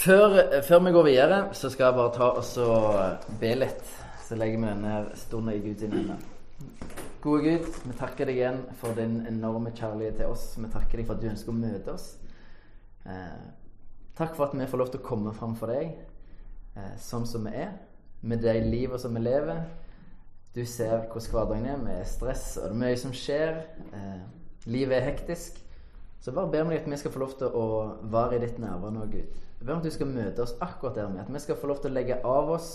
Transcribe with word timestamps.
Før, 0.00 0.62
før, 0.64 0.78
vi 0.78 0.90
går 0.90 1.02
videre, 1.04 1.38
så 1.52 1.68
skal 1.68 1.90
jeg 1.90 1.94
bare 1.98 2.12
ta 2.14 2.26
og 2.64 3.24
be 3.40 3.50
litt. 3.52 3.90
Så 4.24 4.38
legger 4.40 4.62
vi 4.62 4.68
denne 4.70 4.92
stunden 5.20 5.52
i 5.52 5.60
Guds 5.60 5.82
hender. 5.84 6.22
Gode 7.20 7.42
Gud, 7.44 7.66
vi 7.84 7.96
takker 7.98 8.30
deg 8.30 8.38
igjen 8.40 8.62
for 8.80 8.96
din 8.96 9.18
enorme 9.28 9.74
kjærlighet 9.76 10.16
til 10.22 10.32
oss. 10.32 10.46
Vi 10.56 10.70
takker 10.72 11.02
deg 11.02 11.04
for 11.04 11.18
at 11.18 11.20
du 11.20 11.28
ønsker 11.28 11.52
å 11.52 11.58
møte 11.58 11.92
oss. 11.92 12.06
Eh, 13.04 13.42
takk 14.16 14.32
for 14.38 14.46
at 14.46 14.56
vi 14.56 14.70
får 14.72 14.80
lov 14.80 14.94
til 14.94 15.02
å 15.02 15.08
komme 15.10 15.36
fram 15.36 15.52
for 15.60 15.68
deg 15.68 15.92
eh, 15.92 16.94
sånn 16.96 17.28
som 17.28 17.44
vi 17.44 17.52
er, 17.60 17.76
med 18.24 18.40
de 18.40 18.56
livet 18.70 19.04
som 19.04 19.12
vi 19.12 19.20
lever. 19.20 19.66
Du 20.56 20.62
ser 20.64 21.10
hvordan 21.10 21.34
hverdagen 21.34 21.72
er, 21.74 21.82
med 21.84 22.08
stress 22.08 22.54
og 22.56 22.70
det 22.70 22.78
er 22.78 22.84
mye 22.86 23.02
som 23.04 23.12
skjer. 23.12 23.66
Eh, 23.92 24.24
livet 24.64 25.02
er 25.02 25.10
hektisk. 25.10 25.60
Så 26.20 26.34
bare 26.36 26.50
ber 26.52 26.68
deg 26.68 26.82
at 26.82 26.90
vi 26.90 26.98
skal 27.00 27.14
få 27.14 27.22
lov 27.22 27.36
til 27.40 27.54
å 27.56 27.66
være 28.12 28.36
i 28.36 28.42
ditt 28.42 28.58
nærvær 28.60 28.92
nå, 28.92 29.06
Gud. 29.08 29.38
Jeg 29.60 29.66
ber 29.66 29.74
om 29.74 29.80
at 29.80 29.88
du 29.88 29.94
skal 29.94 30.10
møte 30.10 30.44
oss 30.44 30.56
akkurat 30.60 30.98
der 30.98 31.08
med. 31.08 31.22
At 31.24 31.32
vi 31.32 31.40
skal 31.40 31.56
få 31.56 31.70
lov 31.70 31.80
til 31.80 31.92
å 31.92 31.96
legge 31.96 32.20
av 32.24 32.52
oss 32.56 32.70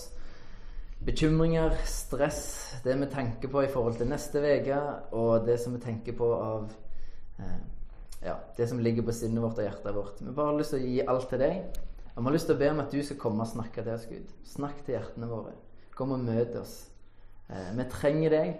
bekymringer, 1.05 1.75
stress, 1.85 2.41
det 2.84 2.95
vi 2.97 3.07
tenker 3.11 3.51
på 3.51 3.61
i 3.61 3.70
forhold 3.70 3.99
til 3.99 4.09
neste 4.09 4.41
uke, 4.41 4.79
og 5.13 5.45
det 5.45 5.59
som 5.61 5.75
vi 5.75 5.81
tenker 5.84 6.15
på 6.17 6.29
av 6.34 6.71
eh, 7.37 7.59
ja, 8.25 8.39
det 8.57 8.67
som 8.71 8.79
ligger 8.81 9.05
på 9.05 9.13
sinnet 9.13 9.43
vårt 9.43 9.59
og 9.59 9.67
hjertet 9.67 9.95
vårt. 9.95 10.21
Vi 10.21 10.34
bare 10.34 10.53
har 10.53 10.57
lyst 10.57 10.73
til 10.73 10.81
å 10.81 10.89
gi 10.89 11.05
alt 11.13 11.29
til 11.29 11.43
deg. 11.43 11.81
Og 12.15 12.21
vi 12.21 12.29
har 12.29 12.35
lyst 12.37 12.48
til 12.49 12.55
å 12.55 12.62
be 12.62 12.70
om 12.71 12.81
at 12.81 12.93
du 12.95 13.01
skal 13.03 13.20
komme 13.21 13.45
og 13.45 13.51
snakke 13.51 13.84
til 13.84 13.93
oss, 13.93 14.07
Gud. 14.09 14.35
Snakk 14.48 14.81
til 14.85 14.95
hjertene 14.95 15.29
våre. 15.29 15.53
Kom 15.95 16.15
og 16.15 16.23
møt 16.23 16.55
oss. 16.57 16.75
Eh, 17.51 17.71
vi 17.75 17.87
trenger 17.91 18.34
deg. 18.34 18.53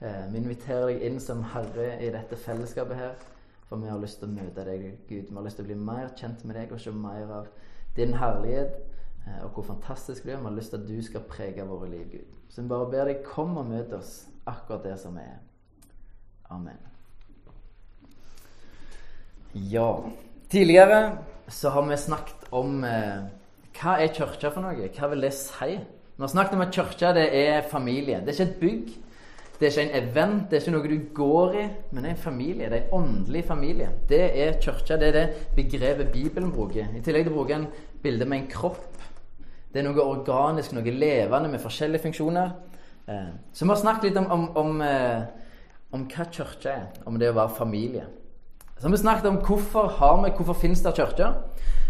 Eh, 0.00 0.24
vi 0.32 0.42
inviterer 0.42 0.90
deg 0.90 1.04
inn 1.08 1.20
som 1.22 1.44
Herre 1.54 1.94
i 2.02 2.10
dette 2.12 2.36
fellesskapet 2.40 2.98
her. 2.98 3.14
For 3.70 3.78
vi 3.78 3.86
har 3.86 4.00
lyst 4.02 4.18
til 4.18 4.26
å 4.26 4.34
møte 4.34 4.64
deg, 4.66 4.86
Gud. 5.06 5.28
Vi 5.28 5.36
har 5.36 5.44
lyst 5.46 5.60
til 5.60 5.62
å 5.62 5.68
bli 5.68 5.76
mer 5.78 6.08
kjent 6.18 6.40
med 6.42 6.56
deg 6.58 6.72
og 6.74 6.80
se 6.82 6.90
mer 6.90 7.28
av 7.36 7.50
din 7.94 8.16
herlighet. 8.18 8.72
Eh, 9.28 9.44
og 9.44 9.52
hvor 9.54 9.68
fantastisk 9.68 10.24
du 10.24 10.32
er. 10.32 10.40
Vi 10.40 10.48
har 10.48 10.56
lyst 10.56 10.74
til 10.74 10.80
at 10.80 10.88
du 10.88 10.96
skal 11.06 11.22
prege 11.30 11.66
våre 11.68 11.86
liv, 11.92 12.08
Gud. 12.10 12.32
Så 12.50 12.64
vi 12.64 12.72
bare 12.72 12.88
ber 12.90 13.06
deg, 13.06 13.20
kom 13.22 13.54
og 13.62 13.68
møt 13.70 13.94
oss 13.94 14.24
akkurat 14.50 14.82
der 14.88 14.96
som 14.98 15.14
vi 15.14 15.22
er. 15.22 15.38
Amen. 16.50 16.80
Ja. 19.54 19.92
Tidligere 20.50 21.18
så 21.46 21.70
har 21.70 21.86
vi 21.86 21.96
snakket 21.96 22.50
om 22.50 22.82
eh, 22.84 23.30
hva 23.78 24.00
er 24.02 24.10
kirka 24.14 24.50
for 24.50 24.66
noe? 24.66 24.90
Hva 24.98 25.12
vil 25.14 25.22
det 25.28 25.30
si? 25.38 25.76
Vi 25.78 26.24
har 26.24 26.34
snakket 26.34 26.58
om 26.58 26.66
at 26.66 26.74
kirka 26.74 27.14
det 27.14 27.28
er 27.38 27.70
familie. 27.70 28.18
Det 28.26 28.34
er 28.34 28.40
ikke 28.40 28.50
et 28.50 28.60
bygg. 28.60 28.90
Det 29.60 29.68
er 29.68 29.74
ikke 29.74 29.82
en 29.90 30.08
event, 30.08 30.44
det 30.48 30.56
er 30.56 30.62
ikke 30.62 30.72
noe 30.72 30.88
du 30.88 31.00
går 31.12 31.56
i, 31.60 31.62
men 31.92 32.00
det 32.00 32.08
er 32.08 32.14
en 32.14 32.22
familie. 32.22 32.68
Det 32.72 32.78
er 32.78 32.84
en 32.86 32.94
åndelig 32.96 33.42
familie. 33.44 33.88
Det 34.08 34.20
er 34.40 34.54
kirka. 34.56 34.96
Det 34.96 35.10
er 35.10 35.16
det 35.18 35.24
begrepet 35.52 36.08
Bibelen 36.14 36.48
bruker. 36.54 36.86
I 36.96 37.02
tillegg 37.04 37.26
til 37.26 37.34
å 37.34 37.36
bruke 37.36 37.58
en 37.58 37.66
bilde 38.00 38.24
med 38.24 38.38
en 38.38 38.46
kropp. 38.48 39.02
Det 39.68 39.82
er 39.82 39.84
noe 39.84 40.06
organisk, 40.06 40.72
noe 40.72 40.94
levende 40.96 41.50
med 41.52 41.60
forskjellige 41.60 42.06
funksjoner. 42.06 42.54
Eh, 43.04 43.28
så 43.52 43.68
vi 43.68 43.74
har 43.74 43.82
snakket 43.82 44.08
litt 44.08 44.22
om, 44.22 44.30
om, 44.32 44.48
om, 44.62 44.80
eh, 44.80 45.28
om 45.92 46.08
hva 46.08 46.28
kirka 46.32 46.72
er. 46.72 46.88
Om 47.04 47.20
det 47.20 47.28
å 47.28 47.36
være 47.36 47.56
familie. 47.60 48.08
Så 48.78 48.88
har 48.88 48.96
vi 48.96 49.02
snakket 49.04 49.28
om 49.28 49.42
hvorfor 49.44 49.92
har 50.00 50.22
vi, 50.24 50.32
hvorfor 50.40 50.56
finnes 50.56 50.80
det 50.88 50.96
kirke. 50.96 51.34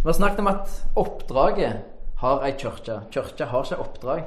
Vi 0.02 0.10
har 0.10 0.18
snakket 0.18 0.42
om 0.42 0.50
at 0.56 0.74
oppdraget 0.98 1.86
har 2.18 2.42
ei 2.50 2.52
kirke. 2.58 3.04
Kirka 3.14 3.46
har 3.54 3.62
ikke 3.62 3.82
oppdrag 3.86 4.26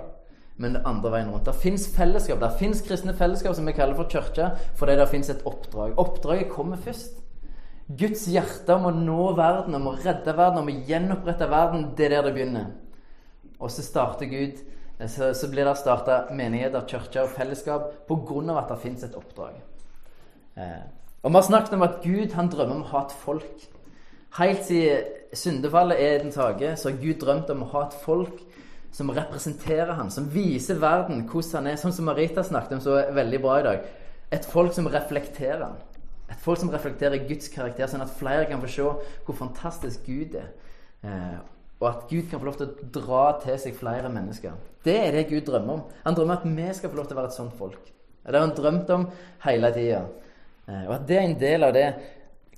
men 0.57 0.75
det 0.75 0.83
andre 0.85 1.11
veien 1.15 1.31
rundt. 1.33 1.47
Det 1.47 1.55
fins 1.57 1.87
fellesskap. 1.95 2.39
Det 2.41 2.51
fins 2.59 2.81
kristne 2.85 3.15
fellesskap 3.17 3.55
som 3.57 3.67
vi 3.67 3.75
kaller 3.75 3.97
for 3.97 4.09
kirke, 4.09 4.51
fordi 4.77 4.97
det 4.99 5.09
fins 5.09 5.31
et 5.33 5.45
oppdrag. 5.49 5.95
Oppdraget 5.97 6.51
kommer 6.51 6.77
først. 6.77 7.19
Guds 7.99 8.27
hjerte 8.31 8.77
om 8.77 8.87
å 8.87 8.93
nå 8.95 9.33
verden, 9.37 9.75
om 9.75 9.89
å 9.91 9.97
redde 9.97 10.37
verden, 10.37 10.61
om 10.61 10.69
å 10.71 10.85
gjenopprette 10.87 11.49
verden, 11.51 11.89
det 11.97 12.07
er 12.07 12.15
der 12.15 12.29
det 12.29 12.35
begynner. 12.37 12.69
Og 13.59 13.71
så 13.71 13.83
starter 13.85 14.29
Gud 14.31 14.61
så, 15.07 15.33
så 15.35 15.49
blir 15.51 15.65
det 15.65 15.75
starta 15.77 16.23
menigheter, 16.31 16.85
kirker 16.87 17.27
fellesskap 17.27 18.05
pga. 18.07 18.57
at 18.57 18.69
det 18.69 18.79
fins 18.79 19.03
et 19.03 19.15
oppdrag. 19.15 19.57
Eh, 20.55 20.83
og 21.23 21.31
Vi 21.31 21.35
har 21.35 21.41
snakket 21.41 21.73
om 21.73 21.81
at 21.81 22.01
Gud 22.03 22.33
han 22.33 22.49
drømmer 22.49 22.75
om 22.75 22.83
å 22.83 22.91
ha 22.93 23.05
et 23.05 23.11
folk. 23.11 23.67
Helt 24.37 24.63
siden 24.65 25.03
syndefallet 25.33 25.99
er 25.99 26.19
den 26.19 26.33
hage, 26.35 26.75
så 26.77 26.89
har 26.89 26.97
Gud 27.01 27.19
drømt 27.19 27.49
om 27.49 27.63
å 27.63 27.71
ha 27.73 27.87
et 27.87 27.97
folk 28.03 28.39
som 28.93 29.09
representerer 29.11 29.95
ham, 29.97 30.09
som 30.13 30.29
viser 30.29 30.77
verden 30.81 31.23
hvordan 31.25 31.63
han 31.63 31.71
er. 31.71 31.79
Sånn 31.81 31.95
som 31.95 32.05
Marita 32.05 32.43
snakket 32.45 32.77
om 32.77 32.83
så 32.83 32.99
veldig 33.15 33.39
bra 33.41 33.55
i 33.59 33.65
dag. 33.65 33.87
Et 34.33 34.45
folk 34.49 34.73
som 34.75 34.89
reflekterer 34.91 35.63
ham. 35.65 35.79
Et 36.29 36.39
folk 36.41 36.61
som 36.61 36.69
reflekterer 36.73 37.25
Guds 37.27 37.49
karakter, 37.53 37.89
sånn 37.89 38.05
at 38.05 38.13
flere 38.17 38.45
kan 38.49 38.61
få 38.61 38.69
se 38.69 38.85
hvor 39.25 39.37
fantastisk 39.37 40.05
Gud 40.05 40.37
er. 40.37 40.53
Eh, 41.03 41.41
og 41.81 41.89
at 41.89 42.05
Gud 42.09 42.29
kan 42.29 42.39
få 42.39 42.47
lov 42.47 42.59
til 42.59 42.69
å 42.69 42.89
dra 42.95 43.23
til 43.43 43.57
seg 43.59 43.75
flere 43.75 44.11
mennesker. 44.13 44.55
Det 44.85 44.95
er 45.01 45.15
det 45.17 45.27
Gud 45.31 45.43
drømmer 45.49 45.79
om. 45.79 45.85
Han 46.05 46.17
drømmer 46.17 46.39
at 46.39 46.47
vi 46.47 46.69
skal 46.77 46.93
få 46.93 47.01
lov 47.01 47.09
til 47.09 47.17
å 47.17 47.21
være 47.21 47.33
et 47.33 47.39
sånt 47.41 47.57
folk. 47.59 47.89
Det 48.23 48.31
har 48.31 48.45
han 48.45 48.55
drømt 48.55 48.91
om 48.95 49.07
hele 49.43 49.71
tida. 49.75 50.03
Eh, 50.67 50.83
og 50.85 50.99
at 50.99 51.07
det 51.09 51.17
er 51.17 51.25
en 51.27 51.39
del 51.41 51.67
av 51.67 51.73
det 51.75 51.87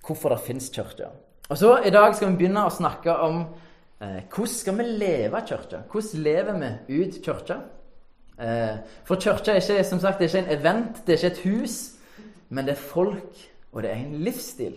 hvorfor 0.06 0.36
det 0.36 0.44
fins 0.46 0.68
kirker. 0.70 1.16
Og 1.50 1.58
så 1.58 1.78
I 1.86 1.94
dag 1.94 2.14
skal 2.16 2.32
vi 2.32 2.42
begynne 2.44 2.66
å 2.66 2.74
snakke 2.74 3.16
om 3.26 3.46
hvordan 4.00 4.48
skal 4.48 4.78
vi 4.78 4.84
leve 4.84 5.42
kirka? 5.48 5.82
Hvordan 5.92 6.24
lever 6.24 6.60
vi 6.88 7.02
ut 7.02 7.22
kirka? 7.24 7.60
Eh, 8.40 8.78
for 9.04 9.16
kirka 9.16 9.52
er 9.52 9.62
ikke 9.62 9.84
som 9.84 10.00
sagt, 10.00 10.20
det 10.20 10.26
er 10.26 10.38
ikke 10.38 10.52
en 10.52 10.60
event, 10.60 11.08
det 11.08 11.14
er 11.14 11.18
ikke 11.18 11.40
et 11.40 11.62
hus, 11.62 11.76
men 12.50 12.66
det 12.66 12.72
er 12.76 12.82
folk, 12.82 13.38
og 13.72 13.84
det 13.84 13.92
er 13.92 13.96
en 13.96 14.20
livsstil. 14.26 14.76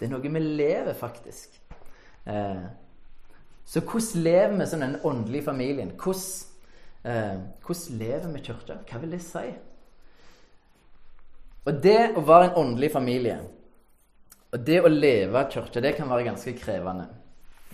Det 0.00 0.06
er 0.06 0.12
noe 0.12 0.24
vi 0.24 0.40
lever, 0.40 0.94
faktisk. 0.96 1.60
Eh, 2.26 2.64
så 3.64 3.80
hvordan 3.80 4.24
lever 4.24 4.56
vi 4.58 4.66
som 4.66 4.80
den 4.80 4.96
åndelige 5.04 5.44
familien? 5.44 5.92
Hvordan, 6.00 6.22
eh, 7.04 7.40
hvordan 7.66 7.98
lever 7.98 8.32
vi 8.32 8.40
kirka? 8.40 8.78
Hva 8.90 8.98
vil 8.98 9.12
det 9.12 9.22
si? 9.22 9.52
Og 11.64 11.82
det 11.82 12.14
å 12.16 12.20
være 12.20 12.50
en 12.50 12.58
åndelig 12.60 12.92
familie, 12.92 13.38
og 14.52 14.66
det 14.66 14.80
å 14.80 14.88
leve 14.88 15.46
kirka, 15.50 15.80
det 15.80 15.94
kan 15.96 16.08
være 16.08 16.24
ganske 16.24 16.52
krevende. 16.58 17.06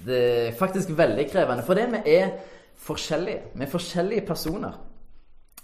Det 0.06 0.20
er 0.46 0.56
faktisk 0.58 0.92
veldig 0.96 1.26
krevende. 1.30 1.64
Fordi 1.66 1.86
vi 1.92 2.14
er 2.16 2.30
forskjellige. 2.80 3.42
Vi 3.54 3.64
er 3.64 3.70
forskjellige 3.70 4.26
personer. 4.26 4.78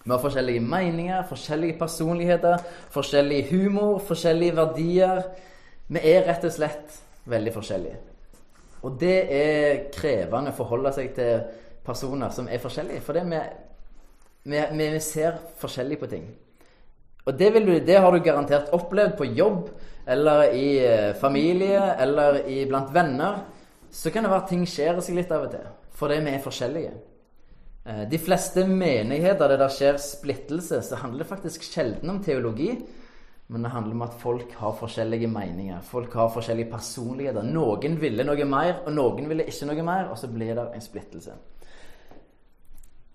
Vi 0.04 0.10
har 0.12 0.22
forskjellige 0.22 0.60
meninger, 0.60 1.22
forskjellige 1.28 1.78
personligheter, 1.78 2.58
forskjellig 2.94 3.46
humor, 3.50 3.98
forskjellige 3.98 4.56
verdier. 4.56 5.22
Vi 5.88 6.02
er 6.02 6.28
rett 6.28 6.44
og 6.44 6.52
slett 6.54 7.00
veldig 7.26 7.52
forskjellige. 7.54 7.96
Og 8.86 9.00
det 9.00 9.16
er 9.34 9.86
krevende 9.94 10.52
å 10.52 10.56
forholde 10.56 10.92
seg 10.94 11.10
til 11.16 11.40
personer 11.86 12.30
som 12.30 12.46
er 12.46 12.62
forskjellige. 12.62 13.02
Fordi 13.02 13.24
vi, 13.32 13.40
vi, 14.52 14.62
vi 14.78 15.00
ser 15.02 15.40
forskjellig 15.58 15.98
på 15.98 16.10
ting. 16.12 16.28
Og 17.26 17.34
det, 17.34 17.50
du, 17.58 17.72
det, 17.82 17.98
har 17.98 18.12
du 18.14 18.22
garantert 18.22 18.70
opplevd 18.76 19.16
på 19.18 19.26
jobb, 19.34 19.70
eller 20.06 20.52
i 20.54 20.66
eh, 20.86 21.14
familie, 21.18 21.80
eller 21.98 22.44
i, 22.46 22.60
blant 22.70 22.92
venner 22.94 23.40
så 23.96 24.12
kan 24.12 24.26
det 24.26 24.30
være 24.32 24.44
at 24.44 24.50
ting 24.52 24.64
skjer 24.68 24.98
seg 25.00 25.16
litt 25.16 25.30
av 25.32 25.46
og 25.46 25.54
til. 25.54 25.68
Fordi 25.96 26.18
vi 26.20 26.34
er 26.34 26.44
forskjellige. 26.44 26.92
Eh, 27.86 28.02
de 28.10 28.18
fleste 28.20 28.66
menigheter 28.68 29.48
der 29.48 29.62
det 29.62 29.70
skjer 29.72 29.96
splittelse, 30.02 30.82
så 30.84 31.00
handler 31.00 31.24
det 31.24 31.30
faktisk 31.30 31.64
sjelden 31.64 32.12
om 32.12 32.22
teologi. 32.24 32.74
Men 33.48 33.62
det 33.62 33.70
handler 33.70 33.94
om 33.94 34.02
at 34.02 34.16
folk 34.18 34.52
har 34.58 34.74
forskjellige 34.74 35.30
meninger. 35.30 35.80
Folk 35.86 36.14
har 36.18 36.32
forskjellige 36.34 36.70
personligheter. 36.70 37.46
Noen 37.46 38.00
ville 38.00 38.26
noe 38.26 38.48
mer, 38.50 38.80
og 38.84 38.92
noen 38.92 39.30
ville 39.30 39.46
ikke 39.46 39.68
noe 39.70 39.86
mer. 39.86 40.10
Og 40.10 40.18
så 40.18 40.28
blir 40.28 40.56
det 40.58 40.66
en 40.74 40.82
splittelse. 40.82 41.36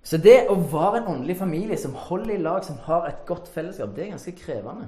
Så 0.02 0.18
det 0.18 0.48
å 0.50 0.56
være 0.56 1.02
en 1.02 1.12
åndelig 1.14 1.36
familie 1.38 1.78
som 1.78 1.94
holder 2.08 2.34
i 2.34 2.42
lag, 2.42 2.64
som 2.66 2.80
har 2.88 3.06
et 3.10 3.26
godt 3.28 3.52
fellesskap, 3.54 3.92
det 3.96 4.08
er 4.08 4.16
ganske 4.16 4.34
krevende. 4.40 4.88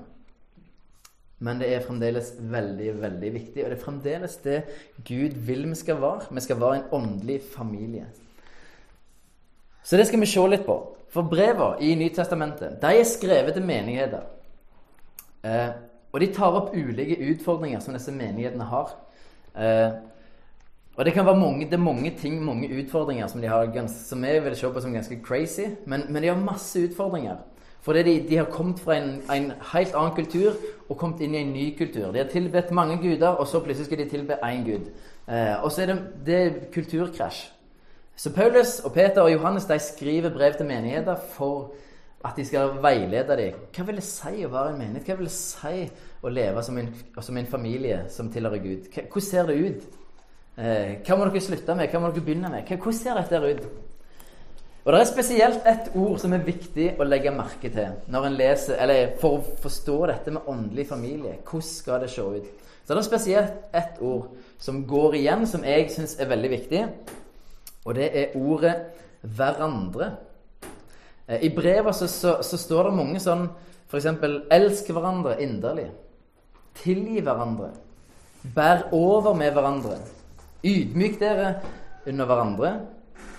Men 1.44 1.60
det 1.60 1.70
er 1.74 1.84
fremdeles 1.84 2.34
veldig, 2.40 2.92
veldig 3.02 3.32
viktig. 3.34 3.64
Og 3.64 3.72
det 3.72 3.78
er 3.78 3.84
fremdeles 3.84 4.36
det 4.44 4.60
Gud 5.04 5.36
vil 5.48 5.66
vi 5.70 5.76
skal 5.76 6.00
være. 6.02 6.30
Vi 6.32 6.44
skal 6.46 6.62
være 6.62 6.78
en 6.80 6.94
åndelig 7.00 7.42
familie. 7.56 8.06
Så 9.84 9.98
det 10.00 10.08
skal 10.08 10.24
vi 10.24 10.30
se 10.32 10.46
litt 10.48 10.64
på. 10.66 10.78
For 11.12 11.28
brevene 11.30 11.84
i 11.84 11.94
Nytestamentet 12.00 12.80
de 12.82 12.94
er 13.00 13.10
skrevet 13.10 13.58
til 13.58 13.66
menigheter. 13.68 14.24
Eh, 15.44 15.70
og 16.14 16.22
de 16.22 16.32
tar 16.34 16.56
opp 16.56 16.72
ulike 16.74 17.20
utfordringer 17.34 17.84
som 17.84 17.98
disse 17.98 18.14
menighetene 18.16 18.70
har. 18.70 18.96
Eh, 19.58 19.92
og 20.94 21.06
det 21.06 21.14
kan 21.14 21.26
være 21.26 21.40
mange, 21.42 21.66
det 21.66 21.74
er 21.74 21.84
mange 21.84 22.12
ting, 22.18 22.38
mange 22.46 22.70
utfordringer 22.70 23.28
som 23.28 23.42
de 23.42 23.50
har 23.50 23.88
som 23.88 24.24
jeg 24.24 24.44
vil 24.46 24.56
se 24.56 24.70
på 24.70 24.82
som 24.82 24.94
ganske 24.94 25.20
crazy. 25.26 25.66
Men, 25.86 26.06
men 26.10 26.24
de 26.24 26.28
har 26.30 26.38
masse 26.38 26.80
utfordringer. 26.80 27.38
Fordi 27.84 28.04
de, 28.04 28.14
de 28.30 28.38
har 28.40 28.46
kommet 28.52 28.80
fra 28.80 28.96
en, 28.96 29.10
en, 29.32 29.50
helt 29.74 29.96
annen 29.96 30.16
kultur 30.16 30.54
og 30.90 30.98
kommet 30.98 31.20
inn 31.26 31.36
i 31.36 31.42
en 31.44 31.52
ny 31.52 31.66
kultur. 31.78 32.14
De 32.14 32.22
har 32.22 32.32
tilbedt 32.32 32.72
mange 32.72 32.98
guder, 33.02 33.36
og 33.36 33.48
så 33.48 33.60
plutselig 33.60 33.90
skal 33.90 34.00
de 34.00 34.10
tilbe 34.10 34.40
én 34.40 34.64
gud. 34.64 34.88
Eh, 35.28 35.64
og 35.64 35.72
så 35.72 35.84
er 35.84 35.92
det, 35.92 35.98
det 36.26 36.38
er 36.40 36.60
kulturkrasj. 36.74 37.44
Så 38.16 38.32
Paulus 38.34 38.80
og 38.80 38.94
Peter 38.94 39.22
og 39.22 39.34
Johannes 39.34 39.66
de 39.66 39.80
skriver 39.80 40.30
brev 40.30 40.54
til 40.54 40.66
menigheter 40.66 41.16
for 41.34 41.74
at 42.26 42.38
de 42.38 42.46
skal 42.46 42.78
veilede 42.82 43.38
dem. 43.38 43.54
Hva 43.76 43.84
vil 43.88 44.00
det 44.00 44.06
si 44.08 44.46
å 44.46 44.52
være 44.54 44.74
en 44.74 44.80
menighet? 44.80 45.08
Hva 45.08 45.18
vil 45.20 45.28
det 45.28 45.36
si 45.36 45.88
å 46.24 46.32
leve 46.32 46.64
som 46.64 46.78
en, 46.80 46.92
som 47.20 47.38
en 47.38 47.50
familie 47.52 48.06
som 48.10 48.30
tilhører 48.32 48.64
Gud? 48.64 48.92
Hvordan 48.94 49.28
ser 49.28 49.50
det 49.50 49.58
ut? 49.60 49.88
Eh, 50.56 51.02
hva 51.04 51.18
må 51.18 51.28
dere 51.28 51.42
slutte 51.42 51.76
med? 51.76 51.90
Hva 51.92 52.00
må 52.00 52.14
dere 52.14 52.24
begynne 52.24 52.54
med? 52.54 52.70
Hvordan 52.70 53.00
ser 53.02 53.20
dette 53.20 53.42
ut? 53.44 53.68
Og 54.84 54.94
Det 54.94 55.00
er 55.00 55.08
spesielt 55.08 55.68
ett 55.68 55.94
ord 55.96 56.18
som 56.20 56.34
er 56.36 56.44
viktig 56.44 56.90
å 57.00 57.06
legge 57.08 57.32
merke 57.32 57.70
til 57.72 57.94
når 58.12 58.26
en 58.28 58.36
leser, 58.36 58.76
eller 58.84 59.14
for 59.22 59.38
å 59.38 59.54
forstå 59.64 60.00
dette 60.12 60.32
med 60.36 60.50
åndelig 60.52 60.90
familie. 60.90 61.38
Hvordan 61.48 61.70
skal 61.70 62.02
det 62.04 62.10
se 62.12 62.22
ut? 62.22 62.50
Så 62.84 62.92
det 62.92 63.00
er 63.00 63.08
spesielt 63.08 63.54
ett 63.74 64.02
ord 64.04 64.34
som 64.60 64.82
går 64.88 65.16
igjen, 65.16 65.48
som 65.48 65.64
jeg 65.64 65.88
syns 65.92 66.18
er 66.20 66.28
veldig 66.28 66.50
viktig. 66.52 66.82
Og 67.86 67.96
det 67.96 68.10
er 68.12 68.36
ordet 68.36 68.76
'hverandre'. 69.24 70.12
Eh, 71.28 71.44
I 71.44 71.50
brevet 71.56 71.96
så, 71.96 72.08
så, 72.08 72.42
så 72.42 72.58
står 72.58 72.84
det 72.84 72.98
mange 72.98 73.20
sånn 73.20 73.50
f.eks.: 73.88 74.06
Elsk 74.52 74.90
hverandre 74.90 75.42
inderlig. 75.42 75.92
Tilgi 76.76 77.22
hverandre. 77.22 77.70
Bær 78.56 78.90
over 78.92 79.34
med 79.34 79.54
hverandre. 79.54 79.98
Ydmyk 80.64 81.20
dere 81.20 81.62
under 82.08 82.26
hverandre. 82.26 82.74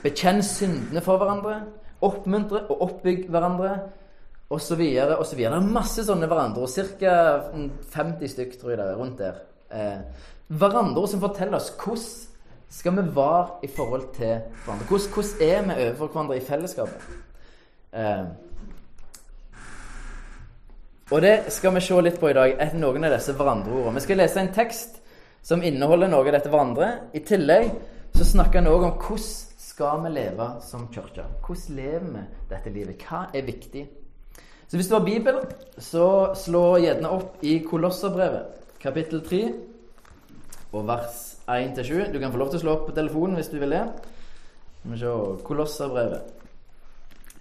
Bekjenn 0.05 0.43
syndene 0.45 1.01
for 1.05 1.21
hverandre. 1.21 1.63
Oppmuntre 2.05 2.67
og 2.69 2.83
oppbygg 2.89 3.29
hverandre. 3.33 3.73
Og 4.53 4.61
så 4.61 4.77
videre 4.77 5.17
og 5.17 5.27
så 5.27 5.37
videre. 5.39 5.57
Det 5.57 5.65
er 5.65 5.75
masse 5.79 6.05
sånne 6.05 6.29
hverandre. 6.29 6.69
Ca. 6.69 7.17
50 7.95 8.33
stykk, 8.35 8.59
tror 8.61 8.75
jeg 8.75 8.81
det 8.81 8.87
er, 8.87 8.99
rundt 9.01 9.19
der. 9.23 9.43
Eh, 9.73 10.31
hverandre 10.53 11.09
som 11.09 11.23
forteller 11.25 11.57
oss 11.59 11.73
hvordan 11.81 12.33
skal 12.75 12.97
vi 12.97 13.05
være 13.17 13.47
i 13.63 13.71
forhold 13.71 14.09
til 14.17 14.35
hverandre. 14.65 14.87
Hvordan, 14.89 15.13
hvordan 15.15 15.49
er 15.49 15.63
vi 15.63 15.87
overfor 15.87 16.13
hverandre 16.13 16.37
i 16.37 16.45
fellesskapet? 16.45 17.09
Eh, 17.95 18.27
og 21.11 21.23
det 21.23 21.35
skal 21.53 21.75
vi 21.75 21.81
se 21.85 22.01
litt 22.03 22.21
på 22.21 22.29
i 22.29 22.37
dag, 22.37 22.55
etter 22.59 22.81
noen 22.81 23.05
av 23.05 23.13
disse 23.13 23.33
hverandreordene. 23.37 23.99
Vi 23.99 24.05
skal 24.07 24.21
lese 24.23 24.41
en 24.41 24.55
tekst 24.57 25.01
som 25.45 25.63
inneholder 25.63 26.09
noe 26.11 26.25
av 26.25 26.33
dette 26.33 26.53
hverandre. 26.53 26.89
I 27.13 27.21
tillegg 27.25 27.69
så 28.17 28.25
snakker 28.25 28.63
han 28.63 28.71
òg 28.73 28.87
om 28.89 28.95
hvordan 28.97 29.44
skal 29.75 30.05
vi 30.05 30.11
leve 30.15 30.47
som 30.63 30.87
kirke? 30.95 31.25
Hvordan 31.43 31.77
lever 31.77 32.11
vi 32.15 32.21
dette 32.51 32.71
livet? 32.71 33.01
Hva 33.03 33.25
er 33.35 33.43
viktig? 33.43 33.89
Så 34.69 34.79
hvis 34.79 34.87
du 34.87 34.95
har 34.95 35.05
Bibel, 35.05 35.41
så 35.83 36.07
slå 36.39 36.77
gjerne 36.79 37.11
opp 37.11 37.43
i 37.43 37.57
Kolosserbrevet, 37.67 38.61
kapittel 38.83 39.25
3, 39.27 39.41
og 40.75 40.87
vers 40.87 41.19
1-7. 41.51 42.13
Du 42.15 42.21
kan 42.23 42.31
få 42.31 42.39
lov 42.39 42.53
til 42.53 42.61
å 42.61 42.63
slå 42.63 42.77
opp 42.77 42.87
på 42.87 42.95
telefonen 42.95 43.35
hvis 43.41 43.51
du 43.51 43.59
vil 43.59 43.75
det. 43.75 43.83
Vi 44.85 45.01
se 45.01 45.17
Kolosserbrevet, 45.49 46.31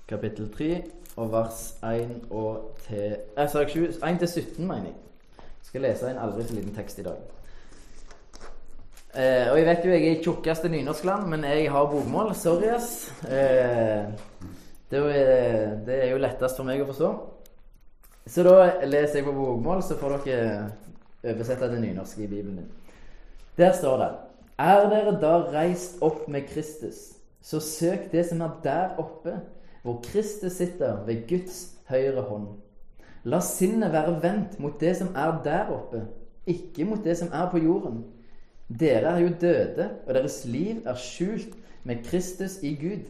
kapittel 0.10 0.50
3, 0.58 0.72
og 1.22 1.32
vers 1.36 1.62
1 1.86 2.18
og 2.32 2.80
til, 2.88 3.18
eh, 3.38 3.46
1 3.46 4.20
til 4.20 4.28
17, 4.28 4.66
mener 4.66 4.90
jeg. 4.90 4.98
Jeg 5.38 5.70
skal 5.70 5.86
lese 5.86 6.10
en 6.10 6.24
aldri 6.26 6.48
så 6.50 6.58
liten 6.58 6.74
tekst 6.76 7.00
i 7.00 7.06
dag. 7.06 7.22
Eh, 9.13 9.45
og 9.51 9.60
jeg 9.60 9.65
vet 9.68 9.83
jo 9.86 9.92
jeg 9.94 10.06
er 10.07 10.15
i 10.15 10.21
tjukkeste 10.25 10.69
nynorskland, 10.74 11.27
men 11.30 11.44
jeg 11.45 11.68
har 11.71 11.89
bokmål. 11.92 12.31
Sorry, 12.36 12.71
ass. 12.74 13.12
Eh, 13.30 14.07
det, 14.89 14.98
jo, 14.98 15.10
det, 15.86 15.98
er 16.00 16.10
jo 16.10 16.21
lettest 16.21 16.57
for 16.57 16.65
meg 16.65 16.81
å 16.81 16.88
forstå. 16.89 17.10
Så 18.25 18.45
da 18.48 18.56
leser 18.88 19.19
jeg 19.19 19.27
på 19.27 19.36
bokmål, 19.38 19.83
så 19.86 20.00
får 20.00 20.15
dere 20.25 20.48
oversette 21.30 21.69
til 21.69 21.83
nynorsk 21.83 22.24
i 22.24 22.30
Bibelen 22.31 22.63
din. 22.63 22.71
Der 23.57 23.75
står 23.77 24.00
det 24.01 24.10
Er 24.65 24.89
dere 24.89 25.13
da 25.21 25.36
reist 25.54 26.01
opp 26.01 26.25
med 26.27 26.48
Kristus, 26.50 27.12
så 27.42 27.60
søk 27.62 28.10
det 28.12 28.25
som 28.31 28.42
er 28.42 28.57
der 28.63 28.98
oppe, 28.98 29.36
hvor 29.83 30.01
Kristus 30.01 30.57
sitter 30.57 31.04
ved 31.06 31.27
Guds 31.30 31.68
høyre 31.89 32.25
hånd. 32.31 32.50
La 33.30 33.44
sinnet 33.45 33.94
være 33.94 34.18
vendt 34.24 34.57
mot 34.60 34.81
det 34.81 34.98
som 34.98 35.13
er 35.15 35.38
der 35.45 35.69
oppe, 35.69 36.01
ikke 36.48 36.86
mot 36.88 37.06
det 37.06 37.18
som 37.21 37.30
er 37.30 37.50
på 37.51 37.62
jorden. 37.62 38.01
Dere 38.80 39.12
er 39.12 39.20
jo 39.20 39.34
døde, 39.42 39.90
og 40.08 40.14
deres 40.14 40.46
liv 40.46 40.81
er 40.86 40.98
skjult 40.98 41.56
med 41.84 42.04
Kristus 42.06 42.58
i 42.64 42.74
Gud. 42.80 43.04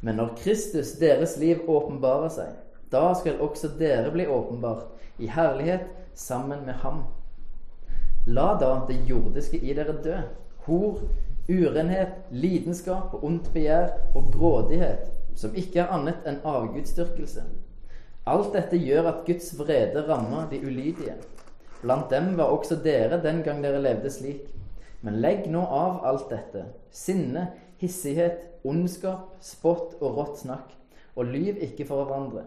Men 0.00 0.16
når 0.16 0.36
Kristus, 0.38 0.92
deres 1.00 1.36
liv, 1.38 1.64
åpenbarer 1.68 2.30
seg, 2.32 2.54
da 2.92 3.10
skal 3.18 3.40
også 3.40 3.72
dere 3.78 4.12
bli 4.14 4.26
åpenbart 4.26 5.18
i 5.18 5.28
herlighet 5.30 5.90
sammen 6.14 6.64
med 6.66 6.80
ham. 6.82 7.02
La 8.26 8.52
da 8.60 8.72
det 8.88 9.00
jordiske 9.08 9.58
i 9.58 9.74
dere 9.74 9.96
dø. 10.04 10.16
Hor, 10.66 11.02
urenhet, 11.50 12.14
lidenskap 12.30 13.16
ondt 13.22 13.50
begjær 13.54 13.90
og 14.14 14.30
grådighet, 14.34 15.08
som 15.34 15.56
ikke 15.58 15.82
er 15.82 15.92
annet 15.94 16.26
enn 16.28 16.40
avgudsdyrkelse. 16.46 17.44
Alt 18.30 18.52
dette 18.54 18.78
gjør 18.78 19.08
at 19.10 19.22
Guds 19.26 19.50
vrede 19.58 20.04
rammer 20.06 20.46
de 20.50 20.60
ulydige. 20.62 21.16
Blant 21.82 22.10
dem 22.10 22.36
var 22.38 22.54
også 22.54 22.78
dere 22.84 23.18
den 23.22 23.42
gang 23.42 23.62
dere 23.64 23.82
levde 23.82 24.10
slik. 24.10 24.46
Men 25.02 25.20
legg 25.22 25.48
nå 25.50 25.62
av 25.66 26.02
alt 26.06 26.30
dette. 26.30 26.64
Sinne, 26.94 27.48
hissighet, 27.82 28.44
ondskap, 28.64 29.34
spott 29.42 29.96
og 30.00 30.18
rått 30.18 30.42
snakk. 30.44 30.70
Og 31.18 31.28
lyv 31.28 31.58
ikke 31.66 31.86
for 31.88 32.06
hverandre. 32.06 32.46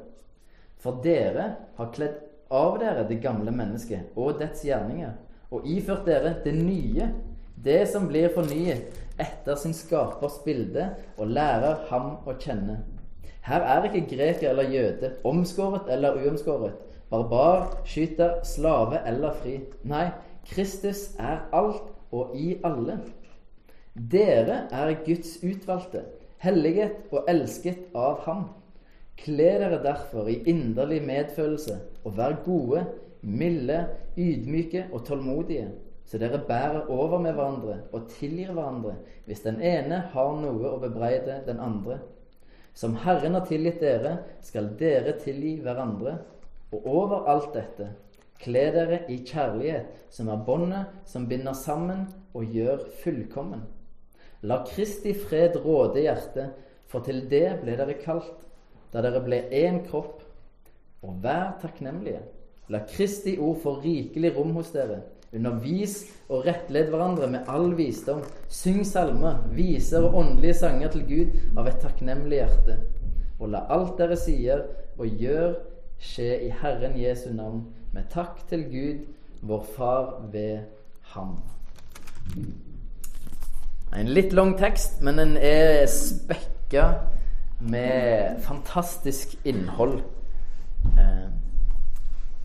For 0.82 1.02
dere 1.04 1.50
har 1.78 1.92
kledd 1.96 2.22
av 2.54 2.78
dere 2.80 3.06
det 3.10 3.20
gamle 3.24 3.52
mennesket 3.54 4.16
og 4.20 4.40
dets 4.40 4.64
gjerninger, 4.66 5.16
og 5.50 5.66
iført 5.66 6.06
dere 6.06 6.36
det 6.44 6.54
nye, 6.58 7.10
det 7.66 7.86
som 7.90 8.08
blir 8.10 8.30
fornyet 8.36 8.94
etter 9.22 9.58
sin 9.58 9.74
skapers 9.74 10.38
bilde, 10.46 10.90
og 11.18 11.32
lærer 11.34 11.86
ham 11.90 12.20
å 12.28 12.36
kjenne. 12.38 12.82
Her 13.46 13.66
er 13.66 13.88
ikke 13.88 14.08
greker 14.16 14.52
eller 14.52 14.70
jøde, 14.74 15.12
omskåret 15.26 15.90
eller 15.94 16.18
uomskåret, 16.22 16.78
barbar, 17.10 17.68
skyter, 17.86 18.40
slave 18.46 19.02
eller 19.06 19.36
fri. 19.42 19.60
Nei, 19.86 20.08
Kristus 20.50 21.12
er 21.22 21.46
alt 21.54 21.86
og 22.16 22.36
i 22.40 22.56
alle. 22.64 23.00
Dere 23.96 24.66
er 24.72 24.94
Guds 25.06 25.38
utvalgte, 25.44 26.04
helliget 26.44 27.12
og 27.12 27.28
elsket 27.32 27.92
av 27.96 28.22
Ham. 28.26 28.46
Kle 29.20 29.52
dere 29.62 29.80
derfor 29.84 30.28
i 30.28 30.42
inderlig 30.52 31.00
medfølelse 31.08 31.80
og 32.04 32.18
vær 32.18 32.36
gode, 32.46 32.84
milde, 33.22 33.86
ydmyke 34.20 34.86
og 34.92 35.06
tålmodige, 35.08 35.70
så 36.06 36.20
dere 36.22 36.42
bærer 36.48 36.92
over 36.92 37.20
med 37.20 37.34
hverandre 37.34 37.80
og 37.96 38.10
tilgir 38.20 38.52
hverandre 38.54 38.94
hvis 39.26 39.42
den 39.48 39.62
ene 39.64 40.04
har 40.14 40.36
noe 40.38 40.76
å 40.76 40.82
bebreide 40.84 41.40
den 41.48 41.64
andre. 41.64 41.98
Som 42.76 42.98
Herren 43.02 43.38
har 43.38 43.48
tilgitt 43.48 43.80
dere, 43.82 44.18
skal 44.44 44.74
dere 44.80 45.16
tilgi 45.24 45.56
hverandre. 45.64 46.20
Og 46.76 46.88
over 46.92 47.30
alt 47.32 47.54
dette 47.56 47.88
Kle 48.42 48.66
dere 48.76 49.00
i 49.10 49.22
kjærlighet, 49.24 49.88
som 50.12 50.30
er 50.30 50.44
båndet 50.48 50.92
som 51.08 51.28
binder 51.30 51.56
sammen 51.58 52.06
og 52.36 52.52
gjør 52.52 52.84
fullkommen. 53.02 53.64
La 54.46 54.60
Kristi 54.68 55.16
fred 55.18 55.56
råde 55.64 56.04
hjertet, 56.04 56.54
for 56.86 57.06
til 57.06 57.24
det 57.32 57.62
ble 57.64 57.78
dere 57.80 57.96
kalt, 58.02 58.36
da 58.94 59.02
dere 59.04 59.24
ble 59.24 59.42
én 59.56 59.82
kropp. 59.88 60.22
Og 61.06 61.20
vær 61.22 61.56
takknemlige. 61.62 62.22
La 62.74 62.82
Kristi 62.90 63.36
ord 63.38 63.60
få 63.62 63.76
rikelig 63.84 64.34
rom 64.36 64.56
hos 64.58 64.72
dere. 64.74 65.02
Undervis 65.36 66.00
og 66.30 66.46
rettled 66.48 66.90
hverandre 66.90 67.28
med 67.30 67.50
all 67.52 67.74
visdom. 67.78 68.24
Syng 68.50 68.86
salmer, 68.88 69.42
viser 69.54 70.06
og 70.08 70.18
åndelige 70.22 70.60
sanger 70.62 70.94
til 70.94 71.06
Gud 71.10 71.58
av 71.60 71.70
et 71.70 71.82
takknemlig 71.84 72.40
hjerte. 72.42 72.78
Og 73.40 73.52
la 73.54 73.66
alt 73.74 73.98
dere 74.00 74.18
sier 74.18 74.64
og 74.98 75.22
gjør, 75.22 75.58
skje 76.00 76.32
i 76.48 76.52
Herren 76.62 76.98
Jesu 77.00 77.30
navn 77.36 77.66
med 77.96 78.04
takk 78.12 78.48
til 78.50 78.64
Gud, 78.64 79.06
vår 79.42 79.68
Far 79.76 80.28
ved 80.32 80.58
Ham. 81.02 81.38
En 83.96 84.10
litt 84.12 84.34
lang 84.36 84.58
tekst, 84.60 85.00
men 85.02 85.22
den 85.22 85.38
er 85.38 85.86
spekka 85.88 86.90
med 87.60 88.42
fantastisk 88.44 89.38
innhold. 89.48 90.02
Eh, 90.86 91.30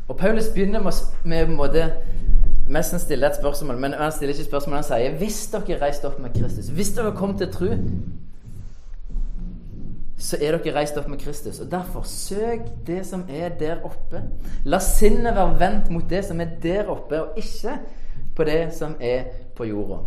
og 0.09 0.17
Paulus 0.17 0.53
begynner 0.55 0.83
med, 0.83 0.93
med 1.25 1.51
måte, 1.59 1.89
mest 2.71 2.95
å 2.95 3.03
stille 3.03 3.27
et 3.27 3.43
spørsmål, 3.43 3.83
men 3.83 3.99
han 3.99 4.15
stiller 4.15 4.37
ikke 4.37 4.53
spørsmål. 4.53 4.85
Han 4.85 4.87
sier 4.87 5.19
hvis 5.19 5.41
dere 5.51 5.81
reiste 5.83 6.07
opp 6.07 6.23
med 6.23 6.37
Kristus, 6.39 6.71
hvis 6.71 6.95
dere 6.95 7.11
kom 7.19 7.35
til 7.39 7.51
tro, 7.51 7.75
så 10.21 10.37
er 10.37 10.59
dere 10.59 10.75
reist 10.77 10.99
opp 11.01 11.09
med 11.09 11.21
Kristus. 11.21 11.61
Og 11.61 11.71
Derfor 11.73 12.05
søk 12.05 12.67
det 12.87 13.01
som 13.09 13.25
er 13.29 13.55
der 13.59 13.85
oppe. 13.85 14.21
La 14.69 14.79
sinnet 14.85 15.37
være 15.37 15.61
vendt 15.61 15.91
mot 15.91 16.09
det 16.11 16.25
som 16.29 16.41
er 16.41 16.57
der 16.63 16.91
oppe, 16.93 17.23
og 17.23 17.39
ikke 17.41 17.79
på 18.37 18.45
det 18.45 18.75
som 18.77 18.97
er 19.01 19.31
på 19.57 19.65
jorda. 19.65 20.03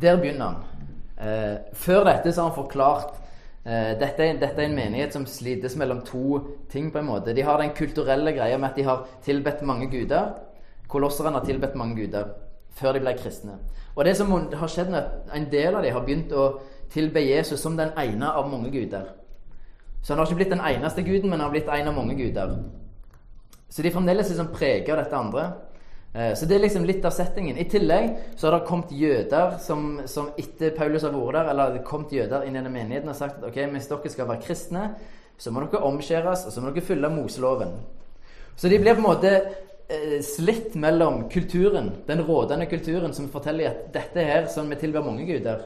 Der 0.00 0.20
begynner 0.20 0.46
han. 0.46 0.60
Eh, 1.20 1.56
før 1.72 2.04
dette 2.04 2.32
så 2.32 2.42
har 2.42 2.50
han 2.50 2.56
forklart 2.56 3.16
eh, 3.66 3.96
dette, 4.00 4.24
er, 4.24 4.38
dette, 4.40 4.56
er, 4.56 4.68
en 4.68 4.76
menighet 4.76 5.12
som 5.12 5.26
slites 5.28 5.76
mellom 5.76 6.00
to 6.04 6.40
ting. 6.70 6.92
på 6.92 6.98
en 6.98 7.08
måte. 7.08 7.34
De 7.36 7.42
har 7.42 7.60
den 7.60 7.74
kulturelle 7.76 8.32
greia 8.32 8.58
med 8.58 8.70
at 8.70 8.76
de 8.76 8.84
har 8.84 9.06
tilbedt 9.24 9.62
mange 9.62 9.90
guder. 9.90 10.32
Kolosserne 10.88 11.38
har 11.38 11.44
tilbedt 11.44 11.74
mange 11.74 11.96
guder 11.96 12.32
før 12.70 12.92
de 12.92 13.00
ble 13.00 13.16
kristne. 13.18 13.58
Og 13.96 14.04
det 14.04 14.16
som 14.16 14.30
har 14.32 14.68
skjedd 14.68 14.92
når 14.92 15.34
en 15.34 15.48
del 15.52 15.74
av 15.74 15.82
dem 15.84 15.92
har 15.92 16.04
begynt 16.06 16.32
å 16.32 16.46
tilbe 16.92 17.22
Jesus 17.22 17.60
som 17.62 17.76
den 17.78 17.92
ene 17.98 18.32
av 18.32 18.50
mange 18.50 18.70
guder. 18.70 19.12
Så 20.02 20.12
han 20.12 20.20
har 20.20 20.26
ikke 20.26 20.40
blitt 20.40 20.54
den 20.54 20.64
eneste 20.64 21.02
guden, 21.04 21.30
men 21.30 21.38
han 21.38 21.48
har 21.48 21.54
blitt 21.54 21.68
en 21.68 21.88
av 21.88 21.96
mange 21.96 22.16
guder. 22.18 22.54
Så 23.68 23.82
de 23.82 23.92
fremdeles 23.94 24.28
liksom 24.28 24.50
preger 24.54 24.96
dette 24.96 25.16
andre. 25.16 25.44
Eh, 26.14 26.32
så 26.34 26.46
det 26.46 26.56
er 26.56 26.64
liksom 26.64 26.86
litt 26.88 27.04
av 27.06 27.14
settingen. 27.14 27.58
I 27.58 27.68
tillegg 27.70 28.10
så 28.34 28.48
har 28.48 28.58
det 28.58 28.66
kommet 28.66 28.92
jøder 28.96 29.56
som, 29.62 30.00
som 30.10 30.32
etter 30.40 30.74
Paulus 30.74 31.06
har 31.06 31.14
vært 31.14 31.38
der, 31.38 31.50
eller 31.52 31.80
kommet 31.86 32.14
jøder 32.16 32.46
inn 32.46 32.56
i 32.56 32.58
denne 32.58 32.72
menigheten 32.74 33.12
og 33.12 33.18
sagt 33.18 33.38
at 33.38 33.46
ok, 33.50 33.60
hvis 33.76 33.90
dere 33.92 34.12
skal 34.16 34.30
være 34.32 34.44
kristne, 34.46 34.84
så 35.40 35.52
må 35.54 35.62
dere 35.64 35.86
omskjæres, 35.86 36.44
og 36.48 36.52
så 36.52 36.64
må 36.64 36.72
dere 36.74 36.84
følge 36.84 37.12
Moseloven. 37.14 37.76
Så 38.58 38.68
de 38.68 38.80
blir 38.80 38.96
på 38.98 39.04
en 39.04 39.06
måte 39.06 39.30
eh, 39.36 40.18
slitt 40.24 40.74
mellom 40.74 41.28
kulturen, 41.30 41.94
den 42.08 42.24
rådende 42.26 42.66
kulturen 42.68 43.14
som 43.16 43.30
forteller 43.32 43.70
at 43.70 43.86
dette 43.94 44.26
her, 44.26 44.50
sånn 44.50 44.68
vi 44.72 44.80
tilber 44.82 45.06
mange 45.06 45.28
guder. 45.28 45.62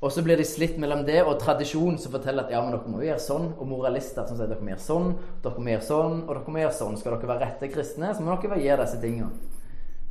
Og 0.00 0.12
så 0.12 0.22
blir 0.24 0.40
de 0.40 0.46
slitt 0.48 0.78
mellom 0.80 1.02
det 1.04 1.18
og 1.26 1.36
tradisjon 1.42 1.98
som 2.00 2.14
forteller 2.14 2.46
at 2.46 2.52
ja, 2.54 2.62
men 2.64 2.72
dere 2.72 2.88
må 2.88 3.02
gjøre 3.04 3.20
sånn, 3.20 3.50
og 3.60 3.68
moralister 3.68 4.24
som 4.24 4.38
sier 4.38 4.48
dere 4.48 4.64
må 4.64 4.72
gjøre 4.72 4.84
sånn, 4.86 5.10
dere 5.44 5.60
må 5.60 5.74
gjøre 5.74 5.88
sånn, 5.90 6.22
og 6.24 6.30
dere 6.32 6.54
må 6.54 6.62
gjøre 6.62 6.76
sånn. 6.78 6.96
Skal 6.96 7.16
dere 7.16 7.30
være 7.34 7.44
rette 7.44 7.68
kristne, 7.74 8.14
så 8.16 8.24
må 8.24 8.38
dere 8.40 8.62
gjøre 8.64 8.86
disse 8.86 9.00
tingene. 9.02 9.58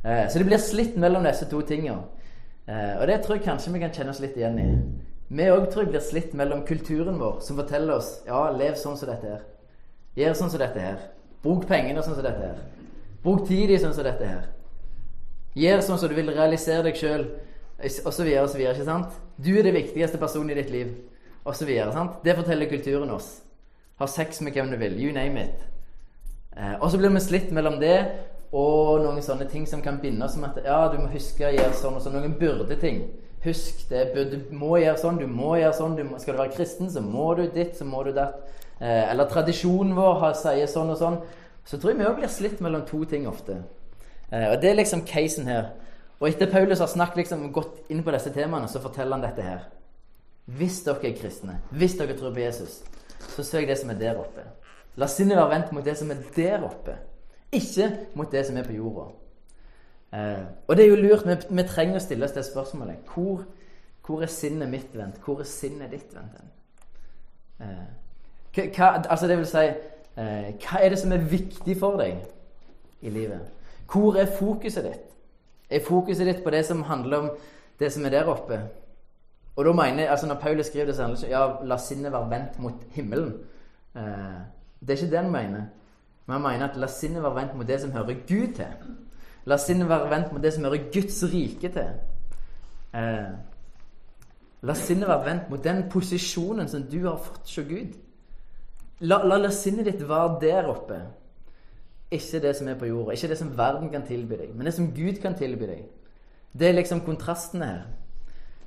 Eh, 0.04 0.24
så 0.30 0.38
det 0.38 0.46
blir 0.46 0.62
slitt 0.62 0.94
mellom 1.00 1.26
disse 1.26 1.48
to 1.50 1.62
tingene. 1.66 2.04
Eh, 2.70 3.00
og 3.00 3.06
det 3.10 3.18
tror 3.24 3.36
jeg 3.36 3.48
kanskje 3.48 3.74
vi 3.74 3.82
kan 3.82 3.96
kjenne 3.96 4.14
oss 4.14 4.22
litt 4.22 4.38
igjen 4.38 4.62
i. 4.62 4.68
Vi 5.30 5.50
òg 5.50 5.66
tror 5.70 5.84
jeg 5.84 5.92
blir 5.96 6.06
slitt 6.06 6.38
mellom 6.38 6.62
kulturen 6.66 7.18
vår, 7.18 7.40
som 7.42 7.58
forteller 7.58 7.98
oss 7.98 8.14
ja, 8.28 8.46
lev 8.54 8.78
sånn 8.78 8.98
som 8.98 9.10
dette 9.10 9.34
her. 9.34 9.44
Gjør 10.18 10.38
sånn 10.38 10.54
som 10.54 10.62
dette 10.62 10.86
her. 10.86 11.04
Bruk 11.42 11.66
pengene 11.66 12.02
sånn 12.02 12.14
som 12.14 12.26
dette 12.26 12.46
her. 12.46 12.62
Bruk 13.24 13.46
tid 13.50 13.70
i 13.70 13.78
sånn 13.78 13.94
som 13.94 14.06
dette 14.06 14.26
her. 14.26 14.48
Gjør 15.58 15.82
sånn 15.82 15.98
som 15.98 16.10
du 16.10 16.14
vil 16.14 16.30
realisere 16.30 16.86
deg 16.86 16.98
sjøl 16.98 17.26
og 17.80 18.12
så 18.12 18.24
videre 18.24 18.42
og 18.42 18.50
så 18.50 18.58
videre. 18.58 18.74
ikke 18.74 18.84
sant? 18.84 19.20
Du 19.44 19.50
er 19.58 19.62
det 19.62 19.74
viktigste 19.74 20.18
personen 20.18 20.50
i 20.50 20.58
ditt 20.58 20.70
liv, 20.70 20.94
og 21.44 21.56
så 21.56 21.64
videre. 21.64 21.92
sant? 21.92 22.24
Det 22.24 22.36
forteller 22.36 22.68
kulturen 22.68 23.10
oss. 23.10 23.42
Ha 23.98 24.06
sex 24.06 24.40
med 24.40 24.52
hvem 24.52 24.70
du 24.70 24.76
vil. 24.76 25.04
You 25.04 25.12
name 25.12 25.42
it. 25.42 25.66
Eh, 26.56 26.74
og 26.80 26.90
så 26.90 26.98
blir 26.98 27.10
vi 27.10 27.20
slitt 27.20 27.52
mellom 27.52 27.80
det 27.80 28.06
og 28.52 29.04
noen 29.04 29.22
sånne 29.22 29.46
ting 29.48 29.66
som 29.68 29.82
kan 29.82 30.00
binde 30.02 30.24
oss 30.26 30.34
som 30.34 30.44
at 30.44 30.58
ja, 30.64 30.88
du 30.90 30.98
må 30.98 31.10
huske 31.12 31.46
å 31.46 31.52
gjøre 31.54 31.74
sånn 31.78 31.98
og 31.98 32.02
sånn. 32.02 32.16
Noen 32.18 32.38
burde-ting. 32.38 33.04
Husk 33.44 33.86
det. 33.88 34.08
Du 34.32 34.38
må 34.52 34.76
gjøre 34.80 34.98
sånn, 34.98 35.20
du 35.20 35.26
må 35.30 35.54
gjøre 35.60 35.76
sånn. 35.76 35.94
Du 35.96 36.02
må, 36.04 36.18
skal 36.18 36.34
du 36.34 36.42
være 36.42 36.56
kristen, 36.56 36.90
så 36.90 37.02
må 37.04 37.32
du 37.38 37.46
ditt, 37.54 37.76
så 37.78 37.86
må 37.88 38.02
du 38.04 38.12
datt. 38.16 38.40
Eh, 38.80 39.10
eller 39.12 39.28
tradisjonen 39.30 39.94
vår 39.96 40.32
sier 40.40 40.68
sånn 40.68 40.90
og 40.92 40.98
sånn. 41.00 41.20
Så 41.68 41.78
tror 41.78 41.92
jeg 41.92 42.00
vi 42.00 42.08
òg 42.08 42.18
blir 42.18 42.32
slitt 42.32 42.60
mellom 42.64 42.82
to 42.88 43.04
ting 43.08 43.28
ofte. 43.30 43.60
Eh, 44.32 44.48
og 44.50 44.58
det 44.62 44.72
er 44.72 44.80
liksom 44.80 45.04
casen 45.06 45.48
her. 45.50 45.70
Og 46.20 46.28
etter 46.28 46.50
Paulus 46.52 46.82
har 46.82 46.90
snakket 46.92 47.22
liksom, 47.22 47.46
gått 47.52 47.90
inn 47.92 48.02
på 48.04 48.12
disse 48.12 48.32
temaene, 48.34 48.68
så 48.68 48.82
forteller 48.82 49.16
han 49.16 49.24
dette 49.24 49.44
her. 49.44 49.62
Hvis 50.50 50.82
dere 50.84 51.08
er 51.08 51.16
kristne, 51.16 51.60
hvis 51.70 51.96
dere 51.96 52.16
tror 52.18 52.34
på 52.34 52.42
Jesus, 52.42 52.80
så 53.30 53.44
søk 53.46 53.68
det 53.68 53.78
som 53.80 53.92
er 53.92 54.00
der 54.00 54.20
oppe. 54.20 54.44
La 55.00 55.08
sinnet 55.08 55.38
være 55.38 55.54
vendt 55.54 55.72
mot 55.72 55.86
det 55.86 55.96
som 55.96 56.10
er 56.12 56.20
der 56.36 56.66
oppe, 56.66 56.98
ikke 57.52 57.88
mot 58.18 58.30
det 58.32 58.44
som 58.46 58.58
er 58.58 58.66
på 58.66 58.76
jorda. 58.76 59.06
Eh, 60.12 60.44
og 60.66 60.76
det 60.76 60.84
er 60.84 60.88
jo 60.90 60.98
lurt. 60.98 61.26
Vi, 61.26 61.36
vi, 61.56 61.66
trenger 61.68 62.00
å 62.00 62.02
stille 62.02 62.26
oss 62.26 62.34
det 62.34 62.44
spørsmålet. 62.46 63.06
Hvor, 63.14 63.44
hvor 64.06 64.24
er 64.24 64.32
sinnet 64.32 64.70
mitt 64.70 64.94
vendt? 64.94 65.20
Hvor 65.24 65.40
er 65.40 65.48
sinnet 65.48 65.94
ditt 65.94 66.14
vendt? 66.14 66.40
Eh, 67.62 68.66
hva, 68.74 68.96
altså 68.98 69.28
det 69.30 69.38
vil 69.38 69.46
si 69.46 69.62
eh, 69.68 70.48
Hva 70.58 70.80
er 70.80 70.90
det 70.90 70.98
som 70.98 71.12
er 71.14 71.28
viktig 71.30 71.76
for 71.78 72.00
deg 72.00 72.18
i 73.06 73.12
livet? 73.14 73.46
Hvor 73.90 74.18
er 74.18 74.30
fokuset 74.34 74.86
ditt? 74.86 75.09
Er 75.70 75.84
fokuset 75.86 76.26
ditt 76.26 76.44
på 76.44 76.50
det 76.50 76.64
som 76.66 76.82
handler 76.82 77.18
om 77.18 77.30
det 77.78 77.92
som 77.92 78.04
er 78.04 78.10
der 78.10 78.28
oppe? 78.28 78.60
Og 79.56 79.64
da 79.64 79.72
mener 79.72 80.02
jeg, 80.02 80.10
altså 80.10 80.26
Når 80.26 80.34
Paulus 80.34 80.66
skriver 80.66 80.86
det, 80.86 80.96
så 80.96 81.02
handler 81.02 81.20
det 81.20 81.26
ikke 81.26 81.38
ja, 81.38 81.64
la 81.64 81.76
sinnet 81.76 82.12
være 82.12 82.30
vendt 82.30 82.58
mot 82.58 82.74
himmelen. 82.90 83.34
Eh, 83.96 84.40
det 84.80 84.90
er 84.90 85.02
ikke 85.02 85.10
det 85.10 85.18
han 85.18 85.32
mener. 85.32 85.62
Men 86.26 86.32
han 86.32 86.42
mener 86.42 86.68
at 86.68 86.76
la 86.76 86.86
sinnet 86.86 87.22
være 87.22 87.34
vendt 87.34 87.54
mot 87.56 87.68
det 87.68 87.80
som 87.80 87.92
hører 87.92 88.14
Gud 88.28 88.54
til. 88.54 88.66
La 89.44 89.56
sinnet 89.56 89.88
være 89.88 90.10
vendt 90.10 90.32
mot 90.32 90.42
det 90.42 90.52
som 90.54 90.64
hører 90.64 90.90
Guds 90.92 91.24
rike 91.32 91.68
til. 91.68 91.90
Eh, 92.94 93.32
la 94.62 94.74
sinnet 94.74 95.08
være 95.08 95.24
vendt 95.26 95.50
mot 95.50 95.64
den 95.64 95.82
posisjonen 95.90 96.68
som 96.68 96.82
du 96.82 97.08
har 97.08 97.16
fått 97.16 97.40
hos 97.40 97.66
Gud. 97.68 97.96
La, 99.00 99.22
la, 99.24 99.36
la 99.36 99.50
sinnet 99.50 99.86
ditt 99.86 100.08
være 100.08 100.38
der 100.40 100.68
oppe. 100.68 101.00
Ikke 102.10 102.40
det 102.42 102.56
som 102.58 102.68
er 102.68 102.78
på 102.78 102.88
jorda, 102.90 103.14
ikke 103.14 103.30
det 103.30 103.38
som 103.38 103.52
verden 103.58 103.90
kan 103.92 104.02
tilby 104.06 104.38
deg, 104.40 104.54
men 104.54 104.66
det 104.66 104.74
som 104.74 104.90
Gud 104.94 105.20
kan 105.22 105.36
tilby 105.38 105.68
deg. 105.70 105.82
Det 106.52 106.68
er 106.68 106.74
liksom 106.74 107.04
kontrastene 107.06 107.68
her. 107.68 107.82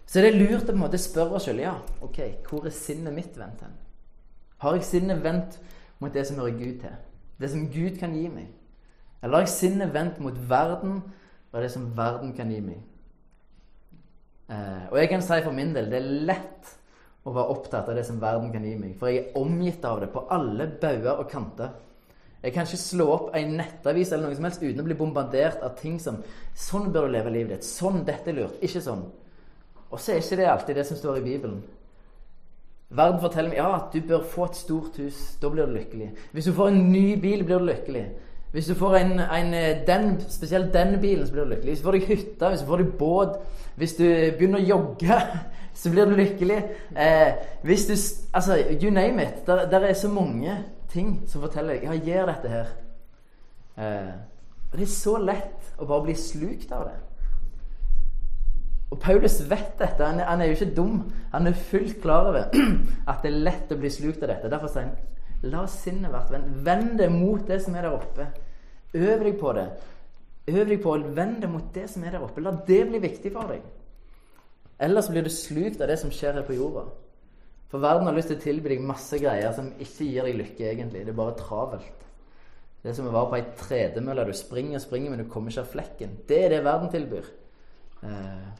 Så 0.06 0.22
det 0.24 0.32
er 0.32 0.38
lurt 0.38 0.64
å 0.64 0.72
på 0.72 0.76
en 0.76 0.84
måte 0.84 1.00
spørre 1.00 1.40
oss 1.40 1.48
sjøl 1.48 1.64
ja, 1.64 1.74
ok, 2.04 2.20
hvor 2.48 2.68
er 2.68 2.76
sinnet 2.76 3.16
mitt 3.16 3.36
vendt 3.40 3.64
hen? 3.64 3.76
Har 4.64 4.78
jeg 4.78 4.88
sinnet 4.88 5.24
vendt 5.24 5.58
mot 6.00 6.14
det 6.14 6.24
som 6.28 6.40
hører 6.40 6.56
Gud 6.60 6.80
til? 6.84 6.96
Det 7.40 7.50
som 7.52 7.68
Gud 7.72 7.98
kan 8.00 8.16
gi 8.16 8.28
meg? 8.32 8.48
Eller 9.24 9.40
har 9.40 9.46
jeg 9.46 9.56
sinnet 9.56 9.94
vendt 9.96 10.20
mot 10.24 10.38
verden 10.50 11.02
og 11.52 11.62
det 11.64 11.72
som 11.72 11.90
verden 11.98 12.32
kan 12.36 12.52
gi 12.52 12.60
meg? 12.64 12.80
Eh, 14.52 14.86
og 14.92 14.98
jeg 15.00 15.10
kan 15.12 15.24
si 15.24 15.40
for 15.44 15.56
min 15.56 15.72
del 15.76 15.90
det 15.92 16.00
er 16.00 16.10
lett 16.30 16.72
å 17.24 17.32
være 17.32 17.56
opptatt 17.56 17.88
av 17.90 17.96
det 17.98 18.04
som 18.08 18.20
verden 18.22 18.52
kan 18.54 18.66
gi 18.68 18.76
meg. 18.80 18.96
For 19.00 19.12
jeg 19.12 19.22
er 19.24 19.40
omgitt 19.40 19.86
av 19.88 20.02
det 20.04 20.12
på 20.14 20.26
alle 20.32 20.68
bauger 20.82 21.20
og 21.24 21.30
kanter. 21.32 21.72
Jeg 22.44 22.52
kan 22.52 22.68
ikke 22.68 22.78
slå 22.82 23.06
opp 23.08 23.36
en 23.40 23.54
nettavis 23.56 24.12
eller 24.12 24.28
noe 24.28 24.36
som 24.36 24.48
helst 24.50 24.64
uten 24.64 24.82
å 24.84 24.88
bli 24.88 24.98
bombardert 25.00 25.62
av 25.64 25.78
ting 25.80 25.96
som 26.04 26.20
Sånn 26.60 26.90
bør 26.92 27.08
du 27.08 27.16
leve 27.16 27.32
livet 27.32 27.56
ditt. 27.56 27.68
Sånn. 27.68 28.04
Dette 28.06 28.30
er 28.30 28.36
lurt. 28.42 28.60
Ikke 28.62 28.82
sånn. 28.84 29.06
Og 29.90 30.02
så 30.02 30.14
er 30.14 30.20
ikke 30.20 30.38
det 30.42 30.50
alltid 30.52 30.78
det 30.78 30.86
som 30.90 31.00
står 31.00 31.22
i 31.22 31.24
Bibelen. 31.24 31.62
Verden 32.94 33.22
forteller 33.24 33.50
meg 33.50 33.58
ja, 33.58 33.70
at 33.78 33.96
du 33.96 34.04
bør 34.06 34.28
få 34.30 34.46
et 34.50 34.60
stort 34.60 35.00
hus. 35.02 35.22
Da 35.42 35.50
blir 35.50 35.70
du 35.70 35.74
lykkelig. 35.80 36.12
Hvis 36.36 36.50
du 36.50 36.54
får 36.54 36.70
en 36.70 36.84
ny 36.92 37.08
bil, 37.22 37.46
blir 37.48 37.64
du 37.64 37.70
lykkelig. 37.72 38.04
Hvis 38.54 38.70
du 38.70 38.76
får 38.78 39.00
en, 39.00 39.16
en 39.24 39.56
den, 39.88 40.12
spesielt 40.30 40.74
den 40.76 41.00
bilen, 41.02 41.26
så 41.26 41.34
blir 41.34 41.48
du 41.48 41.56
lykkelig. 41.56 41.72
Hvis 41.72 41.82
du 41.82 41.88
får 41.88 41.98
deg 41.98 42.12
hytte, 42.12 42.52
hvis 42.52 42.62
du 42.62 42.70
får 42.70 42.84
deg 42.84 42.92
båt, 43.00 43.40
hvis 43.82 43.96
du 43.98 44.06
begynner 44.06 44.62
å 44.62 44.68
jogge, 44.68 45.20
så 45.80 45.94
blir 45.96 46.12
du 46.12 46.16
lykkelig. 46.20 46.60
Eh, 46.94 47.44
hvis 47.64 47.88
du 47.90 47.96
Altså, 48.34 48.60
you 48.82 48.92
name 48.92 49.24
it. 49.24 49.42
Der, 49.48 49.66
der 49.70 49.88
er 49.90 49.94
så 49.98 50.10
mange 50.10 50.60
ting 50.94 51.16
som 51.30 51.44
forteller 51.44 51.80
deg 51.80 51.90
ja, 51.90 51.98
gjør 51.98 52.30
dette 52.32 52.52
her. 52.54 52.76
Eh, 53.78 54.14
og 54.72 54.78
Det 54.78 54.86
er 54.86 54.94
så 54.94 55.18
lett 55.22 55.74
å 55.78 55.88
bare 55.90 56.08
bli 56.08 56.16
slukt 56.18 56.72
av 56.74 56.88
det. 56.90 57.00
Og 58.94 59.00
Paulus 59.02 59.40
vet 59.50 59.74
dette. 59.80 60.06
Han 60.06 60.22
er, 60.22 60.28
han 60.30 60.42
er, 60.42 60.52
jo 60.52 60.58
ikke 60.58 60.76
dum. 60.78 61.00
Han 61.32 61.50
er 61.50 61.58
fullt 61.70 62.00
klar 62.02 62.30
over 62.30 62.54
at 63.10 63.26
det 63.26 63.32
er 63.32 63.44
lett 63.50 63.74
å 63.74 63.80
bli 63.80 63.90
slukt 63.94 64.22
av 64.22 64.30
dette. 64.36 64.52
Derfor 64.54 64.70
sier 64.70 64.88
han 64.88 65.52
la 65.54 65.66
sinnet 65.68 66.14
vårt 66.14 66.32
vende. 66.32 66.62
Vend 66.66 66.98
det 67.02 67.10
mot 67.12 67.42
det 67.48 67.60
som 67.66 67.76
er 67.76 67.88
der 67.88 67.98
oppe. 67.98 68.28
Øv 68.94 69.26
deg 69.26 69.40
på 69.42 69.54
det. 69.58 69.68
Øv 70.54 70.68
deg 70.70 70.84
på 70.84 70.94
å 70.94 71.14
vende 71.16 71.50
mot 71.50 71.74
det 71.76 71.88
som 71.92 72.06
er 72.06 72.16
der 72.16 72.26
oppe. 72.26 72.44
La 72.44 72.54
det 72.68 72.84
bli 72.90 73.02
viktig 73.04 73.34
for 73.34 73.52
deg. 73.52 73.66
Ellers 74.84 75.10
blir 75.12 75.26
du 75.26 75.32
slukt 75.32 75.82
av 75.82 75.90
det 75.90 75.98
som 76.02 76.12
skjer 76.14 76.38
her 76.38 76.48
på 76.48 76.58
jorda. 76.58 76.86
For 77.74 77.82
verden 77.82 78.06
har 78.06 78.14
lyst 78.14 78.30
til 78.30 78.38
å 78.38 78.42
tilby 78.44 78.70
deg 78.70 78.82
masse 78.86 79.18
greier 79.18 79.54
som 79.58 79.72
ikke 79.82 80.06
gir 80.06 80.28
deg 80.28 80.36
lykke, 80.38 80.66
egentlig. 80.70 81.00
Det 81.08 81.10
er 81.10 81.18
bare 81.18 81.34
travelt. 81.40 82.04
Det 82.84 82.92
er 82.92 82.98
som 83.00 83.08
å 83.10 83.14
være 83.16 83.30
på 83.32 83.38
ei 83.40 83.46
tredemølle. 83.58 84.28
Du 84.30 84.38
springer 84.38 84.78
og 84.78 84.84
springer, 84.84 85.10
men 85.10 85.24
du 85.24 85.32
kommer 85.32 85.50
ikke 85.50 85.64
av 85.64 85.72
flekken. 85.72 86.12
Det 86.30 86.38
er 86.38 86.54
det 86.54 86.60
verden 86.68 86.92
tilbyr. 86.94 87.32
Eh, 88.06 88.52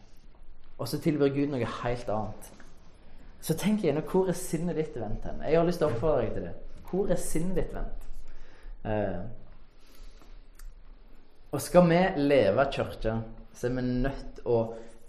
og 0.80 0.90
så 0.90 0.98
tilbyr 1.04 1.30
Gud 1.36 1.54
noe 1.54 1.70
helt 1.84 2.10
annet. 2.10 2.50
Så 3.46 3.54
tenk 3.62 3.86
igjen, 3.86 4.02
hvor 4.10 4.34
er 4.34 4.40
sinnet 4.40 4.82
ditt 4.82 4.98
vendt 4.98 5.30
hen? 5.30 5.46
Jeg 5.46 5.60
har 5.60 5.70
lyst 5.70 5.84
til 5.84 5.92
å 5.92 5.94
oppfordre 5.94 6.24
deg 6.24 6.34
til 6.34 6.48
det. 6.48 6.82
Hvor 6.90 7.14
er 7.14 7.22
sinnet 7.22 7.62
ditt 7.62 7.78
vendt? 7.78 8.10
Eh, 8.90 9.22
og 11.54 11.62
skal 11.62 11.86
vi 11.86 12.02
leve 12.18 12.66
kirka, 12.74 13.20
så 13.54 13.70
er 13.70 13.78
vi 13.78 13.86
nødt 13.92 14.40
til 14.40 14.50
å 14.50 14.58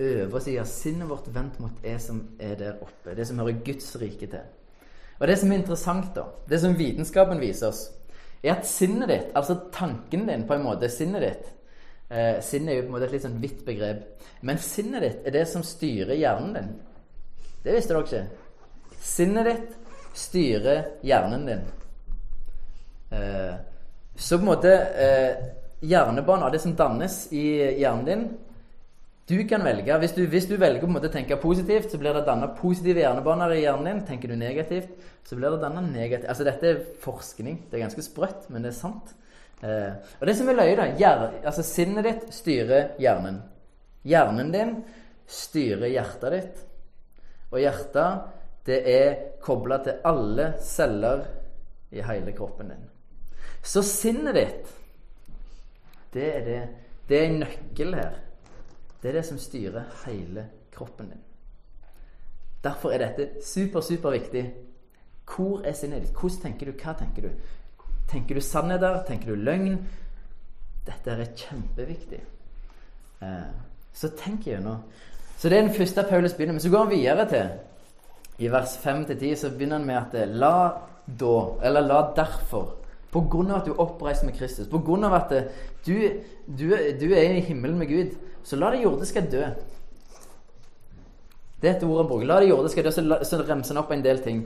over 0.04 0.42
sida 0.42 0.64
sinnet 0.68 1.08
vårt 1.10 1.28
vendt 1.34 1.58
mot 1.62 1.82
det 1.82 1.96
som 2.02 2.20
er 2.38 2.54
der 2.60 2.82
oppe. 2.82 3.14
Det 3.16 3.26
som 3.28 3.38
hører 3.40 3.60
Guds 3.64 3.96
rike 4.00 4.28
til. 4.30 4.46
Og 5.20 5.28
Det 5.28 5.36
som 5.38 5.52
er 5.52 5.60
interessant, 5.60 6.14
da, 6.14 6.24
det 6.48 6.60
som 6.60 6.74
vitenskapen 6.78 7.40
viser 7.40 7.68
oss, 7.70 7.84
er 8.42 8.56
at 8.56 8.66
sinnet 8.68 9.08
ditt, 9.08 9.28
altså 9.34 9.56
tanken 9.72 10.26
din 10.28 10.46
på 10.48 10.56
en 10.56 10.64
måte, 10.66 10.90
sinnet 10.92 11.22
ditt 11.24 11.46
eh, 12.10 12.40
Sinnet 12.44 12.72
er 12.72 12.76
jo 12.76 12.82
på 12.82 12.90
en 12.90 12.96
måte 12.96 13.06
et 13.08 13.14
litt 13.14 13.24
sånn 13.24 13.40
vidt 13.40 13.62
begrep. 13.64 14.02
Men 14.44 14.60
sinnet 14.60 15.06
ditt 15.06 15.28
er 15.28 15.36
det 15.38 15.46
som 15.48 15.64
styrer 15.64 16.18
hjernen 16.18 16.52
din. 16.58 16.72
Det 17.64 17.72
visste 17.72 17.94
dere 17.94 18.04
ikke. 18.04 18.98
Sinnet 19.00 19.48
ditt 19.48 19.70
styrer 20.14 20.82
hjernen 21.06 21.48
din. 21.48 21.64
Eh, 23.16 23.54
så 24.16 24.36
på 24.36 24.44
en 24.44 24.50
måte 24.52 24.74
eh, 25.00 25.44
Hjernebaner, 25.84 26.48
det 26.50 26.62
som 26.62 26.72
dannes 26.76 27.26
i 27.32 27.44
hjernen 27.80 28.04
din, 28.08 28.22
du 29.28 29.38
kan 29.48 29.64
velge. 29.64 29.98
Hvis 29.98 30.12
du, 30.12 30.22
hvis 30.28 30.46
du 30.50 30.56
velger 30.60 30.84
å 30.84 31.12
tenke 31.12 31.40
positivt, 31.40 31.90
så 31.90 32.00
blir 32.00 32.12
det 32.12 32.26
danna 32.26 32.50
positive 32.58 33.00
hjernebaner 33.00 33.54
i 33.56 33.62
hjernen 33.62 33.88
din. 33.88 34.02
Tenker 34.08 34.28
du 34.28 34.36
negativt, 34.36 34.90
så 35.24 35.38
blir 35.38 35.54
det 35.54 35.62
danna 35.62 35.80
negativt. 35.80 36.28
Altså, 36.28 36.44
dette 36.44 36.68
er 36.68 36.82
forskning. 37.00 37.62
Det 37.70 37.78
er 37.78 37.86
ganske 37.86 38.04
sprøtt, 38.04 38.50
men 38.52 38.66
det 38.66 38.74
er 38.74 38.76
sant. 38.76 39.14
Eh, 39.64 39.96
og 40.20 40.28
det 40.28 40.36
som 40.36 40.50
er 40.52 40.58
løye, 40.58 40.76
da 40.76 41.14
altså 41.40 41.64
Sinnet 41.64 42.04
ditt 42.04 42.28
styrer 42.36 42.92
hjernen. 43.00 43.40
Hjernen 44.04 44.52
din 44.52 44.74
styrer 45.24 45.88
hjertet 45.88 46.36
ditt. 46.36 46.64
Og 47.54 47.62
hjertet, 47.62 48.28
det 48.68 48.80
er 48.90 49.16
kobla 49.44 49.78
til 49.84 50.04
alle 50.08 50.50
celler 50.64 51.24
i 51.94 52.04
hele 52.04 52.32
kroppen 52.36 52.72
din. 52.72 52.84
Så 53.64 53.80
sinnet 53.86 54.36
ditt, 54.36 54.72
det 56.12 56.30
er 56.36 56.44
det 56.44 56.62
Det 57.08 57.18
er 57.18 57.26
en 57.28 57.42
nøkkel 57.42 57.94
her. 57.94 58.14
Det 59.04 59.10
er 59.10 59.18
det 59.18 59.26
som 59.28 59.38
styrer 59.38 59.82
hele 60.06 60.46
kroppen 60.72 61.10
din. 61.12 61.24
Derfor 62.64 62.90
er 62.90 63.02
dette 63.02 63.44
super, 63.44 63.80
super 63.84 64.14
viktig. 64.14 64.46
Hvor 65.28 65.60
er 65.60 65.76
sinnet 65.76 66.06
ditt? 66.06 66.14
Hvordan 66.16 66.40
tenker 66.40 66.70
du? 66.70 66.72
Hva 66.72 66.94
tenker 66.96 67.26
du? 67.26 67.34
Tenker 68.08 68.34
du 68.34 68.40
sannheter? 68.40 69.02
Tenker 69.04 69.34
du 69.34 69.42
løgn? 69.44 69.76
Dette 70.86 71.10
er 71.10 71.36
kjempeviktig. 71.36 72.22
Eh, 73.20 73.52
så 73.92 74.08
tenk 74.16 74.48
gjennom. 74.48 74.80
Så 75.36 75.52
det 75.52 75.58
er 75.58 75.66
den 75.66 75.76
første 75.76 76.06
Paulus 76.08 76.32
begynner 76.32 76.56
med. 76.56 76.64
Så 76.64 76.72
går 76.72 76.86
han 76.86 76.94
videre 76.94 77.28
til 77.28 77.52
i 78.38 78.48
vers 78.48 78.78
5-10, 78.86 79.34
så 79.36 79.50
begynner 79.50 79.82
han 79.82 79.86
med 79.86 80.00
at 80.00 80.16
eh, 80.22 80.32
la 80.32 80.56
da, 81.04 81.36
eller 81.62 81.84
la 81.84 82.00
derfor 82.16 82.78
av 83.14 83.56
at 83.56 83.66
du 83.68 83.72
er 83.72 83.80
oppreist 83.80 84.24
med 84.26 84.34
Kristus, 84.38 84.68
av 84.68 85.14
at 85.14 85.32
eh, 85.32 85.44
du, 85.86 85.94
du, 86.46 86.68
du 87.00 87.08
er 87.14 87.36
i 87.36 87.44
himmelen 87.46 87.78
med 87.78 87.88
Gud, 87.88 88.16
så 88.44 88.56
la 88.56 88.70
det 88.70 88.82
jordiske 88.82 89.20
dø. 89.32 89.44
Det 91.62 91.70
er 91.70 91.76
et 91.76 91.84
ord 91.86 92.02
han 92.02 92.08
bruker. 92.08 92.26
La 92.26 92.40
det 92.42 92.50
jordiske 92.50 92.82
dø, 92.82 92.90
så, 92.92 93.04
så 93.24 93.40
remser 93.40 93.74
han 93.74 93.82
opp 93.84 93.92
en 93.94 94.04
del 94.04 94.20
ting. 94.24 94.44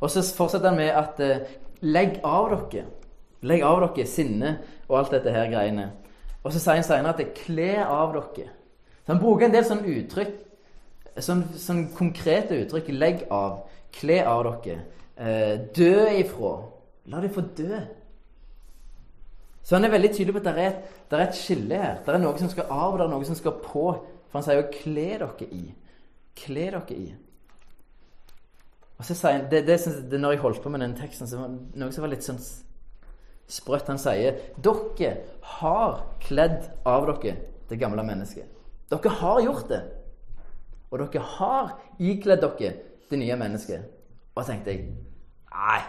Og 0.00 0.10
så 0.10 0.22
fortsetter 0.36 0.68
han 0.68 0.76
med 0.78 0.90
at 0.94 1.22
eh, 1.24 1.54
legg 1.86 2.18
av 2.26 2.50
dere. 2.52 2.84
Legg 3.46 3.64
av 3.64 3.80
dere 3.86 4.06
sinne 4.10 4.52
og 4.88 4.98
alt 5.00 5.14
dette 5.16 5.32
her 5.32 5.48
greiene. 5.52 5.88
Og 6.42 6.52
så 6.52 6.60
sier 6.60 6.78
han 6.78 6.86
senere 6.86 7.14
at 7.14 7.22
det 7.22 7.32
kle 7.38 7.72
av 7.84 8.12
dere. 8.14 8.50
Så 9.06 9.14
Han 9.14 9.22
bruker 9.22 9.46
en 9.46 9.54
del 9.54 9.64
sånne 9.64 9.94
uttrykk, 10.02 10.34
sånn, 11.24 11.46
sånn 11.56 11.86
konkrete 11.96 12.58
uttrykk. 12.60 12.92
Legg 12.92 13.24
av. 13.32 13.62
Kle 13.94 14.20
av 14.28 14.44
dere. 14.64 14.82
Eh, 15.16 15.54
dø 15.74 15.94
ifra. 16.20 16.52
La 17.08 17.22
dem 17.24 17.32
få 17.32 17.46
dø. 17.56 17.80
Så 19.68 19.76
han 19.76 19.84
er 19.84 19.92
veldig 19.92 20.08
tydelig 20.14 20.32
på 20.32 20.40
at 20.40 20.46
det 20.46 20.52
er, 20.64 20.68
et, 20.70 20.92
er 21.12 21.22
et 21.26 21.36
skille 21.36 21.76
her. 21.76 21.98
Det 22.04 22.14
er 22.14 22.22
noe 22.22 22.40
som 22.40 22.48
skal 22.48 22.70
av, 22.72 22.94
og 22.94 22.94
det 22.96 23.04
er 23.04 23.10
noe 23.12 23.26
som 23.28 23.36
skal 23.36 23.58
på. 23.60 23.82
For 24.28 24.38
han 24.38 24.44
sier 24.46 24.62
jo 24.62 24.68
'kle 24.72 25.08
dere 25.20 25.48
i'. 25.52 25.74
Kle 26.40 26.70
dere 26.72 26.96
i. 26.96 27.08
Og 28.98 29.04
så 29.04 29.14
sier 29.14 29.36
han, 29.36 29.50
det, 29.50 29.66
det, 29.66 29.76
det, 30.10 30.20
Når 30.20 30.32
jeg 30.32 30.40
holdt 30.40 30.62
på 30.62 30.72
med 30.72 30.80
den 30.80 30.96
teksten, 30.96 31.28
så 31.28 31.36
var 31.36 31.52
det 31.52 31.82
noe 31.82 31.92
som 31.92 32.02
var 32.02 32.12
litt 32.14 32.24
sånn 32.24 32.40
sprøtt. 33.48 33.92
Han 33.92 34.00
sier 34.00 34.40
dere 34.56 35.12
har 35.58 36.00
kledd 36.24 36.70
av 36.86 37.04
dere 37.10 37.36
det 37.68 37.78
gamle 37.78 38.02
mennesket. 38.02 38.48
Dere 38.88 39.14
har 39.20 39.42
gjort 39.44 39.68
det. 39.68 39.82
Og 40.90 41.04
dere 41.04 41.28
har 41.36 41.76
ikledd 42.00 42.40
dere 42.40 42.72
det 43.10 43.20
nye 43.20 43.36
mennesket. 43.36 43.84
Og 44.32 44.42
så 44.42 44.52
tenkte 44.54 44.72
jeg 44.72 44.88
Nei, 45.52 45.80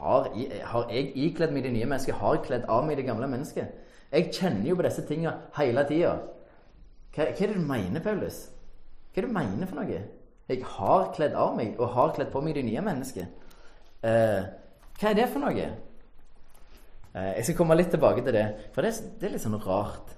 har, 0.00 0.28
har, 0.72 0.86
jeg 0.90 1.12
ikledd 1.26 1.52
meg 1.52 1.64
det 1.66 1.72
nye 1.74 1.88
mennesket? 1.88 2.16
Har 2.20 2.38
jeg 2.38 2.46
kledd 2.46 2.68
av 2.72 2.86
meg 2.86 2.96
det 2.98 3.06
gamle 3.08 3.28
mennesket? 3.30 3.74
Jeg 4.10 4.30
kjenner 4.34 4.70
jo 4.70 4.78
på 4.78 4.86
disse 4.86 5.04
tingene 5.06 5.34
hele 5.58 5.84
tida. 5.88 6.14
Hva, 7.14 7.26
hva, 7.26 7.28
er 7.28 7.52
det 7.52 7.58
du 7.58 7.66
mener, 7.66 8.02
Paulus? 8.04 8.46
Hva 9.10 9.20
er 9.20 9.26
det 9.26 9.30
du 9.30 9.36
mener 9.36 9.70
for 9.70 9.80
noe? 9.82 10.00
Jeg 10.50 10.64
har 10.66 11.12
kledd 11.14 11.36
av 11.38 11.52
meg 11.58 11.76
og 11.78 11.92
har 11.94 12.14
kledd 12.16 12.32
på 12.32 12.42
meg 12.42 12.56
det 12.56 12.64
nye 12.66 12.82
mennesket. 12.86 13.52
Eh, 14.02 14.48
hva 14.98 15.12
er 15.12 15.20
det 15.20 15.28
for 15.30 15.44
noe? 15.44 15.68
Eh, 17.10 17.30
jeg 17.36 17.46
skal 17.46 17.58
komme 17.60 17.76
litt 17.78 17.92
tilbake 17.92 18.24
til 18.26 18.34
det, 18.34 18.46
for 18.74 18.86
det, 18.86 18.96
det 19.20 19.28
er 19.28 19.36
litt 19.36 19.44
sånn 19.44 19.60
rart. 19.62 20.16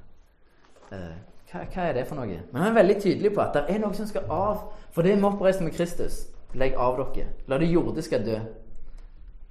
Eh, 0.93 1.13
hva, 1.51 1.67
hva, 1.67 1.85
er 1.89 1.99
det 1.99 2.07
for 2.09 2.21
noe? 2.21 2.41
Men 2.53 2.63
han 2.63 2.71
er 2.71 2.81
veldig 2.81 2.99
tydelig 3.03 3.35
på 3.35 3.45
at 3.45 3.59
det 3.59 3.67
er 3.75 3.83
noe 3.83 3.97
som 3.97 4.09
skal 4.09 4.31
av. 4.33 4.69
For 4.93 5.05
det 5.05 5.15
er 5.15 5.21
vi 5.21 5.29
oppreist 5.29 5.65
med 5.65 5.75
Kristus. 5.77 6.27
Legg 6.57 6.77
av 6.81 7.01
dere. 7.01 7.33
La 7.49 7.59
det 7.61 7.69
jordiske 7.73 8.21
dø. 8.25 8.39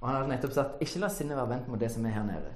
Og 0.02 0.08
han 0.08 0.16
hadde 0.18 0.32
nettopp 0.34 0.54
sagt 0.56 0.82
ikke 0.82 1.04
la 1.04 1.10
sinnet 1.14 1.38
være 1.38 1.52
vendt 1.54 1.70
mot 1.70 1.80
det 1.80 1.90
som 1.94 2.06
er 2.06 2.16
her 2.16 2.26
nede. 2.26 2.50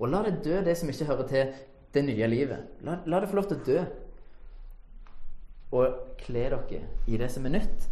Og 0.00 0.10
la 0.10 0.24
det 0.26 0.40
dø, 0.44 0.58
det 0.66 0.74
som 0.78 0.90
ikke 0.90 1.06
hører 1.06 1.28
til 1.30 1.52
det 1.94 2.02
nye 2.04 2.26
livet. 2.26 2.66
La, 2.82 2.98
la 3.06 3.20
det 3.22 3.30
få 3.30 3.38
lov 3.38 3.46
til 3.46 3.60
å 3.60 3.66
dø. 3.68 3.84
Og 5.78 6.16
kle 6.18 6.48
dere 6.50 6.82
i 7.06 7.18
det 7.20 7.30
som 7.30 7.46
er 7.46 7.54
nytt. 7.60 7.86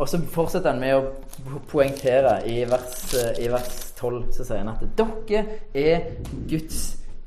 Og 0.00 0.08
så 0.08 0.16
fortsetter 0.32 0.72
han 0.72 0.80
med 0.80 0.96
å 0.96 1.60
poengtere 1.68 2.38
i 2.48 2.62
vers, 2.68 3.12
i 3.36 3.50
vers 3.52 3.74
12. 3.98 4.30
Så 4.32 4.46
sier 4.48 4.62
han 4.62 4.72
at 4.72 4.86
dere 4.96 5.42
er 5.76 6.06
Guds 6.48 6.80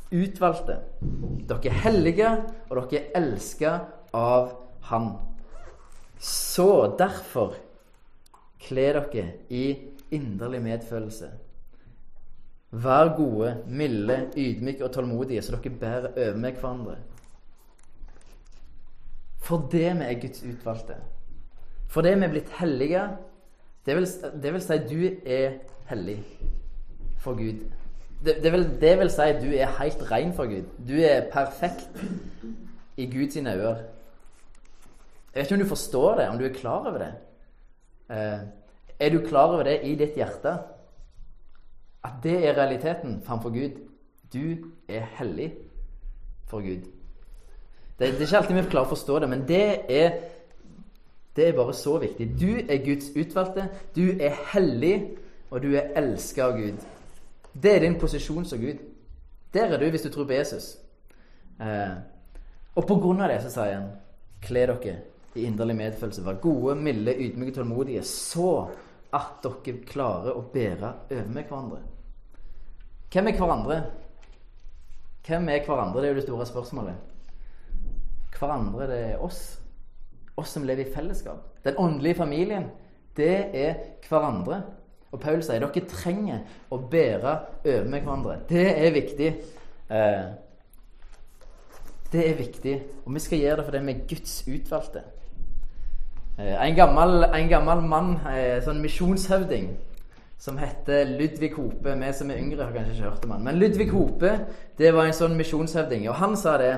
utvalgte. 0.09 0.79
Dere 1.45 1.69
er 1.69 1.83
hellige, 1.85 2.31
og 2.71 2.79
dere 2.79 3.03
er 3.03 3.21
elska 3.21 3.75
av 4.17 4.55
Han. 4.89 5.13
Så 6.19 6.95
derfor 6.99 7.53
kle 8.63 8.89
dere 8.97 9.27
i 9.53 9.67
inderlig 10.13 10.61
medfølelse. 10.61 11.31
Vær 12.73 13.11
gode, 13.17 13.57
milde, 13.67 14.15
ydmyke 14.37 14.85
og 14.85 14.93
tålmodige, 14.93 15.41
så 15.41 15.57
dere 15.57 15.75
bærer 15.79 16.07
over 16.07 16.37
med 16.37 16.51
hverandre. 16.57 16.95
For 19.43 19.67
det 19.71 19.91
vi 19.99 20.07
er 20.07 20.21
Guds 20.21 20.43
utvalgte. 20.43 20.95
For 21.91 22.01
det 22.01 22.15
vi 22.17 22.25
er 22.25 22.33
blitt 22.33 22.49
hellige. 22.59 23.03
Det 23.85 23.95
vil, 23.95 24.07
det 24.43 24.53
vil 24.53 24.63
si 24.63 24.77
du 24.89 25.01
er 25.25 25.57
hellig 25.89 26.17
for 27.19 27.37
Gud. 27.37 27.59
Det, 28.25 28.37
det, 28.43 28.51
vil, 28.51 28.63
det 28.81 28.93
vil 28.99 29.11
si 29.11 29.27
du 29.41 29.49
er 29.51 29.75
helt 29.81 30.05
ren 30.11 30.33
for 30.33 30.49
Gud. 30.49 30.71
Du 30.87 30.95
er 30.95 31.27
perfekt 31.31 32.05
i 32.97 33.05
Guds 33.11 33.37
øyne. 33.37 33.51
Jeg 33.51 33.75
vet 35.35 35.45
ikke 35.45 35.55
om 35.55 35.61
du 35.61 35.69
forstår 35.69 36.15
det, 36.15 36.27
om 36.29 36.37
du 36.37 36.45
er 36.45 36.53
klar 36.53 36.87
over 36.87 36.97
det. 36.97 37.13
Eh, 38.09 38.39
er 39.05 39.11
du 39.11 39.19
klar 39.27 39.51
over 39.51 39.67
det 39.67 39.79
i 39.83 39.95
ditt 39.99 40.15
hjerte? 40.15 40.57
At 42.03 42.19
det 42.23 42.35
er 42.47 42.57
realiteten 42.57 43.21
framfor 43.25 43.49
Gud. 43.49 43.79
Du 44.33 44.71
er 44.87 45.07
hellig 45.17 45.53
for 46.47 46.61
Gud. 46.61 46.87
Det, 47.99 48.07
er 48.07 48.21
ikke 48.21 48.37
alltid 48.37 48.55
vi 48.55 48.69
klarer 48.69 48.89
å 48.89 48.95
forstå 48.95 49.19
det, 49.23 49.29
men 49.29 49.43
det 49.47 49.67
er, 49.91 50.15
det 51.35 51.47
er 51.47 51.57
bare 51.57 51.75
så 51.77 51.97
viktig. 52.01 52.27
Du 52.39 52.49
er 52.57 52.81
Guds 52.85 53.11
utvalgte. 53.15 53.67
Du 53.95 54.07
er 54.19 54.35
hellig, 54.53 54.95
og 55.51 55.61
du 55.63 55.75
er 55.77 55.93
elska 55.99 56.49
av 56.49 56.57
Gud. 56.57 56.81
Det 57.53 57.75
er 57.75 57.85
din 57.85 57.99
posisjon 58.01 58.45
som 58.45 58.59
Gud. 58.59 58.81
Der 59.53 59.69
er 59.69 59.77
du 59.77 59.89
hvis 59.89 60.01
du 60.01 60.09
tror 60.09 60.25
på 60.25 60.33
Jesus. 60.33 60.73
Eh, 61.61 61.95
og 62.75 62.87
på 62.87 62.97
grunn 62.97 63.21
av 63.21 63.29
det 63.29 63.43
så 63.43 63.51
sier 63.53 63.75
han 63.77 63.91
kle 64.43 64.65
dere 64.71 64.95
i 65.35 65.45
inderlig 65.45 65.75
medfølelse. 65.77 66.25
Vær 66.25 66.41
gode, 66.41 66.75
milde, 66.75 67.13
ydmyke, 67.13 67.53
tålmodige. 67.55 68.03
Så 68.03 68.67
at 69.13 69.43
dere 69.45 69.81
klarer 69.87 70.35
å 70.37 70.45
bære 70.53 70.91
over 71.11 71.29
med 71.29 71.49
hverandre. 71.49 71.81
Hvem 73.13 73.29
er 73.29 73.37
hverandre? 73.37 73.79
Hvem 75.27 75.49
er 75.53 75.65
hverandre? 75.67 76.01
Det 76.01 76.07
er 76.07 76.13
jo 76.13 76.19
det 76.19 76.27
store 76.27 76.47
spørsmålet. 76.49 77.11
Hverandre, 78.33 78.87
det 78.89 79.01
er 79.13 79.23
oss. 79.23 79.41
Oss 80.35 80.55
som 80.55 80.65
lever 80.65 80.87
i 80.87 80.93
fellesskap. 80.93 81.51
Den 81.63 81.77
åndelige 81.77 82.17
familien, 82.23 82.71
det 83.15 83.35
er 83.53 83.75
hverandre. 84.07 84.63
Og 85.13 85.21
Paul 85.21 85.43
sier 85.45 85.61
dere 85.61 85.85
trenger 85.89 86.41
å 86.73 86.79
bære 86.89 87.35
over 87.61 87.85
med 87.85 88.01
hverandre. 88.01 88.39
Det 88.49 88.65
er 88.73 88.95
viktig. 88.95 89.29
Eh, 89.93 90.25
det 92.13 92.23
er 92.29 92.35
viktig, 92.37 92.73
og 93.05 93.13
vi 93.15 93.21
skal 93.21 93.39
gjøre 93.41 93.55
det 93.57 93.65
fordi 93.65 93.79
vi 93.85 93.93
er 93.93 94.01
Guds 94.09 94.33
utvalgte. 94.45 95.01
Eh, 96.39 96.67
en 96.67 96.75
gammel, 96.75 97.23
en 97.23 97.49
gammel 97.49 97.81
mann, 97.85 98.15
eh, 98.25 98.57
sånn 98.65 98.81
misjonshøvding, 98.81 99.67
som 100.41 100.57
heter 100.57 101.05
Ludvig 101.05 101.53
Hope. 101.53 101.93
Vi 101.93 102.13
som 102.13 102.31
er 102.31 102.39
yngre, 102.41 102.63
har 102.63 102.73
kanskje 102.73 102.95
ikke 102.95 103.09
hørt 103.09 103.25
om 103.25 103.31
han. 103.31 103.43
Men 103.43 103.59
Ludvig 103.59 103.91
Hope 103.91 104.31
det 104.77 104.93
var 104.93 105.05
en 105.05 105.13
sånn 105.13 105.37
misjonshøvding. 105.37 106.07
Og 106.09 106.15
han 106.15 106.35
sa 106.35 106.57
det 106.57 106.73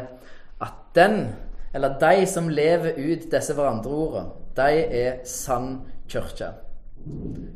at 0.62 0.74
den, 0.94 1.34
eller 1.74 1.98
de 2.00 2.26
som 2.26 2.50
lever 2.50 3.00
ut 3.00 3.32
disse 3.32 3.54
hverandreordene, 3.54 4.32
de 4.56 4.84
er 4.92 5.24
sann 5.24 5.82
kirke. 6.08 6.52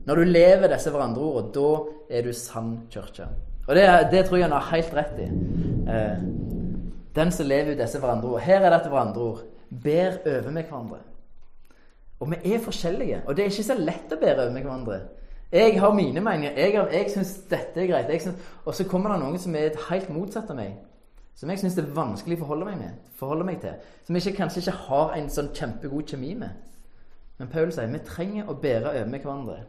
Når 0.05 0.15
du 0.15 0.23
lever 0.23 0.67
disse 0.69 0.89
hverandreordene, 0.89 1.51
da 1.53 2.15
er 2.17 2.23
du 2.23 2.33
sann 2.33 2.87
kirke. 2.89 3.27
Og 3.67 3.75
det, 3.75 3.85
det, 4.11 4.25
tror 4.25 4.37
jeg 4.37 4.47
han 4.47 4.55
har 4.55 4.71
helt 4.71 4.95
rett 4.95 5.19
i. 5.19 5.29
Eh, 5.91 6.17
den 7.15 7.31
som 7.31 7.45
lever 7.45 7.75
ut 7.75 7.77
disse 7.77 7.99
hverandreordene. 7.99 8.45
Her 8.45 8.65
er 8.65 8.77
dette 8.77 8.89
hverandreord. 8.89 9.43
Ber 9.69 10.21
over 10.25 10.51
med 10.51 10.63
hverandre. 10.63 11.03
Og 12.19 12.31
vi 12.31 12.53
er 12.53 12.59
forskjellige. 12.59 13.21
Og 13.27 13.35
det 13.35 13.45
er 13.45 13.53
ikke 13.53 13.63
så 13.63 13.77
lett 13.79 14.11
å 14.11 14.19
bære 14.19 14.43
over 14.43 14.53
med 14.53 14.65
hverandre. 14.65 14.99
Jeg 15.51 15.79
har 15.79 15.93
mine 15.93 16.21
meninger. 16.21 16.57
Jeg, 16.57 16.75
har, 16.77 16.91
jeg 16.93 17.11
syns 17.13 17.33
dette 17.49 17.81
er 17.81 17.87
greit. 17.89 18.21
Synes, 18.21 18.49
og 18.65 18.75
så 18.75 18.85
kommer 18.87 19.13
det 19.13 19.21
noen 19.23 19.39
som 19.41 19.55
er 19.55 19.77
helt 19.89 20.09
motsatt 20.13 20.51
av 20.51 20.59
meg. 20.59 20.75
Som 21.39 21.49
jeg 21.49 21.61
syns 21.61 21.77
det 21.77 21.85
er 21.85 21.95
vanskelig 21.95 22.35
å 22.37 22.41
forholde 22.43 22.67
meg, 22.67 22.81
med, 22.81 22.97
forholde 23.15 23.47
meg 23.47 23.61
til. 23.63 23.77
Som 24.05 24.19
jeg 24.19 24.35
kanskje 24.35 24.65
ikke 24.65 24.75
har 24.89 25.15
en 25.15 25.29
sånn 25.31 25.53
kjempegod 25.55 26.11
kjemi 26.11 26.33
med. 26.41 26.65
Men 27.39 27.51
Paul 27.53 27.71
sier 27.71 27.87
vi 27.87 28.01
trenger 28.03 28.51
å 28.51 28.57
bære 28.59 28.91
over 28.91 29.07
med 29.07 29.23
hverandre. 29.23 29.61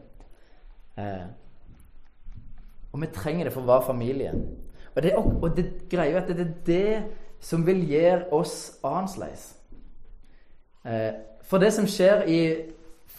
Eh, 0.99 1.25
og 2.91 3.01
vi 3.01 3.09
trenger 3.15 3.47
det 3.47 3.55
for 3.55 3.65
være 3.65 3.87
familie. 3.87 4.35
Og 4.91 5.03
det, 5.03 5.15
og 5.15 5.49
det 5.55 5.65
greier 5.89 6.19
at 6.19 6.27
det 6.27 6.43
er 6.43 6.53
det 6.67 7.03
som 7.41 7.63
vil 7.65 7.79
gjøre 7.87 8.27
oss 8.35 8.55
annerledes. 8.83 9.45
Eh, 10.85 11.13
for 11.51 11.59
det 11.59 11.73
som 11.75 11.87
skjer 11.89 12.23
i 12.31 12.41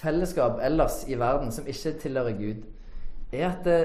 fellesskap 0.01 0.62
ellers 0.64 1.03
i 1.05 1.18
verden 1.21 1.53
som 1.53 1.66
ikke 1.68 1.99
tilhører 2.01 2.38
Gud, 2.38 2.62
er 3.33 3.51
at 3.51 3.66
det, 3.66 3.83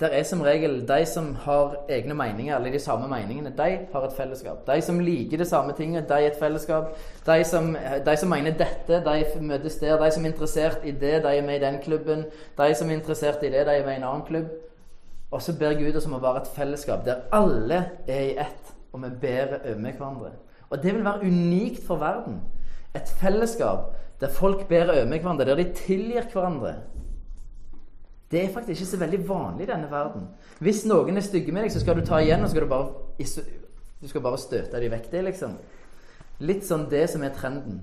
der 0.00 0.14
er 0.14 0.22
som 0.26 0.40
regel 0.40 0.80
de 0.88 1.06
som 1.06 1.34
har 1.44 1.74
egne 1.90 2.14
meninger, 2.14 2.56
eller 2.56 2.72
de 2.72 2.78
samme 2.78 3.08
meningene, 3.10 3.52
de 3.58 3.78
har 3.92 4.06
et 4.06 4.14
fellesskap. 4.16 4.62
De 4.66 4.80
som 4.82 5.00
liker 5.00 5.38
det 5.38 5.46
samme 5.46 5.74
tinget, 5.78 6.08
de 6.08 6.14
er 6.14 6.30
et 6.30 6.38
fellesskap. 6.38 6.94
De 7.26 7.44
som, 7.44 7.76
de 8.06 8.16
som 8.16 8.30
mener 8.30 8.56
dette, 8.58 9.02
de 9.04 9.42
møtes 9.44 9.76
der. 9.82 9.98
De 10.00 10.10
som 10.10 10.24
er 10.24 10.32
interessert 10.32 10.78
i 10.84 10.90
det, 10.90 11.22
de 11.22 11.36
er 11.36 11.46
med 11.46 11.60
i 11.60 11.64
den 11.66 11.78
klubben. 11.82 12.24
De 12.58 12.74
som 12.74 12.90
er 12.90 12.94
interessert 12.94 13.42
i 13.42 13.50
det, 13.50 13.66
de 13.66 13.76
er 13.76 13.86
med 13.86 13.94
i 13.94 14.00
en 14.00 14.08
annen 14.08 14.26
klubb. 14.26 14.48
Og 15.30 15.42
så 15.42 15.54
ber 15.58 15.78
Gud 15.78 15.96
oss 15.96 16.06
om 16.06 16.16
å 16.18 16.22
være 16.22 16.42
et 16.42 16.50
fellesskap 16.56 17.04
der 17.06 17.22
alle 17.32 17.84
er 18.06 18.24
i 18.30 18.34
ett, 18.38 18.74
og 18.92 19.04
vi 19.04 19.12
ber 19.20 19.58
over 19.60 19.92
hverandre. 19.92 20.34
Og 20.70 20.82
det 20.82 20.94
vil 20.94 21.04
være 21.04 21.28
unikt 21.28 21.86
for 21.86 22.00
verden. 22.00 22.40
Et 22.94 23.14
fellesskap 23.20 23.92
der 24.20 24.28
folk 24.30 24.68
ber 24.68 24.90
over 24.92 25.04
hverandre, 25.04 25.44
der 25.44 25.56
de 25.56 25.72
tilgir 25.74 26.28
hverandre. 26.32 26.74
Det 28.30 28.44
er 28.44 28.52
faktisk 28.52 28.80
ikke 28.80 28.90
så 28.90 28.98
veldig 28.98 29.28
vanlig 29.28 29.66
i 29.66 29.72
denne 29.72 29.90
verden. 29.90 30.28
Hvis 30.58 30.84
noen 30.86 31.16
er 31.16 31.24
stygge 31.26 31.52
med 31.52 31.66
deg, 31.66 31.72
så 31.72 31.80
skal 31.80 31.98
du 31.98 32.06
ta 32.06 32.20
igjen, 32.22 32.44
og 32.44 32.50
skal 32.50 32.62
du 32.62 32.68
bare, 32.68 32.92
du 34.00 34.08
skal 34.08 34.24
bare 34.24 34.38
støte 34.38 34.80
dem 34.80 34.94
vekk. 34.94 35.10
Det 35.12 35.24
liksom 35.26 35.58
litt 36.46 36.64
sånn 36.64 36.86
det 36.90 37.02
som 37.10 37.22
er 37.26 37.34
trenden. 37.36 37.82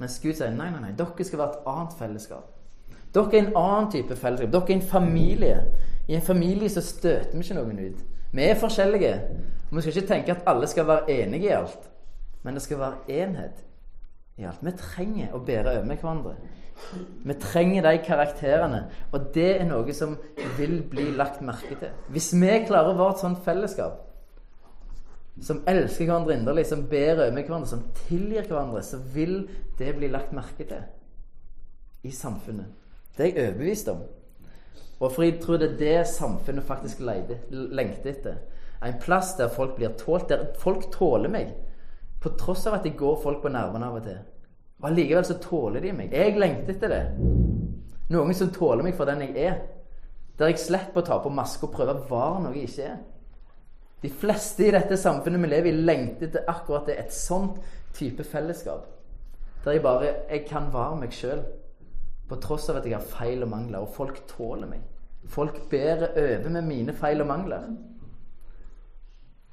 Mens 0.00 0.18
Gud 0.22 0.34
sier 0.34 0.50
nei, 0.56 0.70
nei, 0.72 0.80
nei, 0.80 0.96
dere 0.96 1.28
skal 1.28 1.42
være 1.42 1.60
et 1.60 1.70
annet 1.74 1.96
fellesskap. 2.00 2.50
Dere 3.14 3.36
er 3.36 3.44
en 3.44 3.56
annen 3.60 3.90
type 3.92 4.16
fellesskap. 4.16 4.52
Dere 4.56 4.72
er 4.72 4.76
en 4.78 4.90
familie. 4.96 5.56
I 6.08 6.16
en 6.18 6.26
familie 6.26 6.72
så 6.72 6.82
støter 6.82 7.36
vi 7.36 7.44
ikke 7.44 7.60
noen 7.60 7.78
ut. 7.84 8.04
Vi 8.32 8.46
er 8.46 8.58
forskjellige. 8.58 9.16
Og 9.68 9.76
vi 9.76 9.84
skal 9.84 9.96
ikke 9.96 10.14
tenke 10.14 10.34
at 10.34 10.46
alle 10.50 10.66
skal 10.70 10.88
være 10.88 11.20
enige 11.20 11.50
i 11.50 11.56
alt. 11.60 11.90
Men 12.42 12.56
det 12.56 12.64
skal 12.64 12.80
være 12.80 13.20
enhet 13.20 13.66
i 14.40 14.46
alt. 14.48 14.62
Vi 14.64 14.72
trenger 14.78 15.34
å 15.36 15.42
bære 15.44 15.76
over 15.78 15.94
hverandre. 15.94 16.34
Vi 17.24 17.36
trenger 17.40 17.84
de 17.84 17.96
karakterene. 18.04 18.84
Og 19.12 19.30
det 19.34 19.50
er 19.60 19.66
noe 19.68 19.94
som 19.96 20.16
vil 20.58 20.80
bli 20.90 21.10
lagt 21.16 21.42
merke 21.44 21.76
til. 21.80 21.92
Hvis 22.12 22.32
vi 22.34 22.54
klarer 22.68 22.94
å 22.94 22.98
være 22.98 23.16
et 23.16 23.24
sånt 23.24 23.42
fellesskap 23.44 24.06
som 25.40 25.62
elsker 25.68 26.04
hverandre 26.04 26.34
inderlig, 26.36 26.66
som 26.68 26.82
ber 26.88 27.14
over 27.14 27.36
hverandre, 27.36 27.68
som 27.68 27.84
tilgir 28.08 28.48
hverandre, 28.48 28.82
så 28.84 28.98
vil 29.14 29.46
det 29.78 29.94
bli 29.96 30.10
lagt 30.12 30.34
merke 30.36 30.66
til 30.68 30.82
i 32.04 32.12
samfunnet. 32.12 32.66
Det 33.16 33.26
er 33.26 33.30
jeg 33.30 33.50
overbevist 33.50 33.88
om. 33.92 34.02
Og 35.00 35.12
for 35.12 35.24
jeg 35.24 35.38
tror 35.40 35.60
det 35.60 35.70
er 35.70 35.78
det 35.80 36.08
samfunnet 36.12 36.64
faktisk 36.68 37.00
lengter 37.00 38.10
etter. 38.12 38.40
En 38.84 39.00
plass 39.00 39.34
der 39.36 39.48
folk 39.52 39.76
blir 39.76 39.92
tålt, 40.00 40.28
der 40.28 40.52
folk 40.60 40.90
tåler 40.92 41.32
meg. 41.32 41.54
På 42.20 42.34
tross 42.36 42.66
av 42.68 42.78
at 42.78 42.86
jeg 42.86 42.98
går 43.00 43.20
folk 43.22 43.40
på 43.42 43.52
nervene 43.52 43.88
av 43.88 43.98
og 44.00 44.04
til. 44.04 44.18
Og 44.80 44.88
allikevel 44.88 45.26
så 45.28 45.36
tåler 45.40 45.84
de 45.84 45.92
meg. 45.96 46.12
Jeg 46.12 46.36
lengter 46.40 46.74
etter 46.74 46.92
det. 46.92 47.04
Noen 48.10 48.34
som 48.36 48.50
tåler 48.52 48.84
meg 48.84 48.96
for 48.98 49.08
den 49.08 49.24
jeg 49.24 49.36
er. 49.48 49.60
Der 50.40 50.52
jeg 50.52 50.60
slipper 50.60 51.02
å 51.02 51.06
ta 51.06 51.18
på 51.20 51.32
maske 51.32 51.66
og 51.68 51.74
prøve 51.74 51.94
å 51.96 52.04
være 52.10 52.44
noe 52.44 52.56
jeg 52.56 52.68
ikke 52.68 52.88
er. 52.88 53.00
De 54.00 54.08
fleste 54.08 54.64
i 54.64 54.72
dette 54.72 54.96
samfunnet 54.96 55.42
vi 55.42 55.50
lever 55.50 55.68
i, 55.68 55.82
lengter 55.84 56.30
etter 56.30 56.48
akkurat 56.48 56.88
det. 56.88 56.96
Et 56.96 57.12
sånt 57.12 57.60
type 57.96 58.24
fellesskap. 58.24 58.86
Der 59.64 59.76
jeg 59.76 59.84
bare 59.84 60.14
jeg 60.30 60.46
kan 60.48 60.70
være 60.72 61.02
meg 61.02 61.16
sjøl. 61.16 61.44
På 62.28 62.38
tross 62.40 62.70
av 62.72 62.80
at 62.80 62.88
jeg 62.88 62.96
har 62.96 63.04
feil 63.04 63.44
og 63.44 63.52
mangler. 63.52 63.84
Og 63.84 63.92
folk 63.96 64.22
tåler 64.30 64.70
meg. 64.70 64.84
Folk 65.28 65.60
bærer 65.70 66.16
over 66.16 66.48
med 66.56 66.68
mine 66.68 66.96
feil 66.96 67.20
og 67.20 67.28
mangler. 67.28 67.68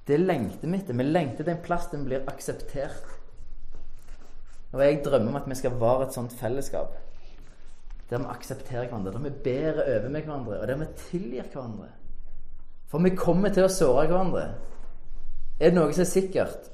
Det 0.08 0.18
lengter 0.18 0.68
vi 0.68 0.78
etter. 0.78 0.96
Vi 0.96 1.04
lengter 1.04 1.44
etter 1.44 1.56
en 1.56 1.64
plass 1.64 1.90
der 1.92 2.00
vi 2.00 2.12
blir 2.12 2.30
akseptert. 2.32 3.16
Og 4.72 4.84
jeg 4.84 5.02
drømmer 5.04 5.32
om 5.32 5.40
at 5.40 5.50
vi 5.50 5.56
skal 5.56 5.80
være 5.80 6.08
et 6.08 6.16
sånt 6.16 6.36
fellesskap. 6.40 6.96
Der 8.10 8.22
vi 8.24 8.30
aksepterer 8.32 8.88
hverandre, 8.88 9.12
der 9.12 9.20
vi 9.26 9.34
bærer 9.44 9.84
over 9.84 10.10
med 10.10 10.22
hverandre, 10.22 10.60
og 10.62 10.68
der 10.68 10.80
vi 10.80 10.86
tilgir 11.10 11.50
hverandre. 11.54 11.90
For 12.88 13.04
vi 13.04 13.16
kommer 13.16 13.52
til 13.52 13.68
å 13.68 13.72
såre 13.72 14.08
hverandre. 14.08 14.46
Er 15.60 15.72
det 15.72 15.76
noe 15.76 15.92
som 15.92 16.06
er 16.06 16.12
sikkert, 16.12 16.72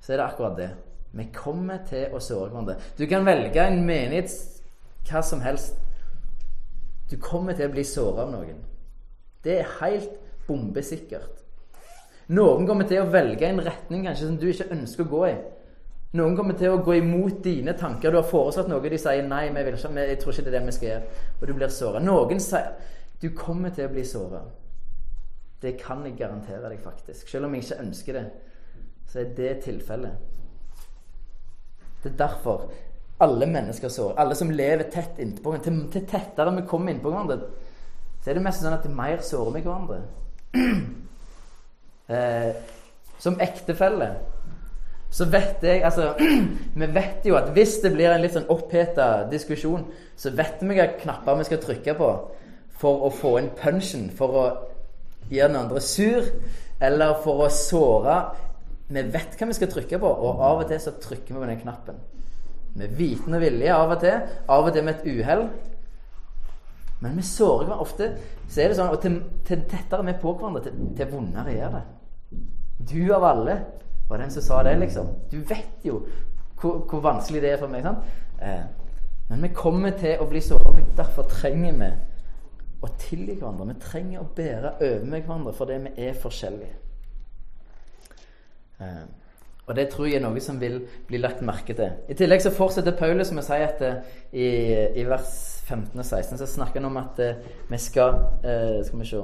så 0.00 0.12
er 0.12 0.20
det 0.20 0.26
akkurat 0.26 0.56
det. 0.56 0.70
Vi 1.12 1.28
kommer 1.34 1.82
til 1.88 2.14
å 2.14 2.20
såre 2.24 2.48
hverandre. 2.48 2.78
Du 2.96 3.04
kan 3.10 3.26
velge 3.26 3.66
en 3.66 3.84
menighet 3.84 4.32
hva 5.10 5.20
som 5.26 5.42
helst. 5.44 5.76
Du 7.10 7.18
kommer 7.20 7.52
til 7.58 7.68
å 7.68 7.74
bli 7.74 7.84
såra 7.84 8.24
av 8.24 8.32
noen. 8.32 8.62
Det 9.44 9.58
er 9.60 9.72
helt 9.82 10.16
bombesikkert. 10.46 11.41
Noen 12.32 12.66
kommer 12.68 12.88
til 12.88 13.02
å 13.02 13.10
velge 13.12 13.48
en 13.48 13.60
retning 13.64 14.06
kanskje 14.06 14.28
som 14.28 14.38
du 14.40 14.46
ikke 14.48 14.70
ønsker 14.72 15.04
å 15.04 15.10
gå 15.10 15.22
i. 15.28 15.34
Noen 16.16 16.36
kommer 16.36 16.56
til 16.60 16.72
å 16.72 16.80
gå 16.84 16.98
imot 16.98 17.38
dine 17.44 17.72
tanker. 17.78 18.12
Du 18.12 18.18
har 18.20 18.28
foreslått 18.28 18.68
noe, 18.68 18.84
de 18.84 18.98
sier 19.00 19.24
nei, 19.24 19.46
vi 19.52 19.64
vil 19.64 19.76
ikke, 19.78 19.92
jeg 19.96 20.18
tror 20.20 20.34
ikke 20.34 20.44
det 20.46 20.52
er 20.52 20.58
det 20.58 20.66
vi 20.66 20.74
skal 20.76 20.88
gjøre. 20.90 21.22
Og 21.38 21.46
du 21.48 21.52
blir 21.56 21.72
såra. 21.72 22.02
Noen 22.04 22.42
sier 22.42 22.74
du 23.22 23.30
kommer 23.38 23.72
til 23.72 23.86
å 23.86 23.92
bli 23.92 24.04
såra. 24.08 24.42
Det 25.62 25.76
kan 25.78 26.02
jeg 26.04 26.16
garantere 26.18 26.68
deg, 26.68 26.80
faktisk. 26.82 27.28
Selv 27.30 27.46
om 27.46 27.54
jeg 27.54 27.64
ikke 27.64 27.82
ønsker 27.84 28.18
det, 28.18 28.24
så 29.08 29.20
er 29.22 29.34
det 29.36 29.52
tilfellet. 29.64 30.32
Det 32.02 32.10
er 32.10 32.18
derfor 32.18 32.66
alle 33.22 33.46
mennesker 33.46 33.92
sårer. 33.92 34.18
Alle 34.18 34.34
som 34.34 34.50
lever 34.50 34.88
tett 34.90 35.20
innpå 35.22 35.52
hverandre. 35.52 35.70
Til, 35.70 35.84
til 35.94 36.08
tettere 36.10 36.56
vi 36.56 36.66
kommer 36.66 36.92
innpå 36.92 37.12
hverandre, 37.12 37.52
så 38.22 38.30
er 38.30 38.38
det 38.38 38.44
mest 38.44 38.64
sånn 38.64 38.74
at 38.74 38.88
mer 38.90 39.22
sårer 39.22 39.54
vi 39.54 39.64
hverandre. 39.64 40.02
Eh, 42.12 42.78
som 43.22 43.40
ektefelle 43.40 44.12
så 45.12 45.26
vet 45.28 45.64
jeg 45.64 45.82
altså, 45.84 46.14
Vi 46.80 46.86
vet 46.94 47.26
jo 47.28 47.36
at 47.36 47.50
hvis 47.52 47.76
det 47.84 47.92
blir 47.92 48.14
en 48.14 48.22
litt 48.22 48.32
sånn 48.32 48.48
oppheta 48.52 49.26
diskusjon, 49.30 49.84
så 50.16 50.32
vet 50.32 50.62
vi 50.62 50.72
hvilke 50.72 51.02
knapper 51.02 51.36
vi 51.36 51.48
skal 51.50 51.60
trykke 51.60 51.96
på 51.98 52.12
for 52.82 53.04
å 53.06 53.10
få 53.14 53.36
inn 53.38 53.50
punchen, 53.58 54.08
for 54.16 54.38
å 54.40 54.44
gjøre 55.28 55.52
den 55.52 55.60
andre 55.60 55.82
sur, 55.84 56.24
eller 56.82 57.20
for 57.22 57.44
å 57.44 57.50
såre. 57.52 58.16
Vi 58.88 59.04
vet 59.12 59.36
hva 59.38 59.46
vi 59.52 59.58
skal 59.58 59.70
trykke 59.70 60.00
på, 60.02 60.08
og 60.08 60.42
av 60.48 60.64
og 60.64 60.72
til 60.72 60.80
så 60.82 60.96
trykker 61.04 61.36
vi 61.36 61.38
på 61.38 61.50
den 61.52 61.60
knappen. 61.60 62.00
Med 62.80 62.96
viten 62.96 63.36
og 63.36 63.44
vilje 63.44 63.76
av 63.76 63.92
og 63.92 64.02
til, 64.02 64.34
av 64.50 64.66
og 64.66 64.74
til 64.74 64.88
med 64.88 64.96
et 64.96 65.06
uhell. 65.12 65.44
Men 67.04 67.20
vi 67.20 67.26
sårer 67.26 67.68
hverandre 67.68 67.84
ofte. 67.84 68.10
Så 68.48 68.64
er 68.64 68.72
det 68.72 68.80
sånn, 68.80 68.90
og 68.96 69.02
til, 69.04 69.20
til 69.46 69.62
tettere 69.68 70.08
vi 70.08 70.16
er 70.16 70.22
på 70.24 70.32
hverandre, 70.32 70.64
til, 70.64 70.94
til 70.96 71.12
vondere 71.12 71.54
gjør 71.54 71.76
det. 71.76 71.88
Du 72.90 73.14
av 73.14 73.24
alle 73.24 73.56
var 74.08 74.18
den 74.18 74.30
som 74.30 74.42
sa 74.42 74.62
det, 74.62 74.76
liksom. 74.80 75.08
Du 75.30 75.40
vet 75.40 75.84
jo 75.86 76.02
hvor, 76.60 76.84
hvor 76.90 77.00
vanskelig 77.00 77.42
det 77.42 77.52
er 77.52 77.60
for 77.60 77.72
meg. 77.72 77.82
sant? 77.82 77.98
Eh, 78.42 78.64
men 79.30 79.42
vi 79.42 79.54
kommer 79.54 79.94
til 79.98 80.20
å 80.20 80.28
bli 80.28 80.42
såra. 80.44 80.74
Derfor 80.96 81.28
trenger 81.30 81.78
vi 81.78 81.90
å 82.82 82.90
tilgi 82.98 83.38
hverandre. 83.38 83.72
Vi 83.72 83.80
trenger 83.80 84.20
å 84.20 84.28
bære 84.36 84.76
over 84.80 85.08
med 85.08 85.24
hverandre 85.24 85.56
fordi 85.56 85.78
vi 85.86 86.06
er 86.06 86.18
forskjellige. 86.22 86.78
Eh, 88.82 89.04
og 89.66 89.76
det 89.76 89.88
tror 89.92 90.08
jeg 90.08 90.18
er 90.18 90.24
noe 90.24 90.40
som 90.42 90.58
vil 90.60 90.80
bli 91.06 91.20
lagt 91.22 91.42
merke 91.46 91.74
til. 91.78 91.94
I 92.10 92.16
tillegg 92.18 92.42
så 92.42 92.50
fortsetter 92.54 92.96
Paulus 92.98 93.30
med 93.30 93.44
å 93.44 93.46
si 93.46 93.58
at 93.62 93.82
eh, 93.86 94.14
i, 94.34 94.46
i, 95.00 95.04
vers 95.06 95.62
15 95.68 95.94
og 95.94 96.04
16 96.04 96.40
så 96.40 96.48
snakker 96.50 96.82
han 96.82 96.90
om 96.90 96.98
at 97.00 97.20
eh, 97.22 97.38
vi 97.70 97.78
skal 97.78 98.18
eh, 98.42 98.80
Skal 98.84 98.98
vi 98.98 99.06
se 99.06 99.22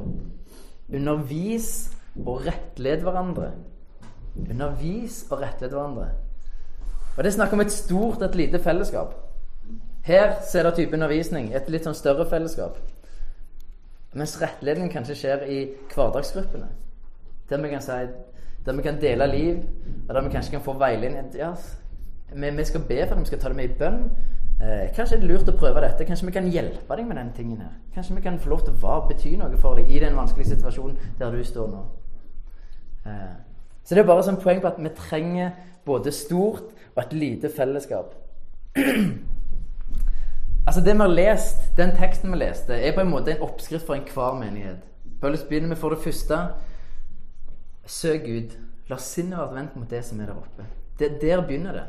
Undervis 0.94 1.97
og 2.24 2.46
rettlede 2.46 3.02
hverandre 3.06 3.52
Undervis 4.38 5.26
og 5.30 5.40
rettlede 5.40 5.74
hverandre. 5.74 6.08
Og 7.16 7.24
Det 7.24 7.26
er 7.26 7.34
snakk 7.34 7.52
om 7.52 7.60
et 7.60 7.72
stort, 7.72 8.22
et 8.22 8.34
lite 8.34 8.58
fellesskap. 8.58 9.14
Her 10.04 10.34
ser 10.50 10.58
er 10.58 10.62
det 10.62 10.74
type 10.74 10.94
undervisning, 10.94 11.54
et 11.54 11.68
litt 11.68 11.84
sånn 11.84 11.96
større 11.98 12.28
fellesskap. 12.30 12.78
Mens 14.14 14.36
rettledning 14.40 14.92
kanskje 14.92 15.16
skjer 15.18 15.42
i 15.50 15.58
hverdagsgruppene. 15.94 16.68
Der 17.50 17.62
vi 17.62 17.72
kan, 17.72 17.82
si, 17.82 17.98
der 18.66 18.76
vi 18.76 18.82
kan 18.82 19.00
dele 19.00 19.26
liv, 19.26 19.58
og 20.08 20.14
der 20.14 20.22
vi 20.22 20.32
kanskje 20.32 20.54
kan 20.54 20.64
få 20.64 20.76
veiledning. 20.78 21.34
Ja, 21.34 21.52
vi, 22.32 22.64
skal 22.64 22.80
be 22.80 23.02
for 23.06 23.14
dem, 23.14 23.26
vi 23.26 23.32
skal 23.32 23.40
ta 23.42 23.48
det 23.48 23.56
med 23.56 23.70
i 23.70 23.78
bønn. 23.78 24.10
Eh, 24.60 24.88
kanskje 24.94 25.16
er 25.16 25.20
det 25.22 25.28
lurt 25.30 25.50
å 25.50 25.54
prøve 25.54 25.82
dette. 25.84 26.04
Kanskje 26.04 26.26
vi 26.26 26.34
kan 26.34 26.48
hjelpe 26.50 26.96
deg 26.96 27.06
med 27.06 27.16
denne 27.20 27.34
tingen 27.34 27.60
her. 27.62 27.74
Kanskje 27.94 28.16
vi 28.16 28.22
kan 28.24 28.38
få 28.42 28.50
lov 28.50 28.64
til 28.66 28.74
å 28.74 28.96
bety 29.06 29.36
noe 29.38 29.58
for 29.62 29.78
deg 29.78 29.90
i 29.90 30.00
den 30.02 30.16
vanskelige 30.18 30.56
situasjonen 30.56 30.96
der 31.18 31.30
du 31.30 31.44
står 31.46 31.68
nå. 31.70 31.82
Eh, 33.06 33.36
så 33.84 33.94
det 33.94 34.02
er 34.02 34.08
bare 34.08 34.24
sånn 34.26 34.40
poeng 34.42 34.60
på 34.60 34.68
at 34.68 34.80
vi 34.82 34.90
trenger 34.98 35.52
både 35.86 36.12
stort 36.12 36.74
og 36.96 37.02
et 37.04 37.14
lite 37.14 37.48
fellesskap. 37.54 38.16
altså 40.66 40.80
Det 40.80 40.94
vi 40.94 41.00
har 41.00 41.14
lest, 41.14 41.70
den 41.76 41.94
teksten 41.96 42.34
vi 42.34 42.42
leste, 42.42 42.74
er 42.74 42.96
på 42.96 43.00
en 43.00 43.14
måte 43.14 43.32
en 43.32 43.46
oppskrift 43.46 43.86
for 43.86 43.94
enhver 43.94 44.34
menighet. 44.42 44.82
Paulus 45.22 45.46
begynner 45.46 45.68
med 45.68 45.78
for 45.78 45.94
det 45.94 46.02
første 46.02 46.42
Søk 47.86 48.26
Gud. 48.26 48.58
La 48.90 48.98
sinnet 48.98 49.38
være 49.38 49.54
vendt 49.54 49.76
mot 49.76 49.90
det 49.90 50.02
som 50.04 50.20
er 50.20 50.26
der 50.26 50.36
oppe. 50.36 50.66
Det, 50.98 51.20
der 51.22 51.46
begynner 51.46 51.72
det. 51.72 51.86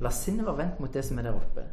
La 0.00 0.10
sinnet 0.14 0.46
være 0.46 0.62
vendt 0.62 0.80
mot 0.80 0.94
det 0.94 1.04
som 1.04 1.18
er 1.18 1.28
der 1.28 1.36
oppe. 1.36 1.64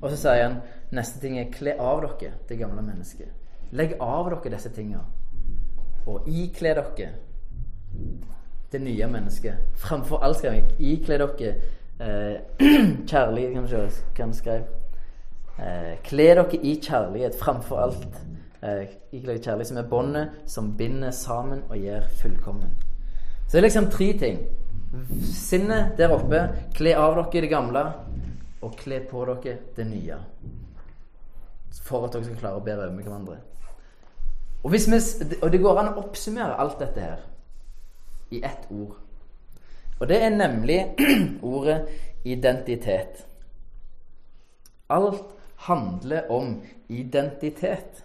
Og 0.00 0.10
så 0.10 0.16
sier 0.16 0.44
han 0.44 0.60
neste 0.94 1.20
ting 1.20 1.38
er 1.38 1.50
kle 1.52 1.74
av 1.80 2.02
dere 2.04 2.36
det 2.48 2.58
gamle 2.60 2.82
mennesket. 2.82 3.32
Legg 3.76 3.96
av 4.00 4.30
dere 4.30 4.54
disse 4.54 4.70
tingene. 4.74 5.04
Og 6.08 6.28
ikle 6.28 6.74
dere 6.78 7.10
det 8.72 8.80
nye 8.80 9.06
mennesket. 9.10 9.74
Framfor 9.76 10.22
alt 10.24 10.38
skal 10.38 10.58
jeg 10.58 10.64
ikle 10.78 11.18
dere 11.20 11.54
eh, 12.00 12.66
kjærlighet 13.10 14.02
Kan 14.14 14.32
du 14.32 14.36
se 14.36 14.44
hva? 14.48 14.58
Eh, 15.58 15.94
kle 16.06 16.28
dere 16.30 16.62
i 16.62 16.76
kjærlighet 16.80 17.38
framfor 17.40 17.82
alt. 17.82 18.20
Eh, 18.62 18.86
ikle 19.12 19.34
dere 19.34 19.42
kjærlighet 19.42 19.72
som 19.72 19.82
er 19.82 19.90
båndet 19.90 20.42
som 20.46 20.76
binder 20.76 21.10
sammen 21.10 21.62
og 21.68 21.76
gjør 21.76 22.06
fullkommen. 22.22 22.70
Så 23.48 23.56
det 23.56 23.58
er 23.58 23.68
liksom 23.68 23.90
tre 23.90 24.12
ting. 24.18 24.40
Sinnet 25.34 25.98
der 25.98 26.12
oppe. 26.14 26.42
Kle 26.76 26.94
av 26.96 27.16
dere 27.18 27.44
det 27.44 27.52
gamle, 27.52 27.84
og 28.64 28.76
kle 28.78 29.02
på 29.08 29.24
dere 29.28 29.58
det 29.76 29.86
nye. 29.88 30.18
For 31.84 32.06
at 32.06 32.16
dere 32.16 32.28
skal 32.28 32.40
klare 32.40 32.60
å 32.60 32.64
bære 32.64 32.86
over 32.86 32.96
med 32.96 33.08
hverandre. 33.08 33.38
Og, 34.64 34.72
vi, 34.72 34.80
og 35.42 35.52
det 35.52 35.60
går 35.62 35.78
an 35.80 35.92
å 35.92 36.00
oppsummere 36.02 36.56
alt 36.58 36.80
dette 36.80 37.04
her 37.04 37.20
i 38.34 38.42
ett 38.44 38.66
ord. 38.74 38.96
Og 39.98 40.08
det 40.10 40.18
er 40.22 40.34
nemlig 40.34 40.78
ordet 41.54 41.78
identitet. 42.24 43.24
Alt 44.88 45.24
handler 45.68 46.30
om 46.32 46.60
identitet. 46.88 48.04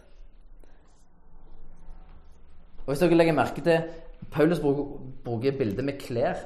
Og 2.84 2.92
Hvis 2.92 3.00
dere 3.00 3.16
legger 3.16 3.38
merke 3.38 3.64
til 3.64 3.86
Paulus 4.32 4.60
bruker 4.60 5.58
bildet 5.58 5.86
med 5.86 6.00
klær. 6.02 6.42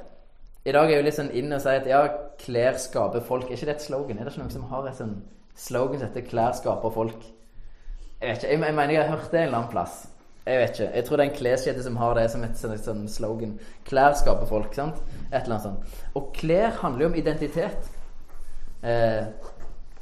I 0.68 0.72
dag 0.74 0.90
er 0.90 0.98
jo 0.98 1.04
litt 1.06 1.16
sånn 1.16 1.32
inn 1.32 1.54
og 1.56 1.62
sier 1.64 1.80
at 1.80 1.86
ja, 1.88 2.02
klær 2.42 2.76
skaper 2.82 3.22
folk. 3.24 3.48
Er 3.48 3.56
ikke 3.56 3.70
det 3.70 3.74
et 3.78 3.84
slogan? 3.86 4.18
Er 4.18 4.26
det 4.26 4.34
ikke 4.34 4.42
noen 4.42 4.52
som 4.52 4.66
har 4.68 4.88
et 4.90 4.98
sånn 4.98 5.14
slogan 5.56 6.00
som 6.00 6.10
heter 6.10 6.26
'klær 6.28 6.52
skaper 6.58 6.92
folk'? 6.92 7.24
Jeg 8.20 8.28
vet 8.28 8.42
ikke, 8.42 8.50
jeg, 8.52 8.60
jeg 8.66 8.74
mener 8.74 8.94
jeg 8.94 9.02
har 9.02 9.16
hørt 9.16 9.30
det 9.32 9.40
en 9.40 9.46
eller 9.46 9.58
annen 9.58 9.72
plass. 9.72 9.94
Jeg 10.44 10.58
vet 10.58 10.70
ikke. 10.74 10.90
Jeg 10.94 11.04
tror 11.04 11.16
det 11.16 11.24
er 11.24 11.30
en 11.30 11.38
kleskjede 11.38 11.82
som 11.86 11.96
har 11.96 12.14
det 12.18 12.26
som 12.32 12.44
et 12.44 12.60
sånn, 12.60 12.76
sånn 12.84 13.08
slogan. 13.08 13.56
Klær 13.88 14.12
skaper 14.20 14.46
folk. 14.48 14.74
sant? 14.74 15.00
Et 15.32 15.42
eller 15.42 15.56
annet 15.56 15.66
sånt. 15.70 15.96
Og 16.14 16.30
klær 16.36 16.70
handler 16.82 17.06
jo 17.06 17.10
om 17.12 17.18
identitet. 17.22 17.90
Eh, 18.82 19.24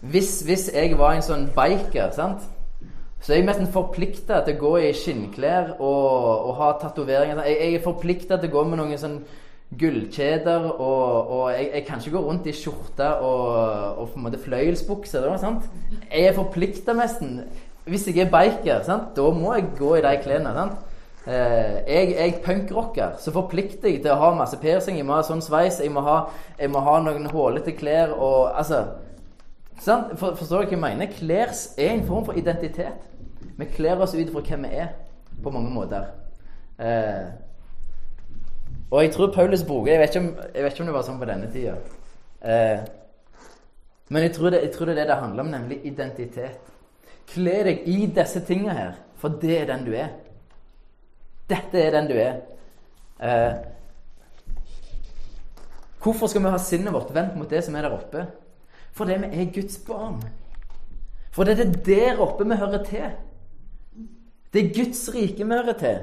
hvis, 0.01 0.43
hvis, 0.47 0.69
jeg 0.75 0.99
var 0.99 1.15
en 1.15 1.23
sånn 1.23 1.49
biker, 1.55 2.11
sant? 2.11 2.43
så 3.21 3.33
er 3.33 3.41
jeg 3.41 3.47
nesten 3.47 3.73
forplikta 3.73 4.43
til 4.45 4.55
å 4.55 4.61
gå 4.61 4.77
i 4.87 4.93
skinnklær 4.95 5.77
og, 5.79 6.47
og 6.47 6.55
ha 6.61 6.75
tatoveringer. 6.79 7.43
Jeg, 7.47 7.59
jeg, 7.59 7.75
er 7.75 7.87
forplikta 7.87 8.39
til 8.39 8.51
å 8.51 8.59
gå 8.59 8.65
med 8.69 8.79
noen 8.83 8.99
sånn 9.01 9.21
gullkjeder, 9.75 10.69
og, 10.71 11.31
og 11.31 11.53
jeg, 11.53 11.71
jeg, 11.75 11.85
kan 11.87 11.99
ikke 11.99 12.17
gå 12.17 12.23
rundt 12.23 12.47
i 12.47 12.55
skjorte 12.55 13.09
og, 13.19 13.99
og 13.99 14.11
på 14.13 14.21
en 14.21 14.27
måte 14.29 14.43
fløyelsbukse. 14.43 15.23
Jeg 16.13 16.27
er 16.27 16.37
forplikta 16.37 16.95
nesten. 16.95 17.41
Hvis 17.87 18.07
jeg 18.07 18.25
er 18.25 18.31
biker, 18.31 18.83
sant? 18.87 19.15
da 19.17 19.31
må 19.31 19.55
jeg 19.55 19.73
gå 19.79 19.95
i 19.99 20.05
de 20.05 20.15
klærne. 20.23 20.69
Eh, 21.27 21.83
jeg 21.91 22.15
er 22.19 22.39
punkrocker, 22.45 23.19
så 23.19 23.33
forplikter 23.35 23.91
jeg 23.91 24.03
til 24.05 24.15
å 24.15 24.21
ha 24.21 24.31
masse 24.39 24.59
piercing. 24.63 24.99
Jeg 24.99 25.07
må 25.07 25.17
ha 25.19 25.25
sånn 25.27 25.43
sveis, 25.43 25.81
jeg 25.83 25.91
må 25.91 26.05
ha, 26.07 26.21
jeg 26.59 26.71
må 26.71 26.83
ha 26.87 27.01
noen 27.03 27.27
hålete 27.33 27.75
klær 27.75 28.15
og 28.15 28.53
altså 28.55 28.85
for, 29.83 30.37
forstår 30.39 30.65
du 30.65 30.71
hva 30.71 30.77
jeg 30.77 30.83
mener? 30.83 31.11
Klær 31.13 31.51
er 31.79 31.91
en 31.91 32.07
form 32.07 32.25
for 32.25 32.39
identitet. 32.39 33.03
Vi 33.57 33.67
kler 33.75 34.01
oss 34.01 34.15
ut 34.15 34.31
fra 34.33 34.43
hvem 34.47 34.65
vi 34.69 34.79
er, 34.83 34.95
på 35.43 35.51
mange 35.51 35.71
måter. 35.75 36.07
Eh, 36.79 37.27
og 38.91 39.03
jeg 39.03 39.13
tror 39.15 39.33
Paulus 39.35 39.65
bruker 39.67 39.93
jeg 39.93 40.01
vet, 40.01 40.17
om, 40.21 40.29
jeg 40.55 40.65
vet, 40.65 40.73
ikke 40.73 40.85
om, 40.85 40.91
det 40.91 40.95
var 40.95 41.07
sånn 41.07 41.19
på 41.19 41.29
denne 41.29 41.51
tida. 41.51 41.75
Eh, 42.47 42.85
men 44.09 44.23
jeg 44.23 44.35
tror, 44.37 44.53
det, 44.55 44.63
jeg 44.63 44.73
tror, 44.77 44.87
det, 44.87 44.95
er 44.95 45.01
det 45.01 45.09
det 45.11 45.21
handler 45.23 45.43
om, 45.43 45.51
nemlig 45.51 45.81
identitet. 45.89 46.73
Kle 47.27 47.57
deg 47.67 47.89
i 47.91 47.97
disse 48.15 48.43
tingene 48.47 48.77
her, 48.77 48.93
for 49.19 49.35
det 49.43 49.57
er 49.59 49.71
den 49.73 49.87
du 49.89 49.91
er. 49.99 50.13
Dette 51.51 51.83
er 51.83 51.95
den 51.97 52.11
du 52.11 52.15
er. 52.15 52.39
Eh, 53.19 53.53
hvorfor 56.03 56.31
skal 56.31 56.45
vi 56.45 56.55
ha 56.55 56.63
sinnet 56.63 56.95
vårt 56.95 57.11
vendt 57.15 57.35
mot 57.39 57.51
det 57.51 57.65
som 57.67 57.75
er 57.75 57.89
der 57.89 57.99
oppe? 57.99 58.27
Fordi 58.97 59.19
vi 59.25 59.31
er 59.43 59.55
Guds 59.55 59.81
barn. 59.87 60.21
For 61.35 61.45
det 61.45 61.59
er 61.61 61.75
der 61.85 62.23
oppe 62.23 62.47
vi 62.47 62.57
hører 62.57 62.85
til. 62.87 63.11
Det 64.55 64.63
er 64.63 64.75
Guds 64.79 65.03
rike 65.15 65.45
vi 65.45 65.53
hører 65.53 65.79
til. 65.83 65.99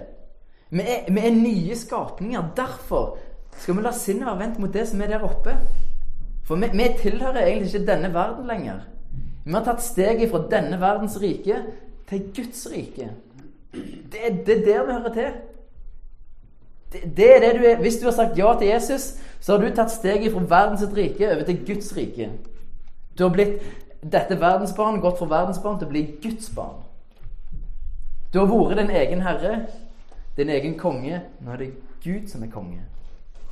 Vi 0.74 0.82
er, 0.82 1.06
vi 1.14 1.22
er 1.22 1.36
nye 1.38 1.76
skapninger. 1.78 2.50
Derfor 2.58 3.18
skal 3.58 3.78
vi 3.78 3.86
la 3.86 3.92
sinnet 3.94 4.26
være 4.26 4.40
vendt 4.40 4.60
mot 4.60 4.74
det 4.74 4.88
som 4.90 5.02
er 5.02 5.14
der 5.14 5.26
oppe. 5.28 5.54
For 6.48 6.60
vi, 6.60 6.72
vi 6.74 6.88
tilhører 7.00 7.46
egentlig 7.46 7.76
ikke 7.76 7.88
denne 7.92 8.14
verden 8.14 8.50
lenger. 8.50 8.80
Vi 9.46 9.54
har 9.54 9.64
tatt 9.68 9.84
steget 9.84 10.32
fra 10.32 10.42
denne 10.52 10.80
verdens 10.82 11.20
rike 11.22 11.60
til 12.10 12.24
Guds 12.36 12.66
rike. 12.72 13.10
Det, 13.74 14.24
er 14.24 14.66
der 14.66 14.86
vi 14.86 14.96
hører 14.96 15.14
til. 15.14 15.30
Det, 16.94 17.02
det, 17.18 17.30
er 17.36 17.40
det 17.40 17.54
du 17.60 17.68
er. 17.68 17.78
Hvis 17.82 18.00
du 18.02 18.06
har 18.06 18.16
sagt 18.18 18.38
ja 18.38 18.56
til 18.60 18.68
Jesus, 18.68 19.14
så 19.40 19.54
har 19.54 19.62
du 19.62 19.76
tatt 19.76 19.92
steget 19.92 20.32
fra 20.34 20.44
verdens 20.50 20.84
rike 20.98 21.30
over 21.36 21.44
til 21.44 21.66
Guds 21.68 21.98
rike. 21.98 22.32
Du 23.18 23.24
har 23.28 23.34
blitt 23.34 23.62
dette 24.04 24.40
verdensbarn, 24.40 25.02
gått 25.02 25.20
fra 25.20 25.30
verdensbarn 25.30 25.80
til 25.80 25.88
å 25.88 25.94
bli 25.94 26.04
Guds 26.24 26.50
barn. 26.56 26.82
Du 28.34 28.40
har 28.42 28.50
vært 28.50 28.80
din 28.82 28.96
egen 28.98 29.22
herre, 29.22 29.58
din 30.38 30.50
egen 30.50 30.78
konge. 30.80 31.22
Nå 31.42 31.52
er 31.52 31.58
det 31.58 31.74
Gud 32.04 32.28
som 32.28 32.44
er 32.44 32.52
konge. 32.52 32.82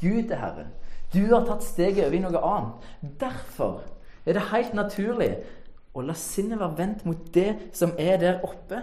Gud 0.01 0.31
er 0.31 0.41
herre. 0.41 0.67
Du 1.13 1.25
har 1.35 1.45
tatt 1.45 1.63
steget 1.63 2.05
over 2.05 2.15
i 2.15 2.21
noe 2.23 2.43
annet. 2.47 2.87
Derfor 3.19 3.81
er 4.25 4.37
det 4.37 4.47
helt 4.51 4.73
naturlig 4.73 5.31
å 5.93 6.03
la 6.05 6.15
sinnet 6.15 6.59
være 6.59 6.77
vendt 6.77 7.05
mot 7.05 7.33
det 7.35 7.49
som 7.75 7.93
er 7.99 8.17
der 8.21 8.39
oppe. 8.47 8.79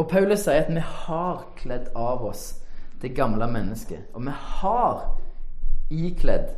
Og 0.00 0.08
Paulus 0.08 0.46
sier 0.46 0.64
at 0.64 0.72
vi 0.72 0.80
har 0.80 1.42
kledd 1.58 1.90
av 1.94 2.24
oss 2.24 2.54
det 3.02 3.12
gamle 3.16 3.46
mennesket. 3.50 4.08
Og 4.14 4.24
vi 4.24 4.32
har 4.32 5.02
ikledd 5.90 6.48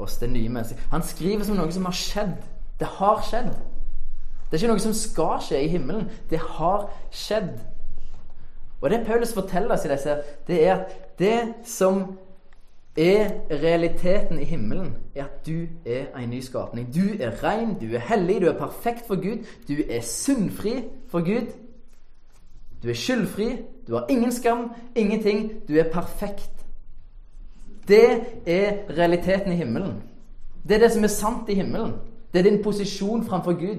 oss 0.00 0.18
det 0.18 0.30
nye 0.32 0.48
mennesket. 0.48 0.88
Han 0.90 1.04
skriver 1.06 1.46
som 1.46 1.60
noe 1.60 1.70
som 1.72 1.86
har 1.86 1.94
skjedd. 1.94 2.34
Det 2.80 2.88
har 2.98 3.22
skjedd. 3.26 3.52
Det 4.50 4.56
er 4.56 4.62
ikke 4.62 4.72
noe 4.72 4.82
som 4.82 4.94
skal 4.94 5.38
skje 5.46 5.60
i 5.62 5.68
himmelen. 5.70 6.08
Det 6.30 6.38
har 6.38 6.88
skjedd. 7.14 7.52
Og 8.80 8.90
det 8.90 9.04
Paulus 9.06 9.34
forteller 9.34 9.76
oss 9.76 9.84
i 9.84 9.92
disse, 9.92 10.16
det 10.48 10.64
er 10.66 10.74
at 10.74 10.96
det 11.18 11.54
som 11.64 12.02
er 12.96 13.30
realiteten 13.50 14.40
i 14.40 14.44
himmelen, 14.44 14.96
er 15.14 15.24
at 15.24 15.46
du 15.46 15.66
er 15.86 16.10
en 16.18 16.30
ny 16.30 16.40
skapning. 16.40 16.94
Du 16.94 17.22
er 17.22 17.44
ren, 17.44 17.76
du 17.80 17.94
er 17.94 17.98
hellig, 17.98 18.40
du 18.40 18.46
er 18.46 18.58
perfekt 18.58 19.06
for 19.06 19.14
Gud. 19.14 19.44
Du 19.68 19.74
er 19.88 20.00
syndfri 20.00 20.82
for 21.08 21.20
Gud. 21.20 21.46
Du 22.82 22.88
er 22.88 22.94
skyldfri. 22.94 23.56
Du 23.86 23.94
har 23.94 24.06
ingen 24.08 24.32
skam, 24.32 24.70
ingenting. 24.96 25.52
Du 25.68 25.76
er 25.76 25.92
perfekt. 25.92 26.50
Det 27.88 28.10
er 28.46 28.72
realiteten 28.98 29.52
i 29.52 29.56
himmelen. 29.56 30.02
Det 30.68 30.76
er 30.76 30.80
det 30.80 30.92
som 30.92 31.04
er 31.04 31.08
sant 31.08 31.48
i 31.48 31.54
himmelen. 31.54 31.92
Det 32.32 32.38
er 32.38 32.50
din 32.50 32.62
posisjon 32.62 33.24
framfor 33.24 33.52
Gud. 33.52 33.78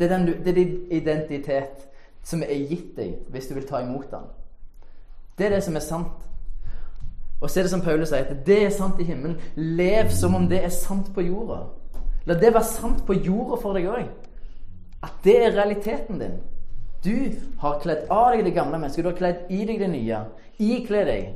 Det 0.00 0.06
er, 0.08 0.16
den, 0.16 0.26
det 0.44 0.48
er 0.48 0.54
din 0.56 0.76
identitet 0.90 1.82
som 2.24 2.40
er 2.40 2.62
gitt 2.70 2.94
deg 2.96 3.18
hvis 3.28 3.50
du 3.50 3.54
vil 3.58 3.66
ta 3.68 3.82
imot 3.84 4.08
den. 4.08 4.30
Det 5.36 5.46
er 5.46 5.52
det 5.58 5.64
som 5.66 5.76
er 5.76 5.84
sant. 5.84 6.22
Og 7.40 7.50
så 7.50 7.60
er 7.60 7.66
det 7.66 7.72
som 7.72 7.82
Paulus 7.84 8.08
sier, 8.08 8.24
at 8.24 8.46
det 8.46 8.56
er 8.64 8.72
sant 8.72 8.96
i 9.00 9.04
himmelen. 9.04 9.36
Lev 9.56 10.08
som 10.16 10.34
om 10.36 10.46
det 10.48 10.62
er 10.64 10.72
sant 10.72 11.12
på 11.12 11.24
jorda. 11.24 11.66
La 12.24 12.36
det 12.40 12.54
være 12.54 12.64
sant 12.64 13.04
på 13.04 13.16
jorda 13.16 13.60
for 13.60 13.76
deg 13.76 13.90
òg. 13.92 14.08
At 15.04 15.20
det 15.24 15.36
er 15.36 15.54
realiteten 15.56 16.20
din. 16.20 16.40
Du 17.04 17.36
har 17.60 17.80
kledd 17.84 18.08
av 18.12 18.32
deg 18.32 18.44
det 18.44 18.56
gamle 18.56 18.80
mennesket. 18.80 19.04
Du 19.04 19.12
har 19.12 19.20
kledd 19.20 19.52
i 19.52 19.62
deg 19.68 19.84
det 19.84 19.92
nye. 19.92 20.24
Ikle 20.60 21.04
deg 21.08 21.30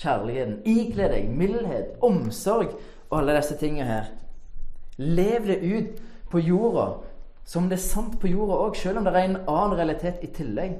kjærligheten. 0.00 0.58
Ikle 0.64 1.12
deg 1.12 1.28
mildhet, 1.36 1.96
omsorg 2.04 2.72
og 3.10 3.18
alle 3.20 3.36
disse 3.36 3.60
tingene 3.60 3.88
her. 3.88 4.10
Lev 4.96 5.48
det 5.48 5.60
ut 5.64 6.02
på 6.32 6.44
jorda 6.44 6.88
som 7.50 7.66
det 7.66 7.80
er 7.80 7.82
sant 7.82 8.14
på 8.22 8.30
jorda 8.30 8.60
òg, 8.62 8.76
selv 8.78 9.00
om 9.00 9.06
det 9.06 9.14
er 9.16 9.24
en 9.26 9.40
annen 9.40 9.72
realitet 9.74 10.20
i 10.22 10.28
tillegg. 10.30 10.76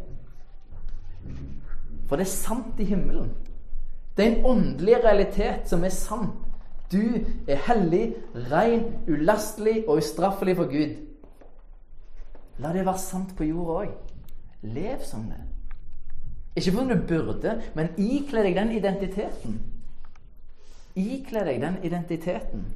For 2.06 2.18
det 2.18 2.28
er 2.28 2.30
sant 2.30 2.78
i 2.78 2.86
himmelen. 2.86 3.32
Det 4.14 4.22
er 4.22 4.30
en 4.36 4.46
åndelig 4.46 5.00
realitet 5.02 5.66
som 5.70 5.82
er 5.84 5.94
sann. 5.94 6.28
Du 6.92 7.02
er 7.48 7.58
hellig, 7.66 8.14
ren, 8.52 8.84
ulastelig 9.08 9.84
og 9.88 9.98
ustraffelig 9.98 10.56
for 10.60 10.70
Gud. 10.70 10.94
La 12.62 12.72
det 12.74 12.86
være 12.86 13.02
sant 13.02 13.34
på 13.38 13.48
jorda 13.48 13.80
òg. 13.82 13.98
Lev 14.62 15.02
som 15.08 15.26
det. 15.30 15.40
Ikke 16.54 16.76
fordi 16.76 16.94
du 16.94 17.06
burde, 17.08 17.56
men 17.74 17.90
ikle 17.98 18.46
deg 18.46 18.54
den 18.58 18.72
identiteten. 18.78 19.58
Ikle 20.94 21.44
deg 21.50 21.62
den 21.62 21.82
identiteten. 21.82 22.66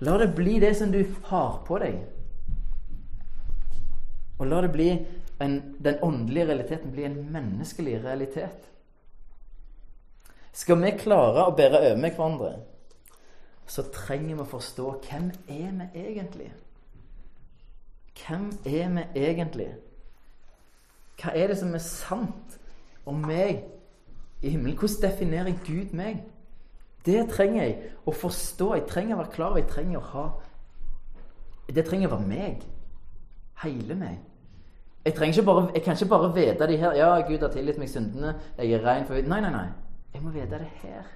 La 0.00 0.18
det 0.18 0.32
bli 0.34 0.58
det 0.62 0.74
som 0.76 0.90
du 0.90 1.02
har 1.30 1.62
på 1.66 1.78
deg. 1.78 2.02
Og 4.38 4.46
la 4.46 4.60
det 4.64 4.72
bli 4.72 4.90
en, 5.40 5.60
den 5.84 6.00
åndelige 6.02 6.46
realiteten 6.50 6.92
bli 6.92 7.04
en 7.04 7.20
menneskelig 7.32 8.00
realitet. 8.04 8.68
Skal 10.56 10.80
vi 10.80 10.92
klare 10.96 11.46
å 11.46 11.54
bære 11.56 11.82
over 11.82 11.98
med 12.00 12.14
hverandre, 12.16 12.52
så 13.66 13.82
trenger 13.92 14.36
vi 14.36 14.44
å 14.44 14.48
forstå 14.48 14.92
hvem 15.08 15.32
er 15.52 15.72
vi 15.92 16.04
egentlig? 16.04 16.52
Hvem 18.16 18.46
er 18.64 18.94
vi 18.94 19.04
egentlig? 19.26 19.68
Hva 21.20 21.32
er 21.34 21.50
det 21.50 21.58
som 21.60 21.74
er 21.74 21.84
sant 21.84 22.56
om 23.08 23.20
meg 23.24 23.64
i 24.42 24.52
himmelen? 24.52 24.78
Hvordan 24.78 25.10
definerer 25.10 25.60
Gud 25.66 25.92
meg? 25.96 26.22
Det 27.06 27.28
trenger 27.30 27.62
jeg 27.62 27.92
å 28.06 28.12
forstå. 28.12 28.72
Jeg 28.74 28.88
trenger 28.90 29.16
å 29.16 29.20
være 29.22 29.34
klar. 29.34 29.58
Jeg 29.60 29.68
trenger 29.70 30.00
å 30.00 30.08
ha 30.12 30.26
Det 31.66 31.82
trenger 31.86 32.08
å 32.08 32.16
være 32.16 32.28
meg. 32.30 32.64
Hele 33.62 33.94
meg. 33.94 34.18
Jeg, 35.06 35.44
bare, 35.44 35.70
jeg, 35.74 35.82
kan 35.82 35.94
ikke 35.94 36.08
bare 36.08 36.34
vite 36.34 36.66
de 36.66 36.76
her 36.76 36.92
Ja, 36.92 37.20
Gud 37.28 37.38
har 37.38 37.48
tilgitt 37.48 37.78
meg 37.78 37.88
syndene. 37.88 38.34
Jeg 38.58 38.72
er 38.72 38.86
rein 38.86 39.06
for 39.06 39.14
Nei, 39.14 39.40
nei, 39.40 39.50
nei. 39.50 39.68
Jeg 40.14 40.22
må 40.22 40.30
vite 40.34 40.58
det 40.58 40.70
her. 40.82 41.06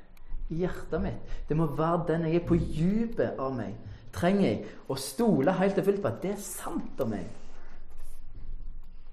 I 0.50 0.55
hjertet 0.62 1.03
mitt. 1.03 1.35
Det 1.48 1.57
må 1.57 1.66
være 1.76 2.05
den 2.09 2.26
jeg 2.26 2.42
er 2.42 2.46
på 2.46 2.55
dypet 2.55 3.38
av 3.38 3.55
meg. 3.57 3.74
Trenger 4.14 4.46
jeg 4.46 4.62
å 4.88 4.96
stole 4.98 5.53
helt 5.59 5.79
og 5.79 5.87
fullt 5.87 6.03
på 6.03 6.11
at 6.11 6.22
det 6.22 6.33
er 6.35 6.40
sant 6.42 7.03
om 7.03 7.11
meg. 7.11 7.26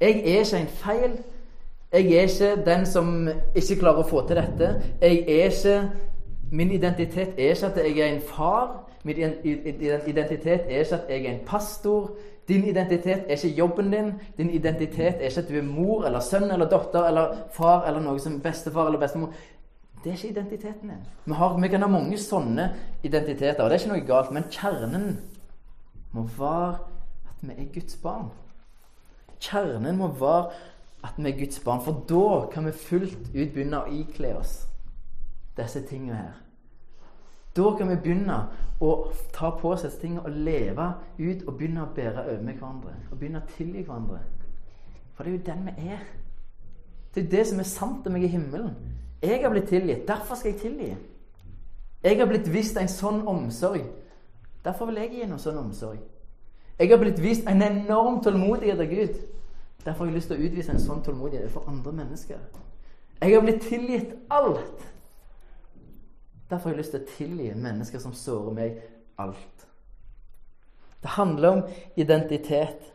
Jeg 0.01 0.21
er 0.21 0.43
ikke 0.43 0.61
en 0.61 0.71
feil. 0.83 1.17
Jeg 1.91 2.13
er 2.13 2.29
ikke 2.29 2.65
den 2.65 2.85
som 2.85 3.13
ikke 3.55 3.79
klarer 3.81 4.03
å 4.03 4.09
få 4.09 4.27
til 4.27 4.37
dette. 4.37 4.73
Jeg 5.01 5.23
er 5.25 5.49
ikke 5.49 5.79
Min 6.51 6.71
identitet 6.71 7.33
er 7.35 7.49
ikke 7.51 7.67
at 7.67 7.77
jeg 7.83 7.99
er 7.99 8.13
en 8.13 8.21
far. 8.23 8.83
Min 9.03 9.17
identitet 9.17 10.61
er 10.69 10.79
ikke 10.79 10.95
at 10.95 11.09
jeg 11.09 11.25
er 11.25 11.31
en 11.33 11.45
pastor. 11.45 12.11
Din 12.47 12.63
identitet 12.63 13.27
er 13.27 13.35
ikke 13.35 13.57
jobben 13.57 13.91
din. 13.91 14.13
Din 14.37 14.49
identitet 14.49 15.19
er 15.19 15.27
ikke 15.27 15.41
at 15.43 15.49
du 15.49 15.57
er 15.59 15.67
mor 15.67 16.05
eller 16.07 16.23
sønn 16.23 16.51
eller 16.51 16.69
datter 16.71 17.09
eller 17.09 17.33
far 17.51 17.87
eller 17.87 18.03
noe 18.03 18.19
som 18.23 18.39
bestefar 18.41 18.87
eller 18.87 19.01
bestemor. 19.01 19.33
Det 20.03 20.11
er 20.11 20.15
ikke 20.15 20.29
identiteten 20.29 20.89
din. 20.89 21.03
Vi, 21.25 21.33
har, 21.33 21.57
vi 21.59 21.67
kan 21.67 21.83
ha 21.83 21.89
mange 21.91 22.17
sånne 22.17 22.69
identiteter, 23.03 23.63
og 23.63 23.69
det 23.69 23.75
er 23.75 23.83
ikke 23.83 23.93
noe 23.95 24.07
galt. 24.07 24.31
Men 24.31 24.47
kjernen 24.53 25.07
må 26.15 26.23
være 26.37 26.77
at 27.27 27.43
vi 27.43 27.57
er 27.57 27.69
Guds 27.73 27.99
barn. 28.03 28.31
Kjernen 29.43 29.99
må 29.99 30.07
være 30.15 30.49
at 31.03 31.17
vi 31.17 31.29
er 31.31 31.39
Guds 31.39 31.59
barn, 31.65 31.83
for 31.83 32.03
da 32.09 32.47
kan 32.53 32.65
vi 32.65 32.71
fullt 32.71 33.33
ut 33.33 33.53
begynne 33.53 33.83
å 33.83 33.91
ikle 33.91 34.37
oss 34.39 34.61
disse 35.57 35.83
tingene 35.89 36.21
her. 36.21 36.35
Da 37.57 37.73
kan 37.77 37.89
vi 37.89 37.95
begynne 37.95 38.37
å 38.79 38.91
ta 39.33 39.49
på 39.57 39.71
oss 39.73 39.85
disse 39.85 39.99
tingene 40.01 40.25
og 40.25 40.35
leve 40.45 40.87
ut 41.17 41.47
og 41.47 41.55
begynne 41.57 41.83
å 41.83 41.93
bære 41.95 42.25
over 42.27 42.43
med 42.45 42.59
hverandre. 42.59 42.95
Og 43.11 43.17
begynne 43.17 43.41
å 43.41 43.53
tilgi 43.57 43.81
hverandre. 43.81 44.19
For 45.15 45.25
det 45.25 45.33
er 45.33 45.37
jo 45.37 45.45
den 45.47 45.63
vi 45.65 45.91
er. 45.91 46.03
Det 47.15 47.23
er 47.23 47.29
det 47.31 47.47
som 47.49 47.59
er 47.59 47.69
sant 47.69 48.07
om 48.07 48.13
meg 48.13 48.27
i 48.27 48.29
himmelen. 48.29 48.75
Jeg 49.23 49.41
har 49.41 49.49
blitt 49.49 49.71
tilgitt. 49.71 50.07
Derfor 50.07 50.37
skal 50.37 50.51
jeg 50.51 50.59
tilgi. 50.61 50.91
Jeg 52.03 52.19
har 52.19 52.29
blitt 52.29 52.51
vist 52.53 52.77
en 52.77 52.91
sånn 52.91 53.23
omsorg. 53.27 53.87
Derfor 54.65 54.85
vil 54.85 55.01
jeg 55.01 55.15
gi 55.15 55.29
noe 55.29 55.41
sånn 55.41 55.57
omsorg. 55.57 56.03
Jeg 56.77 56.91
har 56.91 57.01
blitt 57.01 57.21
vist 57.23 57.47
en 57.49 57.63
enorm 57.65 58.19
tålmodighet 58.21 58.79
av 58.83 58.91
Gud. 58.91 59.17
Derfor 59.85 60.05
har 60.05 60.11
jeg 60.11 60.19
lyst 60.19 60.29
til 60.29 60.37
å 60.37 60.45
utvise 60.45 60.75
en 60.75 60.83
sånn 60.83 61.01
tålmodighet 61.01 61.49
for 61.49 61.65
andre 61.71 61.95
mennesker. 62.03 62.37
Jeg 63.21 63.33
har 63.33 63.41
blitt 63.41 63.65
tilgitt 63.65 64.13
alt. 64.29 64.85
Derfor 66.49 66.69
har 66.69 66.75
jeg 66.75 66.83
lyst 66.83 66.93
til 66.95 67.03
å 67.03 67.09
tilgi 67.17 67.47
mennesker 67.59 67.99
som 67.99 68.13
sårer 68.15 68.55
meg, 68.55 68.77
alt. 69.19 69.65
Det 71.01 71.09
handler 71.17 71.49
om 71.49 71.63
identitet. 71.99 72.93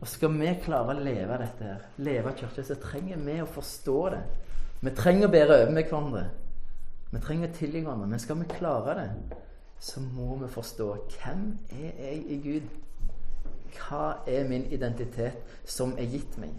Og 0.00 0.08
skal 0.08 0.34
vi 0.36 0.50
klare 0.64 0.92
å 0.92 1.04
leve 1.04 1.38
dette 1.40 1.64
her, 1.64 1.86
leve 2.04 2.34
kirka, 2.36 2.64
så 2.66 2.76
trenger 2.80 3.22
vi 3.24 3.38
å 3.40 3.48
forstå 3.48 3.98
det. 4.12 4.22
Vi 4.84 4.92
trenger 4.96 5.28
å 5.28 5.32
bære 5.32 5.58
over 5.62 5.72
med 5.72 5.88
hverandre. 5.88 6.24
Vi 7.14 7.22
trenger 7.24 7.48
å 7.48 7.56
tilgi 7.56 7.80
hverandre. 7.80 8.10
Men 8.10 8.20
skal 8.20 8.40
vi 8.42 8.50
klare 8.52 8.96
det, 9.00 9.40
så 9.80 10.02
må 10.04 10.36
vi 10.42 10.50
forstå 10.52 10.88
hvem 11.16 11.44
er 11.72 12.04
jeg 12.04 12.22
i 12.28 12.40
Gud? 12.44 12.70
Hva 13.74 14.04
er 14.30 14.46
min 14.48 14.68
identitet 14.72 15.58
som 15.66 15.96
er 15.98 16.10
gitt 16.12 16.36
meg? 16.38 16.52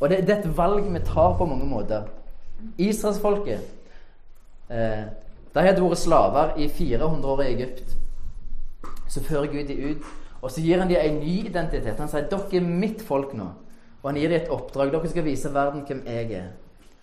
Og 0.00 0.10
det, 0.10 0.22
det 0.26 0.36
er 0.36 0.40
et 0.40 0.56
valg 0.56 0.86
vi 0.86 1.02
tar 1.06 1.36
på 1.38 1.46
mange 1.46 1.66
måter. 1.68 2.06
Israelsfolket 2.78 3.81
Eh, 4.72 5.04
de 5.52 5.64
hadde 5.66 5.84
vært 5.84 6.00
slaver 6.00 6.54
i 6.56 6.68
400 6.68 7.28
år 7.28 7.42
i 7.44 7.50
Egypt. 7.52 7.96
Så 9.08 9.20
fører 9.24 9.50
Gud 9.52 9.68
dem 9.68 9.90
ut, 9.90 10.06
og 10.40 10.50
så 10.50 10.62
gir 10.64 10.80
han 10.80 10.88
dem 10.88 11.00
en 11.00 11.20
ny 11.20 11.34
identitet. 11.46 11.98
Han 11.98 12.08
sier 12.08 12.28
'Dere 12.28 12.56
er 12.56 12.60
mitt 12.60 13.02
folk 13.02 13.34
nå'. 13.34 13.50
Og 14.02 14.10
han 14.10 14.20
gir 14.20 14.28
dem 14.28 14.40
et 14.40 14.50
oppdrag. 14.50 14.92
Dere 14.92 15.08
skal 15.08 15.24
vise 15.24 15.54
verden 15.54 15.84
hvem 15.86 16.02
jeg 16.06 16.32
er. 16.32 16.48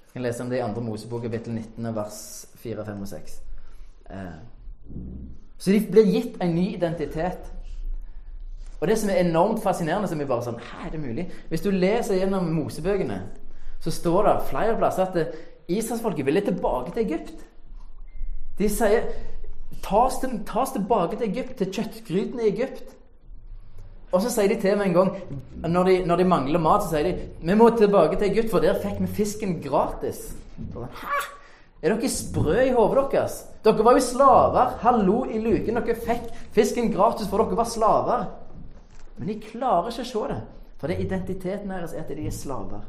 Jeg 0.10 0.14
kan 0.14 0.22
lese 0.22 0.44
om 0.44 0.50
det 0.50 0.58
i 0.58 0.62
andre 0.66 0.82
Mosebok, 0.82 1.22
kapittel 1.22 1.54
19, 1.54 1.96
vers 1.96 2.48
4, 2.56 2.86
5 2.86 3.02
og 3.02 3.08
6. 3.08 3.42
Eh, 4.10 4.16
så 5.58 5.72
de 5.72 5.88
blir 5.92 6.12
gitt 6.12 6.42
en 6.42 6.56
ny 6.56 6.74
identitet. 6.76 7.54
Og 8.82 8.88
det 8.88 8.98
som 8.98 9.10
er 9.10 9.14
enormt 9.14 9.64
fascinerende, 9.64 10.08
som 10.08 10.22
er 10.22 10.26
bare 10.26 10.44
sånn 10.44 10.60
Hæ, 10.60 10.88
er 10.88 10.92
det 10.92 11.00
mulig? 11.00 11.32
Hvis 11.50 11.62
du 11.62 11.70
leser 11.72 12.16
gjennom 12.16 12.48
Mosebøkene, 12.56 13.22
så 13.80 13.92
står 13.92 14.24
det 14.24 14.48
flere 14.50 14.78
plasser 14.78 15.04
at 15.04 15.36
Israelsfolket 15.70 16.26
ville 16.26 16.42
tilbake 16.42 16.92
til 16.92 17.06
Egypt. 17.06 17.46
De 18.60 18.70
sier 18.70 19.10
ta 19.84 20.06
oss, 20.06 20.20
til, 20.20 20.40
ta 20.48 20.64
oss 20.66 20.76
tilbake 20.76 21.18
til 21.18 21.30
Egypt, 21.30 21.56
til 21.60 21.72
kjøttgrytene 21.78 22.46
i 22.46 22.52
Egypt. 22.52 22.96
Og 24.10 24.24
så 24.24 24.32
sier 24.34 24.50
de 24.50 24.58
til 24.60 24.78
meg 24.78 24.90
en 24.90 24.98
gang, 24.98 25.12
når 25.70 25.90
de, 25.90 25.98
når 26.10 26.22
de, 26.22 26.28
mangler 26.28 26.62
mat, 26.62 26.84
så 26.84 26.96
sier 26.96 27.08
de 27.12 27.28
vi 27.46 27.58
må 27.58 27.70
tilbake 27.78 28.18
til 28.18 28.32
Egypt, 28.32 28.50
for 28.52 28.64
der 28.64 28.80
fikk 28.82 29.00
vi 29.04 29.12
fisken 29.22 29.60
gratis. 29.64 30.32
Hæ? 30.76 31.20
Er 31.80 31.96
dere 31.96 32.10
sprø 32.12 32.58
i 32.66 32.74
hodet 32.76 33.06
deres? 33.14 33.38
Dere 33.64 33.84
var 33.86 33.96
jo 33.96 34.04
slaver. 34.04 34.74
Hallo 34.82 35.22
i 35.24 35.40
luken. 35.40 35.78
Dere 35.80 35.96
fikk 35.96 36.26
fisken 36.56 36.92
gratis, 36.92 37.30
for 37.32 37.40
dere 37.40 37.60
var 37.60 37.70
slaver. 37.70 38.26
Men 39.18 39.30
de 39.32 39.38
klarer 39.44 39.94
ikke 39.94 40.04
å 40.04 40.10
se 40.10 40.24
det. 40.34 40.40
For 40.80 40.88
det 40.88 40.98
er 40.98 41.06
identiteten 41.06 41.72
deres 41.72 41.94
er 41.94 42.04
at 42.04 42.12
de 42.12 42.26
er 42.28 42.36
slaver. 42.36 42.84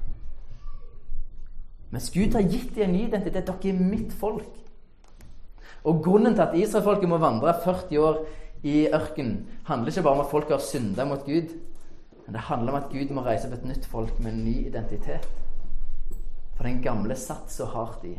Mens 1.91 2.11
Gud 2.15 2.35
har 2.35 2.47
gitt 2.47 2.75
dem 2.75 2.89
en 2.89 2.97
ny 2.97 3.05
identitet. 3.07 3.47
Dere 3.47 3.75
er 3.75 3.87
mitt 3.95 4.13
folk. 4.19 4.51
Og 5.85 6.03
grunnen 6.05 6.35
til 6.35 6.45
at 6.45 6.57
israelfolket 6.59 7.09
må 7.09 7.19
vandre 7.21 7.55
40 7.65 8.01
år 8.05 8.21
i 8.63 8.89
ørkenen, 8.93 9.47
handler 9.65 9.89
ikke 9.89 10.03
bare 10.03 10.19
om 10.19 10.25
at 10.25 10.31
folk 10.31 10.51
har 10.53 10.59
synda 10.65 11.07
mot 11.09 11.25
Gud, 11.25 11.55
men 12.27 12.35
det 12.35 12.49
handler 12.51 12.73
om 12.73 12.83
at 12.83 12.91
Gud 12.93 13.15
må 13.15 13.25
reise 13.25 13.49
opp 13.49 13.57
et 13.57 13.65
nytt 13.65 13.87
folk 13.89 14.21
med 14.21 14.33
en 14.33 14.45
ny 14.45 14.67
identitet. 14.67 15.25
For 16.57 16.69
den 16.69 16.83
gamle 16.85 17.17
satt 17.17 17.49
så 17.53 17.65
hardt 17.73 18.05
i. 18.05 18.19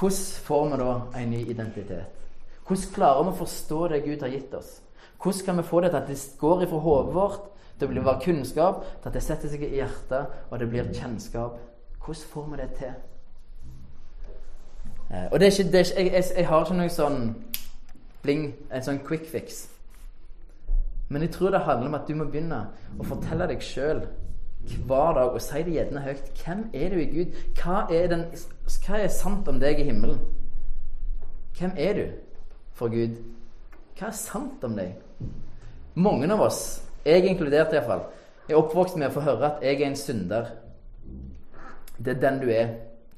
Hvordan 0.00 0.20
får 0.44 0.68
vi 0.68 0.76
da 0.80 0.92
en 1.20 1.30
ny 1.30 1.40
identitet? 1.50 2.20
Hvordan 2.68 2.92
klarer 2.94 3.24
vi 3.24 3.32
å 3.32 3.40
forstå 3.40 3.80
det 3.90 4.04
Gud 4.04 4.22
har 4.22 4.32
gitt 4.32 4.54
oss? 4.54 4.80
Hvordan 5.20 5.44
kan 5.46 5.56
vi 5.56 5.68
få 5.68 5.80
det 5.80 5.90
til 5.90 5.98
at 5.98 6.08
det 6.08 6.18
går 6.40 6.62
ifra 6.64 6.78
hodet 6.84 7.14
vårt 7.14 7.48
til 7.80 7.88
å 7.88 7.90
bli 7.90 8.14
kunnskap, 8.24 8.84
til 9.00 9.08
at 9.08 9.16
det 9.16 9.22
setter 9.24 9.48
seg 9.52 9.64
i 9.64 9.74
hjertet, 9.80 10.36
og 10.50 10.60
det 10.60 10.68
blir 10.68 10.92
kjennskap? 10.92 11.56
Hvordan 12.00 12.28
får 12.32 12.46
vi 12.50 12.60
det 12.60 12.68
til? 12.78 12.94
Eh, 15.10 15.26
og 15.32 15.40
det 15.40 15.46
er 15.46 15.50
ikke, 15.50 15.72
det 15.72 15.80
er 15.80 15.84
ikke 16.00 16.14
jeg, 16.14 16.24
jeg, 16.36 16.46
har 16.48 16.64
ikke 16.64 16.78
noe 16.78 16.94
sånn 16.94 17.20
bling, 18.22 18.48
en 18.70 18.86
sånn 18.86 19.02
quick 19.06 19.26
fix. 19.30 19.64
Men 21.10 21.26
jeg 21.26 21.32
tror 21.34 21.50
det 21.50 21.64
handler 21.66 21.90
om 21.90 21.98
at 21.98 22.06
du 22.06 22.14
må 22.14 22.28
begynne 22.30 22.60
å 22.98 23.06
fortelle 23.06 23.48
deg 23.50 23.62
sjøl 23.64 24.04
hver 24.86 25.16
dag 25.16 25.32
og 25.34 25.40
si 25.42 25.62
det 25.66 25.74
gjerne 25.74 26.04
høyt. 26.04 26.28
Hvem 26.44 26.66
er 26.76 26.92
du 26.92 27.00
i 27.00 27.08
Gud? 27.10 27.40
Hva 27.58 27.80
er, 27.90 28.06
den, 28.12 28.26
hva 28.84 29.00
er 29.00 29.10
sant 29.14 29.48
om 29.50 29.58
deg 29.58 29.80
i 29.80 29.88
himmelen? 29.88 30.20
Hvem 31.58 31.72
er 31.76 31.96
du 31.98 32.04
for 32.78 32.92
Gud? 32.92 33.18
Hva 33.98 34.12
er 34.12 34.16
sant 34.16 34.62
om 34.64 34.76
deg? 34.78 34.94
Mange 35.98 36.30
av 36.30 36.44
oss, 36.46 36.60
jeg 37.04 37.26
inkludert 37.26 37.74
iallfall, 37.74 38.06
er 38.46 38.58
oppvokst 38.60 38.98
med 39.00 39.10
å 39.10 39.14
få 39.16 39.24
høre 39.26 39.48
at 39.48 39.64
jeg 39.66 39.80
er 39.80 39.88
en 39.88 39.98
synder. 39.98 40.54
Det 41.98 42.14
er 42.14 42.22
den 42.22 42.40
du 42.44 42.46
er. 42.54 42.70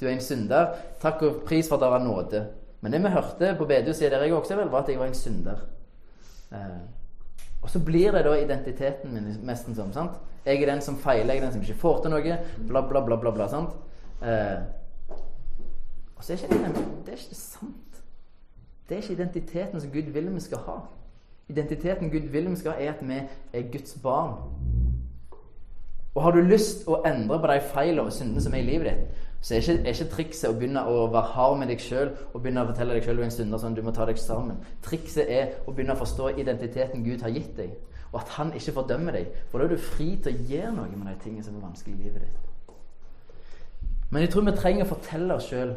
Du 0.03 0.09
er 0.09 0.17
en 0.17 0.25
synder. 0.25 0.73
Takk 1.01 1.23
og 1.23 1.45
pris 1.47 1.69
for 1.71 1.79
at 1.79 1.85
det 1.85 1.91
var 1.93 2.03
nåde. 2.03 2.41
Men 2.83 2.93
det 2.93 3.03
vi 3.05 3.15
hørte 3.15 3.55
på 3.59 3.69
bedehuset 3.71 4.11
der 4.11 4.25
jeg 4.25 4.35
også 4.35 4.57
vel, 4.59 4.71
var 4.73 4.83
at 4.83 4.89
jeg 4.91 4.99
var 4.99 5.07
en 5.07 5.15
synder. 5.15 5.61
Eh, 6.53 6.81
og 7.63 7.71
så 7.71 7.79
blir 7.79 8.11
det 8.11 8.25
da 8.27 8.35
identiteten 8.35 9.15
min 9.15 9.29
nesten 9.47 9.79
sånn. 9.79 9.93
sant? 9.95 10.19
Jeg 10.45 10.63
er 10.63 10.73
den 10.73 10.83
som 10.83 10.99
feiler, 10.99 11.35
jeg 11.35 11.43
er 11.43 11.47
den 11.47 11.53
som 11.55 11.63
ikke 11.63 11.79
får 11.79 12.03
til 12.03 12.11
noe. 12.11 12.39
Bla, 12.67 12.83
bla, 12.89 13.05
bla. 13.07 13.17
bla, 13.17 13.31
bla 13.31 13.47
sant? 13.49 13.77
Eh, 14.23 14.59
og 16.17 16.25
så 16.25 16.33
er 16.33 16.43
ikke 16.43 16.59
det, 16.59 16.85
det 17.07 17.15
er 17.15 17.23
ikke 17.23 17.39
sant. 17.39 18.03
Det 18.89 18.97
er 18.97 19.03
ikke 19.03 19.13
identiteten 19.13 19.81
som 19.81 19.91
Gud 19.91 20.11
vil 20.13 20.35
vi 20.35 20.41
skal 20.41 20.67
ha. 20.67 20.81
Identiteten 21.49 22.11
Gud 22.11 22.27
vil 22.35 22.51
vi 22.51 22.57
skal 22.57 22.75
ha, 22.75 22.83
er 22.83 22.97
at 22.97 23.09
vi 23.09 23.23
er 23.53 23.71
Guds 23.73 23.95
barn. 24.03 24.35
Og 26.15 26.23
har 26.23 26.35
du 26.35 26.43
lyst 26.45 26.89
å 26.91 27.01
endre 27.07 27.39
på 27.41 27.49
de 27.49 27.61
feilene 27.73 28.05
og 28.11 28.13
syndene 28.13 28.43
som 28.45 28.55
er 28.55 28.61
i 28.61 28.67
livet 28.67 28.91
ditt, 28.91 29.29
så 29.43 29.55
er 29.55 29.59
ikke, 29.59 29.75
er 29.83 29.97
ikke 29.97 30.11
trikset 30.13 30.51
å 30.51 30.55
begynne 30.55 30.85
å 30.87 31.07
være 31.11 31.35
hard 31.35 31.57
med 31.59 31.71
deg 31.73 31.81
sjøl 31.83 32.13
og 32.31 32.37
begynne 32.37 32.63
å 32.63 32.69
fortelle 32.69 32.95
deg 32.95 33.07
sjøl 33.09 33.23
en 33.25 33.33
stund 33.35 33.57
sånn, 33.59 33.75
du 33.75 33.83
må 33.83 33.91
ta 33.95 34.07
deg 34.07 34.21
sammen. 34.23 34.61
Trikset 34.87 35.27
er 35.27 35.57
å 35.67 35.75
begynne 35.75 35.97
å 35.97 35.99
forstå 35.99 36.29
identiteten 36.39 37.03
Gud 37.03 37.25
har 37.27 37.35
gitt 37.35 37.57
deg, 37.59 37.73
og 38.13 38.21
at 38.21 38.37
han 38.37 38.53
ikke 38.55 38.77
fordømmer 38.77 39.19
deg. 39.19 39.33
For 39.51 39.59
da 39.59 39.67
er 39.67 39.75
du 39.75 39.83
fri 39.83 40.13
til 40.23 40.31
å 40.31 40.47
gjøre 40.53 40.75
noe 40.77 40.95
med 40.95 41.11
de 41.11 41.17
tingene 41.25 41.43
som 41.43 41.57
er 41.59 41.65
vanskelig 41.67 41.97
i 41.97 42.05
livet 42.05 42.23
ditt. 42.23 42.77
Men 44.13 44.23
jeg 44.23 44.31
tror 44.31 44.47
vi 44.47 44.55
trenger 44.61 44.87
å 44.87 44.93
fortelle 44.93 45.41
oss 45.41 45.51
sjøl 45.51 45.75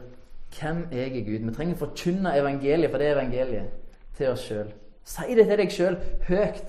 hvem 0.59 0.85
jeg 0.91 1.09
er 1.09 1.25
Gud. 1.25 1.49
Vi 1.49 1.55
trenger 1.55 1.79
å 1.79 1.81
forkynne 1.87 2.35
evangeliet, 2.37 2.91
for 2.91 3.01
det 3.01 3.09
er 3.09 3.17
evangeliet, 3.17 3.97
til 4.19 4.29
oss 4.35 4.45
sjøl. 4.45 4.69
Si 5.05 5.37
det 5.37 5.47
til 5.49 5.61
deg 5.63 5.73
sjøl 5.73 5.97
høyt 6.29 6.63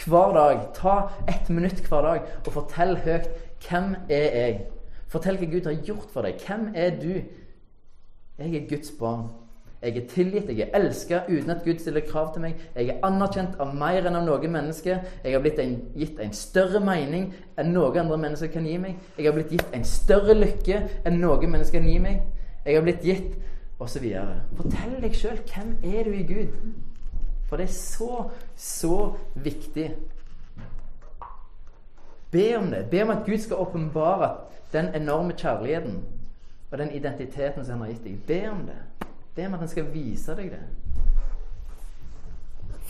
hver 0.00 0.34
dag. 0.34 0.66
Ta 0.74 0.96
ett 1.30 1.48
minutt 1.52 1.78
hver 1.86 2.06
dag 2.08 2.28
og 2.42 2.52
fortell 2.58 2.96
høyt 3.04 3.30
hvem 3.62 3.94
er 4.08 4.38
jeg 4.40 4.60
Fortell 5.10 5.38
hva 5.40 5.50
Gud 5.50 5.66
har 5.66 5.78
gjort 5.86 6.10
for 6.12 6.26
deg. 6.26 6.40
Hvem 6.46 6.70
er 6.78 6.96
du? 7.00 7.14
Jeg 8.40 8.54
er 8.54 8.68
Guds 8.70 8.92
barn. 8.98 9.28
Jeg 9.82 9.96
er 9.96 10.08
tilgitt, 10.08 10.48
jeg 10.48 10.68
er 10.68 10.74
elska 10.76 11.22
uten 11.28 11.50
at 11.50 11.62
Gud 11.64 11.78
stiller 11.80 12.04
krav 12.04 12.34
til 12.34 12.42
meg. 12.44 12.58
Jeg 12.76 12.90
er 12.92 13.04
anerkjent 13.06 13.54
av 13.64 13.70
mer 13.74 14.04
enn 14.04 14.18
av 14.18 14.26
noe 14.26 14.50
menneske. 14.52 14.98
Jeg 15.24 15.32
har 15.32 15.40
blitt 15.40 15.58
en, 15.62 15.72
gitt 15.96 16.20
en 16.20 16.34
større 16.36 16.82
mening 16.84 17.30
enn 17.56 17.72
noe 17.72 17.88
andre 17.96 18.18
mennesker 18.20 18.52
kan 18.52 18.68
gi 18.68 18.76
meg. 18.82 18.98
Jeg 19.16 19.30
har 19.30 19.38
blitt 19.38 19.54
gitt 19.56 19.72
en 19.76 19.86
større 19.88 20.36
lykke 20.36 20.82
enn 21.08 21.16
noe 21.22 21.48
menneske 21.48 21.78
kan 21.78 21.88
gi 21.88 21.96
meg. 22.02 22.20
Jeg 22.66 22.76
har 22.76 22.84
blitt 22.84 23.08
gitt 23.08 23.80
osv. 23.80 24.04
Fortell 24.60 24.94
deg 25.00 25.16
sjøl 25.16 25.40
hvem 25.48 25.72
er 25.80 26.04
du 26.04 26.12
i 26.12 26.26
Gud. 26.28 26.60
For 27.48 27.56
det 27.56 27.70
er 27.70 27.74
så, 27.74 28.28
så 28.60 28.98
viktig. 29.34 29.88
Be 32.30 32.46
om 32.58 32.68
det. 32.70 32.84
Be 32.92 33.00
om 33.02 33.16
at 33.16 33.24
Gud 33.26 33.40
skal 33.40 33.64
åpenbare 33.64 34.34
den 34.72 34.94
enorme 34.94 35.32
kjærligheten 35.32 36.04
og 36.70 36.78
den 36.78 36.90
identiteten 36.90 37.64
som 37.64 37.72
han 37.72 37.80
har 37.80 37.94
gitt 37.94 38.04
deg. 38.04 38.20
Be 38.26 38.50
om 38.50 38.66
det. 38.66 38.78
Be 39.34 39.46
om 39.46 39.54
at 39.54 39.60
han 39.60 39.68
skal 39.68 39.92
vise 39.94 40.36
deg 40.36 40.50
det. 40.50 40.62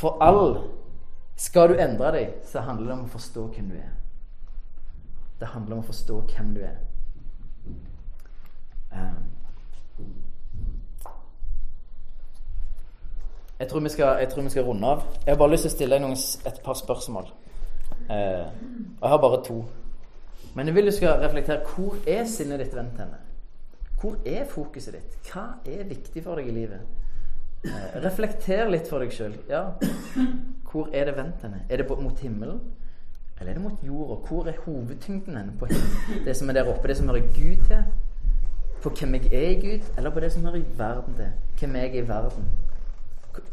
For 0.01 0.17
all 0.21 0.61
Skal 1.41 1.69
du 1.69 1.79
endre 1.81 2.11
deg, 2.13 2.33
så 2.45 2.61
handler 2.61 2.87
det 2.87 2.95
om 2.99 3.05
å 3.07 3.13
forstå 3.15 3.43
hvem 3.55 3.69
du 3.73 3.77
er. 3.81 3.93
Det 5.41 5.49
handler 5.49 5.79
om 5.79 5.81
å 5.81 5.87
forstå 5.87 6.19
hvem 6.35 6.51
du 6.53 6.59
er. 6.61 6.75
Um, 8.93 9.23
jeg, 13.59 13.69
tror 13.71 13.89
skal, 13.89 14.21
jeg, 14.21 14.29
tror 14.29 14.43
vi 14.43 14.53
skal, 14.53 14.69
runde 14.69 14.87
av. 14.87 15.07
Jeg 15.25 15.33
har 15.33 15.41
bare 15.41 15.55
lyst 15.55 15.65
til 15.65 15.73
å 15.73 15.77
stille 15.79 16.01
deg 16.03 16.27
et 16.53 16.61
par 16.67 16.77
spørsmål. 16.77 17.33
Uh, 18.11 18.53
og 19.01 19.07
jeg 19.07 19.15
har 19.15 19.25
bare 19.25 19.41
to. 19.49 19.63
Men 20.55 20.67
jeg 20.67 20.75
vil 20.75 20.91
du 20.91 20.95
skal 20.95 21.21
reflektere 21.23 21.63
hvor 21.75 21.99
er 22.11 22.25
sinnet 22.27 22.63
ditt 22.65 22.75
vendt 22.75 22.99
henne? 22.99 23.21
Hvor 24.01 24.17
er 24.27 24.49
fokuset 24.49 24.97
ditt? 24.97 25.17
Hva 25.29 25.45
er 25.69 25.85
viktig 25.89 26.25
for 26.25 26.41
deg 26.41 26.49
i 26.51 26.57
livet? 26.57 26.99
Eh, 27.69 27.97
reflekter 28.01 28.71
litt 28.73 28.89
for 28.89 29.05
deg 29.05 29.13
sjøl. 29.13 29.35
Ja, 29.51 29.67
hvor 30.71 30.89
er 30.97 31.11
det 31.11 31.17
vendt 31.19 31.45
henne? 31.45 31.65
Er 31.69 31.83
det 31.83 31.89
mot 31.91 32.23
himmelen? 32.25 32.63
Eller 33.41 33.53
er 33.53 33.59
det 33.59 33.65
mot 33.65 33.85
jorda? 33.85 34.17
Hvor 34.29 34.49
er 34.49 34.59
hovedtyngden 34.65 35.37
henne? 35.37 35.53
På 35.61 35.69
det 36.25 36.37
som 36.37 36.49
er 36.49 36.59
der 36.59 36.73
oppe, 36.73 36.89
det 36.89 36.97
som 36.97 37.09
hører 37.13 37.29
Gud 37.37 37.63
til? 37.69 37.85
På 38.81 38.93
hvem 38.97 39.15
jeg 39.19 39.33
er 39.37 39.49
i 39.51 39.61
Gud, 39.61 39.93
eller 39.99 40.11
på 40.11 40.21
det 40.25 40.33
som 40.33 40.45
hører 40.49 40.65
verden 40.77 41.17
til? 41.21 41.33
Hvem 41.61 41.77
jeg 41.77 41.91
er 41.91 42.03
i 42.03 42.09
verden? 42.09 42.51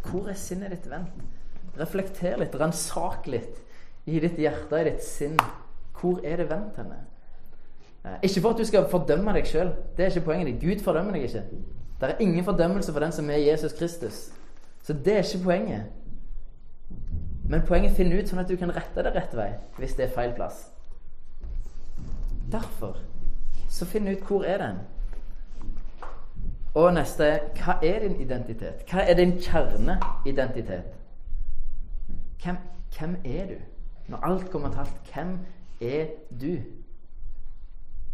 Hvor 0.07 0.29
er 0.31 0.39
sinnet 0.39 0.71
ditt 0.71 0.89
vendt? 0.91 1.21
Reflekter 1.77 2.39
litt, 2.39 2.55
ransak 2.57 3.27
litt 3.27 3.59
i 4.07 4.21
ditt 4.23 4.39
hjerte, 4.39 4.79
i 4.79 4.87
ditt 4.87 5.03
sinn. 5.03 5.35
Hvor 6.01 6.19
er 6.23 6.35
det 6.35 6.49
vendt 6.49 6.77
henne? 6.77 6.99
Ikke 8.23 8.41
for 8.41 8.49
at 8.49 8.57
du 8.57 8.65
skal 8.65 8.87
fordømme 8.91 9.33
deg 9.33 9.47
sjøl. 9.47 9.71
Det 9.97 10.05
er 10.05 10.09
ikke 10.09 10.25
poenget. 10.29 10.61
Gud 10.61 10.83
fordømmer 10.83 11.11
deg 11.11 11.27
ikke. 11.27 11.43
Det 12.01 12.09
er 12.09 12.19
ingen 12.19 12.45
fordømmelse 12.45 12.93
for 12.93 12.99
den 12.99 13.11
som 13.11 13.29
er 13.29 13.37
Jesus 13.37 13.73
Kristus. 13.73 14.31
Så 14.81 14.93
det 14.93 15.13
er 15.13 15.17
ikke 15.17 15.43
poenget. 15.43 15.83
Men 17.49 17.61
poenget 17.67 17.89
er 17.89 17.93
å 17.93 17.97
finne 17.97 18.19
ut 18.19 18.29
sånn 18.29 18.39
at 18.43 18.49
du 18.49 18.55
kan 18.59 18.71
rette 18.75 19.03
det 19.03 19.13
rett 19.15 19.35
vei 19.35 19.49
hvis 19.79 19.95
det 19.95 20.07
er 20.07 20.15
feil 20.15 20.33
plass. 20.35 20.67
Derfor 22.51 22.99
så 23.69 23.85
finn 23.85 24.07
ut 24.07 24.23
hvor 24.27 24.43
er 24.47 24.61
den. 24.61 24.79
Og 26.77 26.91
neste 26.93 27.29
hva 27.57 27.77
er 27.83 28.03
din 28.03 28.19
identitet? 28.21 28.83
Hva 28.91 29.03
er 29.07 29.17
din 29.17 29.37
kjerneidentitet? 29.41 30.93
Hvem, 32.43 32.57
hvem 32.97 33.15
er 33.25 33.47
du? 33.49 33.55
Når 34.07 34.23
alt 34.23 34.51
kommer 34.51 34.69
til 34.71 34.79
alt, 34.79 35.13
hvem 35.13 35.31
er 35.81 36.05
du? 36.41 36.53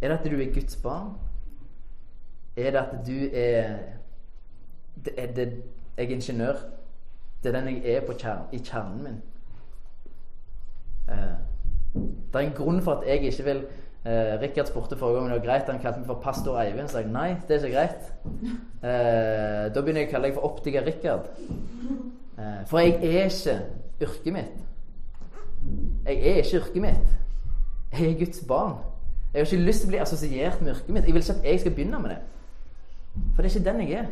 Er 0.01 0.07
det 0.07 0.18
at 0.18 0.32
du 0.32 0.39
er 0.39 0.53
Guds 0.53 0.76
barn? 0.76 1.14
Er 2.57 2.72
det 2.72 2.80
at 2.80 3.07
du 3.07 3.20
er 3.34 3.76
det, 5.05 5.14
er 5.18 5.34
det, 5.34 5.64
Jeg 5.97 6.05
er 6.05 6.09
ingeniør. 6.09 6.53
Det 7.43 7.55
er 7.55 7.59
den 7.59 7.84
jeg 7.84 7.93
er 7.93 8.14
kjern, 8.14 8.45
i 8.51 8.57
kjernen 8.57 9.03
min. 9.03 9.22
Eh, 11.09 11.36
det 11.93 12.36
er 12.36 12.39
en 12.39 12.53
grunn 12.55 12.82
for 12.82 12.91
at 12.91 13.07
jeg 13.07 13.22
ikke 13.22 13.43
vil 13.43 13.66
eh, 14.05 14.41
Rikard 14.41 14.66
spurte 14.66 14.97
forrige 14.97 15.16
gang 15.16 15.26
om 15.26 15.32
det 15.32 15.39
var 15.39 15.45
greit. 15.45 15.72
Han 15.72 15.82
kalte 15.82 15.99
meg 15.99 16.07
for 16.07 16.22
pastor 16.24 16.59
Eivind. 16.61 16.88
Så 16.88 16.99
jeg 16.99 17.07
nei, 17.07 17.36
det 17.47 17.57
er 17.57 17.66
ikke 17.66 17.78
greit. 17.78 18.14
Eh, 18.84 19.76
da 19.76 19.82
begynner 19.82 20.01
jeg 20.01 20.09
å 20.09 20.11
kalle 20.11 20.30
deg 20.30 20.38
for 20.38 20.47
optiker 20.51 20.88
Rikard. 20.88 21.30
Eh, 22.38 22.61
for 22.68 22.80
jeg 22.80 22.95
er 23.01 23.30
ikke 23.30 23.59
yrket 24.01 24.34
mitt. 24.34 24.64
Jeg 26.05 26.18
er 26.18 26.41
ikke 26.41 26.57
yrket 26.57 26.82
mitt. 26.82 27.20
Jeg 28.00 28.12
er 28.12 28.20
Guds 28.26 28.44
barn. 28.48 28.78
Jeg 29.34 29.39
har 29.39 29.46
ikke 29.46 29.66
lyst 29.66 29.82
til 29.82 29.89
å 29.89 29.91
bli 29.91 30.02
assosiert 30.02 30.62
med 30.62 30.76
yrket 30.76 30.89
mitt. 30.89 31.06
Jeg 31.06 31.14
vil 31.14 31.22
ikke 31.22 31.34
at 31.34 31.46
jeg 31.46 31.60
skal 31.60 31.72
begynne 31.72 32.00
med 32.00 32.10
det. 32.10 32.20
For 33.36 33.41
det 33.41 33.50
er 33.50 33.56
ikke 33.56 33.72
den 33.72 33.82
jeg 33.82 34.00
er. 34.00 34.06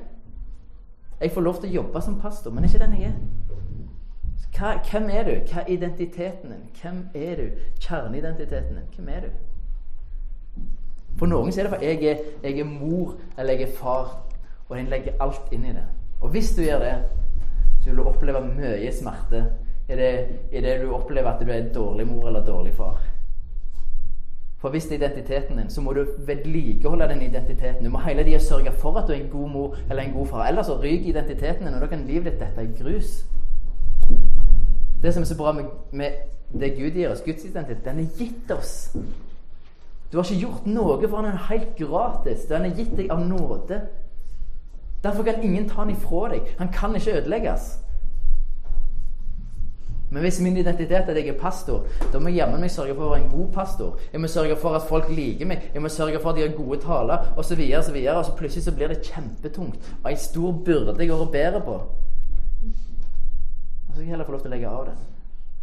Jeg 1.21 1.31
får 1.31 1.41
lov 1.41 1.61
til 1.61 1.69
å 1.69 1.73
jobbe 1.73 2.01
som 2.01 2.19
pastor, 2.21 2.51
men 2.51 2.63
det 2.63 2.69
er 2.69 2.75
ikke 2.75 2.85
den 2.85 3.01
jeg 3.01 3.11
er. 3.11 3.19
Hva, 4.57 4.73
hvem 4.91 5.09
er 5.09 5.23
du? 5.23 5.31
Hva 5.51 5.61
er 5.61 5.71
identiteten 5.73 6.51
din? 6.51 6.65
Hvem 6.81 7.03
er 7.15 7.35
du? 7.35 7.63
Kjerneidentiteten 7.79 8.75
din. 8.75 8.89
Hvem 8.95 9.09
er 9.09 9.25
du? 9.25 9.29
For 11.19 11.29
noen 11.29 11.53
er 11.53 11.67
det 11.67 11.71
for 11.71 11.85
jeg 11.85 12.03
er, 12.09 12.21
jeg 12.43 12.59
er 12.59 12.69
mor 12.69 13.15
eller 13.37 13.53
jeg 13.53 13.69
er 13.69 13.75
far, 13.77 14.13
og 14.69 14.77
en 14.79 14.89
legger 14.89 15.17
alt 15.21 15.51
inn 15.53 15.65
i 15.65 15.73
det. 15.75 15.85
Og 16.21 16.29
hvis 16.33 16.55
du 16.55 16.61
gjør 16.63 16.79
det, 16.79 16.95
så 17.81 17.89
vil 17.89 18.01
du 18.01 18.09
oppleve 18.09 18.41
mye 18.45 18.91
smerte 18.93 19.43
i 19.89 19.97
det, 19.97 20.11
i 20.51 20.61
det 20.61 20.77
du 20.81 20.93
opplever 20.95 21.33
at 21.33 21.41
du 21.41 21.51
er 21.51 21.63
en 21.63 21.73
dårlig 21.73 22.07
mor 22.07 22.27
eller 22.29 22.45
dårlig 22.45 22.73
far. 22.77 23.01
For 24.61 24.69
hvis 24.69 24.85
det 24.85 25.01
er 25.01 25.07
identiteten 25.07 25.57
din, 25.57 25.69
så 25.69 25.81
må 25.81 25.93
du 25.93 26.05
vedlikeholde 26.25 27.07
den 27.09 27.21
identiteten. 27.21 27.85
Du 27.85 27.89
må 27.89 27.99
hele 27.99 28.23
tida 28.23 28.39
sørge 28.39 28.71
for 28.71 28.97
at 28.97 29.07
du 29.07 29.13
er 29.13 29.17
en 29.17 29.29
god 29.29 29.49
mor 29.49 29.77
eller 29.89 30.03
en 30.03 30.13
god 30.13 30.27
far. 30.27 30.47
Ellers 30.47 30.65
så 30.65 30.81
ryker 30.81 31.09
identiteten 31.09 31.65
din, 31.65 31.73
og 31.73 31.81
da 31.81 31.87
kan 31.87 32.05
livet 32.07 32.25
ditt 32.25 32.39
dette 32.39 32.63
i 32.63 32.83
grus. 32.83 33.25
Det 35.03 35.13
som 35.13 35.23
er 35.23 35.27
så 35.27 35.37
bra 35.37 35.51
med, 35.51 35.65
med 35.91 36.11
det 36.59 36.75
Gud 36.77 36.91
gir 36.91 37.09
oss, 37.09 37.23
Guds 37.25 37.45
identitet, 37.45 37.85
den 37.85 37.99
er 37.99 38.17
gitt 38.17 38.51
oss. 38.51 38.97
Du 40.11 40.17
har 40.17 40.23
ikke 40.23 40.41
gjort 40.41 40.65
noe 40.67 41.07
for 41.07 41.23
den 41.23 41.31
er 41.31 41.45
helt 41.49 41.75
gratis. 41.79 42.45
Den 42.49 42.65
er 42.67 42.75
gitt 42.75 42.97
deg 42.97 43.11
av 43.11 43.23
nåde. 43.25 43.81
Derfor 45.03 45.23
kan 45.23 45.43
ingen 45.43 45.69
ta 45.69 45.81
den 45.81 45.95
ifra 45.95 46.27
deg. 46.33 46.51
Han 46.59 46.69
kan 46.73 46.95
ikke 46.95 47.17
ødelegges. 47.21 47.79
Men 50.11 50.25
hvis 50.25 50.41
min 50.43 50.57
identitet 50.57 50.91
er 50.91 51.07
at 51.07 51.15
jeg 51.15 51.27
er 51.31 51.39
pastor, 51.39 51.85
da 52.11 52.19
må 52.19 52.27
jeg 52.29 52.41
jammen 52.41 52.59
meg 52.59 52.71
sørge 52.71 52.95
for 52.97 53.07
å 53.07 53.11
være 53.13 53.23
en 53.23 53.29
god 53.31 53.53
pastor. 53.55 53.99
Jeg 54.11 54.19
må 54.19 54.27
sørge 54.27 54.57
for 54.59 54.75
at 54.75 54.87
folk 54.89 55.07
liker 55.09 55.47
meg, 55.47 55.69
jeg 55.73 55.83
må 55.83 55.91
sørge 55.91 56.19
for 56.19 56.33
at 56.33 56.39
de 56.39 56.43
har 56.43 56.57
gode 56.57 56.81
taler, 56.83 57.29
osv. 57.37 57.55
Og, 57.55 57.83
så 57.85 57.93
videre, 57.95 58.17
og 58.19 58.25
så 58.27 58.35
plutselig 58.35 58.65
så 58.65 58.75
blir 58.75 58.91
det 58.91 58.99
kjempetungt 59.07 59.79
og 60.03 60.09
ei 60.11 60.17
stor 60.19 60.59
byrde 60.65 60.97
jeg 60.99 61.09
går 61.09 61.23
og 61.25 61.31
bærer 61.31 61.63
på. 61.63 61.77
Og 63.87 63.87
så 63.87 63.93
skal 63.93 64.03
jeg 64.03 64.11
heller 64.11 64.27
få 64.27 64.35
lov 64.35 64.43
til 64.43 64.51
å 64.51 64.55
legge 64.55 64.75
av 64.75 64.85
den. 64.91 64.99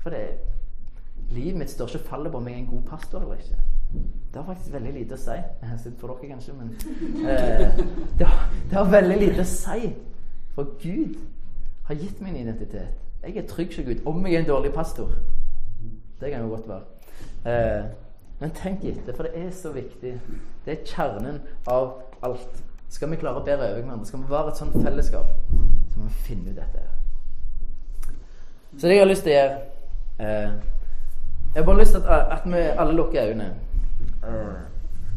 For 0.02 0.16
det 0.16 0.24
livet 1.36 1.60
mitt 1.60 1.70
står 1.70 1.92
ikke 1.92 2.08
fallet 2.08 2.32
på 2.32 2.40
om 2.40 2.48
jeg 2.48 2.56
er 2.56 2.62
en 2.64 2.72
god 2.72 2.84
pastor 2.88 3.20
eller 3.20 3.44
ikke. 3.44 3.60
Det 4.32 4.40
har 4.40 4.48
faktisk 4.48 4.72
veldig 4.72 4.92
lite 4.96 5.16
å 5.16 5.22
si. 5.28 5.38
For 6.00 6.12
dere 6.12 6.32
kanskje, 6.32 6.56
men 6.56 6.72
eh, 7.28 7.80
det, 8.18 8.26
har, 8.26 8.46
det 8.70 8.76
har 8.76 8.92
veldig 8.92 9.18
lite 9.26 9.44
å 9.44 9.50
si. 9.52 9.92
For 10.56 10.72
Gud 10.80 11.18
har 11.88 11.94
gitt 11.94 12.20
min 12.20 12.36
identitet. 12.36 12.88
Jeg 13.22 13.36
er 13.36 13.46
trygg 13.46 13.74
som 13.74 13.84
Gud. 13.84 14.06
Om 14.06 14.26
jeg 14.26 14.34
er 14.34 14.38
en 14.38 14.48
dårlig 14.48 14.72
pastor. 14.72 15.10
Det 16.20 16.30
kan 16.30 16.42
jo 16.42 16.48
godt 16.48 16.68
være. 16.68 16.82
Eh, 17.48 17.84
men 18.40 18.50
tenk 18.50 18.84
etter, 18.84 19.16
for 19.16 19.22
det 19.22 19.32
er 19.34 19.50
så 19.50 19.72
viktig. 19.72 20.20
Det 20.64 20.72
er 20.72 20.84
kjernen 20.84 21.40
av 21.66 22.02
alt. 22.22 22.62
Skal 22.88 23.10
vi 23.10 23.16
klare 23.16 23.40
å 23.40 23.44
bære 23.44 23.70
over 23.70 23.80
hverandre, 23.80 24.06
skal 24.06 24.20
vi 24.20 24.30
være 24.30 24.52
et 24.52 24.60
sånt 24.60 24.76
fellesskap, 24.84 25.32
så 25.92 26.00
må 26.00 26.04
vi 26.04 26.22
finne 26.28 26.50
ut 26.50 26.56
dette. 26.56 26.84
Så 28.78 28.86
det 28.86 28.94
jeg 28.94 29.02
har 29.02 29.10
lyst 29.10 29.24
til 29.24 29.32
å 29.32 29.36
gjøre 29.36 29.58
eh, 30.18 30.52
Jeg 31.54 31.56
har 31.56 31.66
bare 31.66 31.80
lyst 31.80 31.96
til 31.96 32.04
at, 32.04 32.32
at 32.36 32.46
vi 32.46 32.62
alle 32.84 32.94
lukker 32.94 33.28
øynene. 33.32 33.50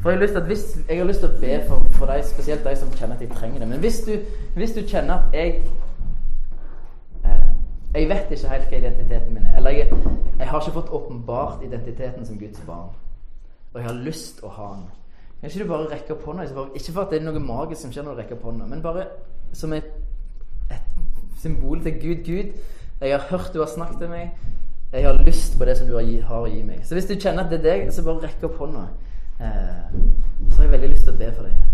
For 0.02 0.10
jeg 0.10 0.18
har 0.18 0.22
lyst 0.24 0.34
til, 0.34 0.42
at 0.42 0.48
hvis, 0.48 0.66
jeg 0.90 0.98
har 0.98 1.06
lyst 1.06 1.20
til 1.20 1.30
å 1.30 1.40
be 1.42 1.58
for, 1.68 1.88
for 2.00 2.10
deg, 2.10 2.24
spesielt 2.26 2.64
de 2.66 2.76
som 2.80 2.92
kjenner 2.96 3.20
at 3.20 3.22
de 3.22 3.28
trenger 3.30 3.60
det. 3.60 3.68
Men 3.70 3.84
hvis 3.84 4.00
du, 4.08 4.14
hvis 4.56 4.74
du 4.74 4.82
kjenner 4.88 5.20
at 5.20 5.36
jeg 5.36 5.60
jeg 7.94 8.10
vet 8.10 8.32
ikke 8.32 8.50
helt 8.50 8.70
hva 8.70 8.78
identiteten 8.78 9.34
min 9.34 9.46
er. 9.46 9.58
Eller 9.58 9.70
jeg, 9.70 9.88
jeg 10.40 10.48
har 10.48 10.62
ikke 10.62 10.78
fått 10.80 10.94
åpenbart 10.96 11.64
identiteten 11.64 12.26
som 12.26 12.40
Guds 12.40 12.64
barn. 12.68 12.94
Og 13.74 13.80
jeg 13.80 13.88
har 13.88 14.04
lyst 14.06 14.40
å 14.44 14.52
ha 14.52 14.70
den. 14.76 14.86
Kan 15.42 15.50
ikke 15.50 15.64
du 15.64 15.70
bare 15.70 15.90
rekke 15.92 16.14
opp 16.14 16.24
hånda? 16.26 16.46
Ikke 16.76 16.94
for 16.94 17.02
at 17.02 17.12
det 17.12 17.20
er 17.20 17.26
noe 17.26 17.42
magisk 17.44 17.82
som 17.82 17.92
skjer 17.92 18.06
når 18.06 18.16
du 18.16 18.22
rekker 18.22 18.38
opp 18.38 18.44
hånda, 18.48 18.68
men 18.70 18.84
bare 18.84 19.08
som 19.58 19.74
et, 19.74 19.88
et 20.72 21.02
symbol 21.42 21.82
til 21.84 21.98
Gud. 22.02 22.24
Gud, 22.26 22.52
jeg 23.02 23.16
har 23.16 23.26
hørt 23.30 23.54
du 23.54 23.60
har 23.60 23.72
snakket 23.72 24.04
til 24.04 24.12
meg. 24.12 24.36
Jeg 24.94 25.08
har 25.08 25.24
lyst 25.24 25.58
på 25.58 25.66
det 25.66 25.78
som 25.78 25.88
du 25.88 25.96
har 25.98 26.38
å 26.38 26.52
gi 26.52 26.62
meg. 26.68 26.86
Så 26.86 26.96
hvis 26.96 27.10
du 27.10 27.16
kjenner 27.16 27.44
at 27.44 27.52
det 27.52 27.62
er 27.62 27.68
deg, 27.68 27.94
så 27.96 28.04
bare 28.06 28.28
rekk 28.28 28.44
opp 28.48 28.60
hånda. 28.62 28.86
Eh, 29.42 30.00
så 30.52 30.58
har 30.58 30.64
jeg 30.68 30.72
veldig 30.76 30.94
lyst 30.94 31.08
til 31.08 31.16
å 31.16 31.20
be 31.24 31.32
for 31.34 31.48
deg. 31.48 31.68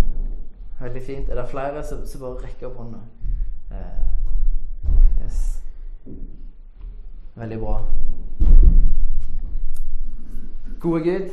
Veldig 0.79 1.03
fint. 1.03 1.29
Er 1.29 1.41
det 1.41 1.47
flere, 1.51 1.83
så, 1.83 1.99
så 2.05 2.21
bare 2.21 2.45
rekk 2.45 2.67
opp 2.69 2.77
hånda. 2.79 3.03
Eh, 3.73 5.23
yes. 5.25 5.56
Veldig 7.37 7.59
bra. 7.61 7.77
Gode 10.79 11.03
Gud, 11.03 11.29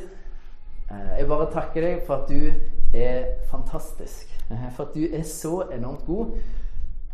eh, 0.90 1.18
jeg 1.18 1.28
bare 1.28 1.52
takker 1.52 1.80
deg 1.84 2.02
for 2.06 2.22
at 2.22 2.28
du 2.28 2.50
er 2.94 3.24
fantastisk. 3.50 4.30
Eh, 4.50 4.68
for 4.76 4.84
at 4.84 4.94
du 4.94 5.04
er 5.04 5.22
så 5.22 5.62
enormt 5.72 6.04
god. 6.06 6.36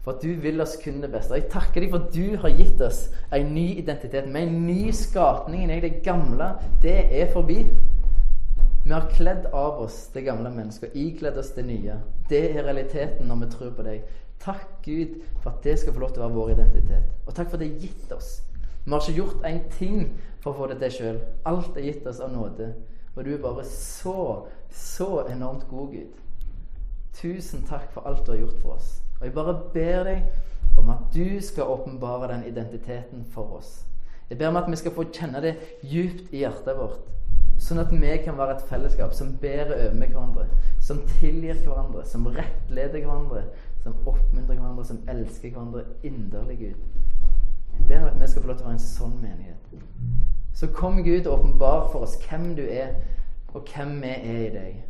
For 0.02 0.12
at 0.12 0.22
du 0.22 0.28
vil 0.40 0.60
oss 0.60 0.78
kun 0.84 1.02
det 1.02 1.12
beste. 1.12 1.34
Jeg 1.34 1.50
takker 1.52 1.84
deg 1.84 1.90
for 1.90 2.06
at 2.06 2.14
du 2.14 2.36
har 2.40 2.54
gitt 2.56 2.80
oss 2.82 3.10
en 3.36 3.54
ny 3.54 3.66
identitet 3.78 4.28
med 4.28 4.48
en 4.48 4.66
ny 4.66 4.90
skapning 4.96 5.70
i. 5.70 5.80
Det 5.80 6.02
gamle, 6.02 6.54
det 6.82 6.98
er 7.22 7.32
forbi. 7.32 7.66
Vi 8.84 8.92
har 8.94 9.10
kledd 9.12 9.50
av 9.52 9.82
oss 9.84 10.06
det 10.14 10.24
gamle 10.24 10.50
mennesket 10.50 10.88
og 10.88 10.96
ikledd 10.96 11.36
oss 11.38 11.52
det 11.52 11.66
nye. 11.68 11.98
Det 12.30 12.40
er 12.48 12.64
realiteten 12.64 13.28
når 13.28 13.44
vi 13.44 13.50
tror 13.52 13.74
på 13.76 13.84
deg. 13.84 14.16
Takk, 14.40 14.68
Gud, 14.84 15.20
for 15.42 15.50
at 15.50 15.64
det 15.64 15.78
skal 15.78 15.92
få 15.92 16.00
lov 16.00 16.14
til 16.14 16.22
å 16.22 16.28
være 16.28 16.36
vår 16.38 16.52
identitet. 16.54 17.10
Og 17.26 17.34
takk 17.34 17.50
for 17.50 17.58
at 17.58 17.64
det 17.64 17.68
er 17.74 17.82
gitt 17.82 18.14
oss. 18.16 18.30
Vi 18.84 18.92
har 18.92 19.02
ikke 19.02 19.18
gjort 19.18 19.44
en 19.44 19.60
ting 19.74 19.98
for 20.40 20.52
å 20.52 20.56
få 20.56 20.70
det 20.70 20.78
til 20.80 20.94
sjøl. 20.96 21.20
Alt 21.50 21.76
er 21.76 21.84
gitt 21.84 22.06
oss 22.08 22.22
av 22.24 22.32
nåde. 22.32 22.70
Og 23.16 23.26
du 23.26 23.34
er 23.34 23.42
bare 23.42 23.66
så, 23.68 24.46
så 24.72 25.26
enormt 25.28 25.66
god, 25.68 25.92
Gud. 25.92 26.16
Tusen 27.20 27.66
takk 27.68 27.90
for 27.92 28.08
alt 28.08 28.24
du 28.24 28.32
har 28.32 28.40
gjort 28.40 28.62
for 28.62 28.78
oss. 28.78 29.02
Og 29.18 29.26
jeg 29.26 29.36
bare 29.36 29.56
ber 29.74 30.08
deg 30.08 30.78
om 30.80 30.88
at 30.94 31.10
du 31.12 31.40
skal 31.44 31.68
åpenbare 31.74 32.32
den 32.32 32.46
identiteten 32.48 33.26
for 33.34 33.58
oss. 33.58 33.82
Jeg 34.30 34.38
ber 34.38 34.48
om 34.48 34.56
at 34.56 34.70
vi 34.70 34.78
skal 34.78 34.94
få 34.94 35.04
kjenne 35.12 35.42
det 35.42 35.56
djupt 35.84 36.32
i 36.32 36.44
hjertet 36.44 36.78
vårt. 36.78 37.08
Sånn 37.60 37.82
at 37.82 37.90
vi 37.92 38.12
kan 38.24 38.38
være 38.38 38.54
et 38.56 38.68
fellesskap 38.70 39.12
som 39.12 39.34
bærer 39.42 39.74
over 39.74 39.96
med 40.00 40.14
hverandre, 40.14 40.46
som 40.80 41.02
tilgir 41.18 41.58
hverandre, 41.60 42.06
som 42.08 42.24
rettleder 42.32 43.02
hverandre, 43.02 43.42
som 43.82 43.96
oppmuntrer 44.06 44.58
hverandre, 44.58 44.84
som 44.84 45.00
elsker 45.08 45.50
hverandre 45.50 45.84
inderlig, 46.02 46.58
Gud. 46.58 46.74
Det 47.88 47.88
ber 47.88 48.10
at 48.10 48.20
vi 48.20 48.26
skal 48.28 48.42
få 48.42 48.48
lov 48.48 48.56
til 48.56 48.66
å 48.66 48.68
være 48.68 48.78
en 48.78 48.84
sånn 48.84 49.16
menighet. 49.22 49.56
Så 50.54 50.68
kom 50.76 51.00
Gud 51.04 51.26
og 51.26 51.38
åpenbar 51.38 51.88
for 51.92 52.04
oss 52.04 52.18
hvem 52.26 52.52
du 52.58 52.62
er, 52.62 52.94
og 53.54 53.66
hvem 53.74 53.96
vi 54.02 54.10
er 54.10 54.42
i 54.44 54.50
deg. 54.54 54.82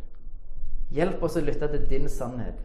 Hjelp 0.91 1.23
oss 1.23 1.37
å 1.39 1.45
lytte 1.45 1.69
til 1.71 1.87
din 1.89 2.09
sannhet. 2.11 2.59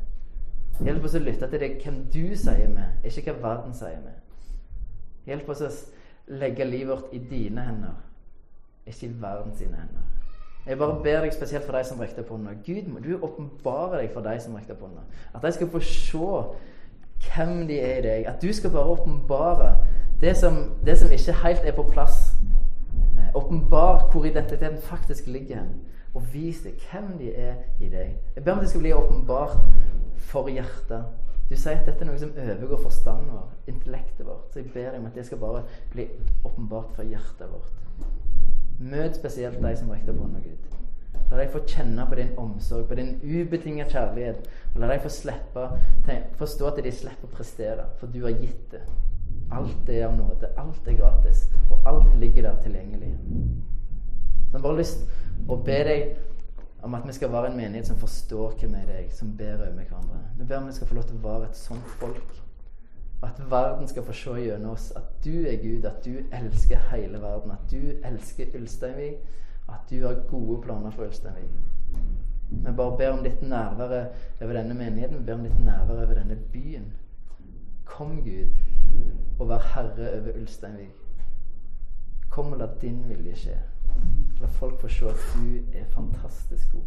Hjelp 0.85 1.05
oss 1.07 1.15
å 1.15 1.23
lytte 1.23 1.49
til 1.51 1.63
det, 1.63 1.71
hvem 1.85 2.03
du 2.13 2.35
sier 2.37 2.69
med, 2.73 3.07
ikke 3.07 3.33
hva 3.33 3.39
verden 3.45 3.77
sier 3.77 4.01
med. 4.03 4.19
Hjelp 5.27 5.49
oss 5.55 5.63
å 5.63 5.71
legge 6.37 6.67
livet 6.67 6.91
vårt 6.91 7.15
i 7.15 7.23
dine 7.31 7.63
hender, 7.63 7.95
ikke 8.87 9.07
i 9.07 9.17
verdens 9.23 9.63
sine 9.63 9.79
hender. 9.79 10.16
Jeg 10.67 10.79
bare 10.79 11.03
ber 11.03 11.21
deg 11.23 11.35
spesielt 11.35 11.65
for 11.65 11.77
de 11.79 11.85
som 11.87 12.01
rekte 12.03 12.25
opp 12.25 12.33
hånda. 12.35 12.57
Gud, 12.67 12.89
må 12.91 12.99
du 12.99 13.13
åpenbare 13.17 14.01
deg 14.01 14.11
for 14.15 14.27
de 14.27 14.35
som 14.43 14.55
rekte 14.59 14.75
opp 14.75 14.83
hånda. 14.83 15.05
At 15.35 15.45
de 15.45 15.53
skal 15.55 15.71
få 15.71 15.81
se 15.81 16.31
hvem 17.27 17.67
de 17.69 17.79
er 17.81 17.99
i 17.99 18.07
deg. 18.07 18.27
At 18.27 18.43
du 18.43 18.53
skal 18.53 18.75
bare 18.75 18.97
åpenbare 18.97 19.77
det, 20.21 20.35
det, 20.87 20.99
som 20.99 21.13
ikke 21.13 21.37
helt 21.45 21.65
er 21.65 21.77
på 21.77 21.87
plass. 21.93 22.33
Eh, 23.19 23.31
åpenbar 23.35 24.09
hvor 24.13 24.25
identiteten 24.25 24.83
faktisk 24.83 25.27
ligger 25.27 25.63
og 26.15 26.23
vis 26.33 26.61
dem 26.65 26.73
hvem 26.91 27.19
de 27.19 27.35
er 27.35 27.55
i 27.81 27.89
deg. 27.89 28.17
Jeg 28.35 28.45
ber 28.45 28.53
om 28.53 28.59
det 28.59 28.69
skal 28.69 28.81
bli 28.81 28.93
åpenbart 28.93 29.59
for 30.17 30.49
hjertet. 30.49 31.05
Du 31.51 31.55
sier 31.55 31.79
at 31.79 31.87
dette 31.87 32.03
er 32.03 32.09
noe 32.09 32.19
som 32.19 32.33
overgår 32.35 32.81
forstanden 32.83 33.29
vår, 33.31 33.51
intellektet 33.71 34.27
vårt. 34.27 34.49
Så 34.51 34.65
jeg 34.65 34.73
ber 34.75 34.99
om 34.99 35.07
at 35.07 35.15
det 35.15 35.27
skal 35.27 35.39
bare 35.39 35.63
bli 35.93 36.09
åpenbart 36.45 36.97
for 36.97 37.07
hjertet 37.07 37.53
vårt. 37.53 38.16
Møt 38.79 39.17
spesielt 39.17 39.63
de 39.63 39.73
som 39.77 39.91
rekte 39.91 40.13
opp 40.13 40.21
hånda, 40.25 40.43
Gud. 40.45 40.67
La 41.31 41.41
dem 41.41 41.51
få 41.51 41.63
kjenne 41.67 42.05
på 42.07 42.19
din 42.19 42.35
omsorg, 42.39 42.87
på 42.89 42.95
din 42.95 43.17
ubetinget 43.25 43.91
kjærlighet. 43.91 44.47
Og 44.75 44.81
la 44.81 44.93
dem 44.93 45.03
få 45.03 45.11
slippe, 45.11 45.65
forstå 46.39 46.69
at 46.71 46.85
de 46.85 46.93
slipper 46.95 47.27
å 47.27 47.35
prestere, 47.35 47.89
for 47.99 48.13
du 48.13 48.21
har 48.27 48.37
gitt 48.39 48.71
det. 48.75 48.85
Alt 49.57 49.91
er 49.91 50.07
av 50.07 50.15
nåde. 50.19 50.53
Alt 50.59 50.87
er 50.89 51.01
gratis. 51.01 51.47
Og 51.71 51.83
alt 51.87 52.15
ligger 52.21 52.49
der 52.49 52.63
tilgjengelig. 52.63 53.13
Så 54.47 54.53
jeg 54.53 54.61
har 54.61 54.69
bare 54.69 54.79
lyst 54.79 55.05
å 55.49 55.59
be 55.67 55.83
deg 55.91 56.17
om 56.87 56.95
at 56.95 57.07
vi 57.07 57.15
skal 57.17 57.33
være 57.33 57.51
en 57.51 57.59
menighet 57.59 57.89
som 57.91 57.99
forstår 57.99 58.55
hvem 58.61 58.75
er 58.79 58.87
deg, 58.91 59.13
som 59.13 59.33
ber 59.37 59.57
over 59.57 59.73
hverandre. 59.75 60.23
Vi 60.39 60.45
ber 60.45 60.61
om 60.61 60.69
vi 60.71 60.77
skal 60.77 60.91
få 60.91 60.99
lov 60.99 61.09
til 61.09 61.19
å 61.19 61.27
være 61.27 61.49
et 61.51 61.59
sånt 61.59 61.97
folk. 62.01 62.46
At 63.23 63.51
verden 63.51 63.89
skal 63.89 64.05
få 64.05 64.13
se 64.13 64.31
gjennom 64.31 64.71
oss 64.71 64.91
at 64.97 65.25
du 65.25 65.31
er 65.49 65.57
Gud, 65.63 65.85
at 65.85 66.05
du 66.05 66.11
elsker 66.33 66.79
hele 66.91 67.21
verden. 67.23 67.51
At 67.51 67.71
du 67.71 67.81
elsker 68.05 68.47
Ulsteinvik. 68.55 69.15
At 69.69 69.91
du 69.91 70.07
har 70.07 70.23
gode 70.29 70.63
planer 70.63 70.91
for 70.91 71.05
Ulsteinvik. 71.05 71.51
Vi 72.51 72.73
bare 72.77 72.99
ber 72.99 73.11
om 73.11 73.25
ditt 73.25 73.43
nærvær 73.43 74.05
over 74.43 74.53
denne 74.53 74.75
menigheten. 74.75 75.19
Vi 75.19 75.25
ber 75.25 75.35
om 75.35 75.43
ditt 75.43 75.65
nærvær 75.65 76.05
over 76.05 76.15
denne 76.15 76.37
byen. 76.53 76.93
Kom, 77.85 78.23
Gud, 78.23 78.53
og 79.39 79.49
vær 79.49 79.59
herre 79.75 80.13
over 80.21 80.41
Ulsteinvik. 80.41 80.95
Kom 82.31 82.53
og 82.53 82.59
la 82.59 82.69
din 82.81 83.09
vilje 83.09 83.37
skje. 83.37 83.57
La 84.41 84.47
folk 84.47 84.81
få 84.81 84.89
se 84.89 85.09
at 85.09 85.27
du 85.35 85.79
er 85.79 85.85
fantastisk 85.95 86.73
god. 86.73 86.85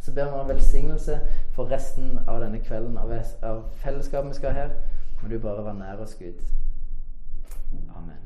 Så 0.00 0.14
ber 0.14 0.24
vi 0.24 0.40
om 0.40 0.48
velsignelse 0.48 1.20
for 1.52 1.70
resten 1.70 2.18
av 2.26 2.40
denne 2.40 2.62
kvelden, 2.64 2.98
av, 2.98 3.12
av 3.42 3.62
fellesskapet 3.82 4.30
vi 4.30 4.40
skal 4.40 4.54
ha 4.54 4.64
her. 4.64 4.74
Må 5.22 5.28
du 5.28 5.38
bare 5.38 5.64
være 5.64 5.78
nær 5.78 6.04
oss, 6.04 6.16
Gud. 6.18 6.40
Amen. 7.96 8.19